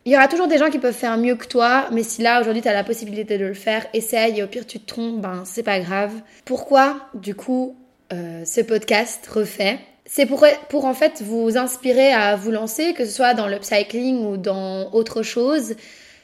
il 0.04 0.12
y 0.12 0.16
aura 0.16 0.28
toujours 0.28 0.48
des 0.48 0.58
gens 0.58 0.70
qui 0.70 0.78
peuvent 0.78 0.94
faire 0.94 1.18
mieux 1.18 1.34
que 1.34 1.46
toi, 1.46 1.86
mais 1.92 2.02
si 2.02 2.22
là 2.22 2.40
aujourd'hui 2.40 2.62
tu 2.62 2.68
as 2.68 2.72
la 2.72 2.84
possibilité 2.84 3.36
de 3.36 3.44
le 3.44 3.54
faire, 3.54 3.86
essaye 3.92 4.38
et 4.38 4.42
au 4.42 4.46
pire 4.46 4.66
tu 4.66 4.80
te 4.80 4.86
trompes, 4.86 5.20
ben 5.20 5.42
c'est 5.44 5.62
pas 5.62 5.80
grave. 5.80 6.12
Pourquoi 6.46 6.96
du 7.14 7.34
coup 7.34 7.76
euh, 8.12 8.42
ce 8.44 8.62
podcast 8.62 9.26
refait? 9.26 9.78
C'est 10.06 10.24
pour, 10.24 10.46
pour 10.70 10.86
en 10.86 10.94
fait 10.94 11.20
vous 11.20 11.58
inspirer 11.58 12.10
à 12.12 12.36
vous 12.36 12.50
lancer, 12.50 12.94
que 12.94 13.04
ce 13.04 13.10
soit 13.10 13.34
dans 13.34 13.46
l'upcycling 13.46 14.24
ou 14.24 14.38
dans 14.38 14.90
autre 14.92 15.22
chose. 15.22 15.74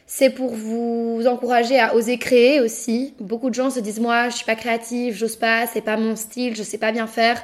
C'est 0.07 0.31
pour 0.31 0.55
vous 0.55 1.23
encourager 1.27 1.79
à 1.81 1.95
oser 1.95 2.19
créer 2.19 2.61
aussi. 2.61 3.15
Beaucoup 3.21 3.49
de 3.49 3.55
gens 3.55 3.71
se 3.71 3.81
disent 3.81 4.01
moi 4.01 4.29
je 4.29 4.37
suis 4.37 4.45
pas 4.45 4.55
créative, 4.55 5.17
j'ose 5.17 5.37
pas, 5.37 5.67
c'est 5.67 5.81
pas 5.81 5.97
mon 5.97 6.15
style, 6.15 6.55
je 6.55 6.63
sais 6.63 6.79
pas 6.79 6.93
bien 6.93 7.07
faire. 7.07 7.43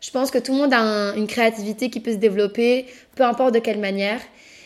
Je 0.00 0.10
pense 0.10 0.30
que 0.30 0.38
tout 0.38 0.52
le 0.52 0.58
monde 0.58 0.74
a 0.74 1.14
une 1.16 1.26
créativité 1.26 1.88
qui 1.88 2.00
peut 2.00 2.12
se 2.12 2.16
développer, 2.16 2.86
peu 3.14 3.22
importe 3.22 3.54
de 3.54 3.60
quelle 3.60 3.78
manière. 3.78 4.20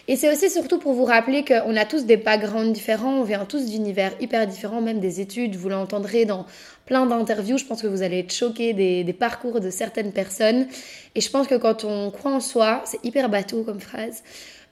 Et 0.08 0.16
c'est 0.16 0.32
aussi 0.32 0.50
surtout 0.50 0.78
pour 0.78 0.92
vous 0.92 1.04
rappeler 1.04 1.44
qu'on 1.44 1.76
a 1.76 1.84
tous 1.84 2.04
des 2.04 2.16
backgrounds 2.16 2.72
différents, 2.72 3.20
on 3.20 3.24
vient 3.24 3.44
tous 3.44 3.66
d'univers 3.66 4.12
hyper 4.20 4.46
différents, 4.46 4.80
même 4.80 5.00
des 5.00 5.20
études, 5.20 5.56
vous 5.56 5.68
l'entendrez 5.68 6.24
dans 6.24 6.46
plein 6.86 7.06
d'interviews, 7.06 7.58
je 7.58 7.64
pense 7.64 7.82
que 7.82 7.88
vous 7.88 8.02
allez 8.02 8.20
être 8.20 8.32
choqués 8.32 8.72
des, 8.72 9.02
des, 9.02 9.12
parcours 9.12 9.60
de 9.60 9.68
certaines 9.68 10.12
personnes. 10.12 10.68
Et 11.16 11.20
je 11.20 11.28
pense 11.28 11.48
que 11.48 11.56
quand 11.56 11.82
on 11.82 12.12
croit 12.12 12.30
en 12.30 12.40
soi, 12.40 12.82
c'est 12.86 13.04
hyper 13.04 13.28
bateau 13.28 13.64
comme 13.64 13.80
phrase, 13.80 14.22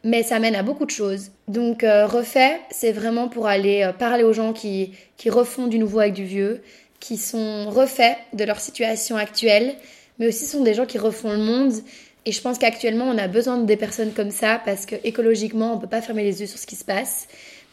mais 0.04 0.22
ça 0.22 0.38
mène 0.38 0.54
à 0.54 0.62
beaucoup 0.62 0.84
de 0.84 0.90
choses. 0.90 1.30
Donc 1.48 1.82
euh, 1.82 2.06
refait, 2.06 2.60
c'est 2.70 2.92
vraiment 2.92 3.28
pour 3.28 3.46
aller 3.46 3.82
euh, 3.82 3.92
parler 3.92 4.22
aux 4.22 4.34
gens 4.34 4.52
qui, 4.52 4.92
qui 5.16 5.30
refont 5.30 5.66
du 5.66 5.78
nouveau 5.78 6.00
avec 6.00 6.12
du 6.12 6.24
vieux, 6.24 6.62
qui 7.00 7.16
sont 7.16 7.70
refaits 7.70 8.16
de 8.34 8.44
leur 8.44 8.60
situation 8.60 9.16
actuelle, 9.16 9.74
mais 10.18 10.28
aussi 10.28 10.44
sont 10.44 10.62
des 10.62 10.74
gens 10.74 10.86
qui 10.86 10.98
refont 10.98 11.32
le 11.32 11.38
monde. 11.38 11.72
Et 12.26 12.32
je 12.32 12.40
pense 12.40 12.58
qu'actuellement, 12.58 13.06
on 13.06 13.18
a 13.18 13.28
besoin 13.28 13.58
de 13.58 13.64
des 13.64 13.76
personnes 13.76 14.12
comme 14.12 14.30
ça 14.30 14.60
parce 14.64 14.86
que 14.86 14.94
écologiquement, 15.04 15.74
on 15.74 15.78
peut 15.78 15.86
pas 15.86 16.02
fermer 16.02 16.22
les 16.22 16.40
yeux 16.40 16.46
sur 16.46 16.58
ce 16.58 16.66
qui 16.66 16.76
se 16.76 16.84
passe. 16.84 17.26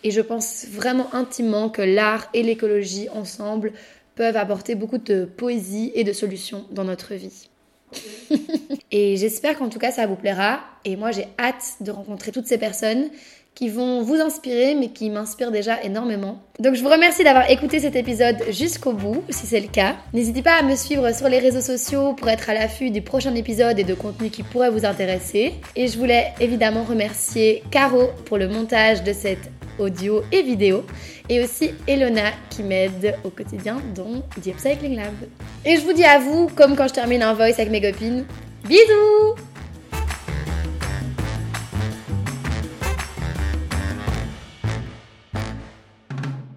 Et 0.04 0.12
je 0.12 0.22
pense 0.22 0.66
vraiment 0.68 1.14
intimement 1.14 1.70
que 1.70 1.82
l'art 1.82 2.28
et 2.34 2.44
l'écologie 2.44 3.08
ensemble 3.14 3.72
peuvent 4.16 4.38
apporter 4.38 4.76
beaucoup 4.76 4.98
de 4.98 5.26
poésie 5.26 5.92
et 5.96 6.04
de 6.04 6.12
solutions 6.12 6.66
dans 6.72 6.84
notre 6.84 7.14
vie. 7.14 7.51
Et 8.92 9.18
j'espère 9.18 9.58
qu'en 9.58 9.70
tout 9.70 9.80
cas 9.80 9.92
ça 9.92 10.06
vous 10.08 10.16
plaira. 10.16 10.60
Et 10.86 10.96
moi 10.96 11.12
j'ai 11.12 11.28
hâte 11.40 11.76
de 11.82 11.92
rencontrer 11.92 12.32
toutes 12.32 12.48
ces 12.48 12.58
personnes 12.58 13.10
qui 13.54 13.70
vont 13.70 14.02
vous 14.02 14.16
inspirer, 14.16 14.76
mais 14.76 14.90
qui 14.90 15.10
m'inspirent 15.10 15.52
déjà 15.52 15.82
énormément. 15.84 16.42
Donc 16.60 16.76
je 16.76 16.82
vous 16.82 16.90
remercie 16.90 17.24
d'avoir 17.24 17.50
écouté 17.50 17.80
cet 17.80 17.96
épisode 17.96 18.38
jusqu'au 18.50 18.94
bout, 18.94 19.24
si 19.30 19.46
c'est 19.46 19.60
le 19.60 19.68
cas. 19.68 19.98
N'hésitez 20.14 20.42
pas 20.42 20.56
à 20.56 20.64
me 20.64 20.76
suivre 20.76 21.14
sur 21.14 21.28
les 21.28 21.40
réseaux 21.40 21.62
sociaux 21.62 22.14
pour 22.14 22.30
être 22.30 22.50
à 22.50 22.54
l'affût 22.54 22.92
du 22.92 23.02
prochain 23.02 23.36
épisode 23.36 23.78
et 23.78 23.84
de 23.84 23.94
contenus 23.94 24.32
qui 24.32 24.44
pourraient 24.44 24.72
vous 24.72 24.86
intéresser. 24.86 25.56
Et 25.76 25.88
je 25.88 25.98
voulais 25.98 26.34
évidemment 26.40 26.84
remercier 26.84 27.64
Caro 27.72 28.08
pour 28.26 28.38
le 28.38 28.48
montage 28.48 29.04
de 29.04 29.14
cette 29.14 29.52
audio 29.80 30.24
et 30.32 30.42
vidéo, 30.42 30.84
et 31.30 31.44
aussi 31.44 31.72
Elona 31.88 32.32
qui 32.50 32.64
m'aide 32.64 33.16
au 33.24 33.30
quotidien 33.30 33.78
dans 33.96 34.22
The 34.42 34.48
Upcycling 34.48 34.96
Lab. 34.96 35.14
Et 35.66 35.78
je 35.78 35.82
vous 35.82 35.94
dis 35.94 36.06
à 36.06 36.20
vous, 36.20 36.50
comme 36.56 36.76
quand 36.76 36.88
je 36.88 36.94
termine 36.94 37.24
un 37.24 37.34
voice 37.34 37.54
avec 37.58 37.70
mes 37.70 37.82
copines, 37.82 38.26
bisous 38.68 39.36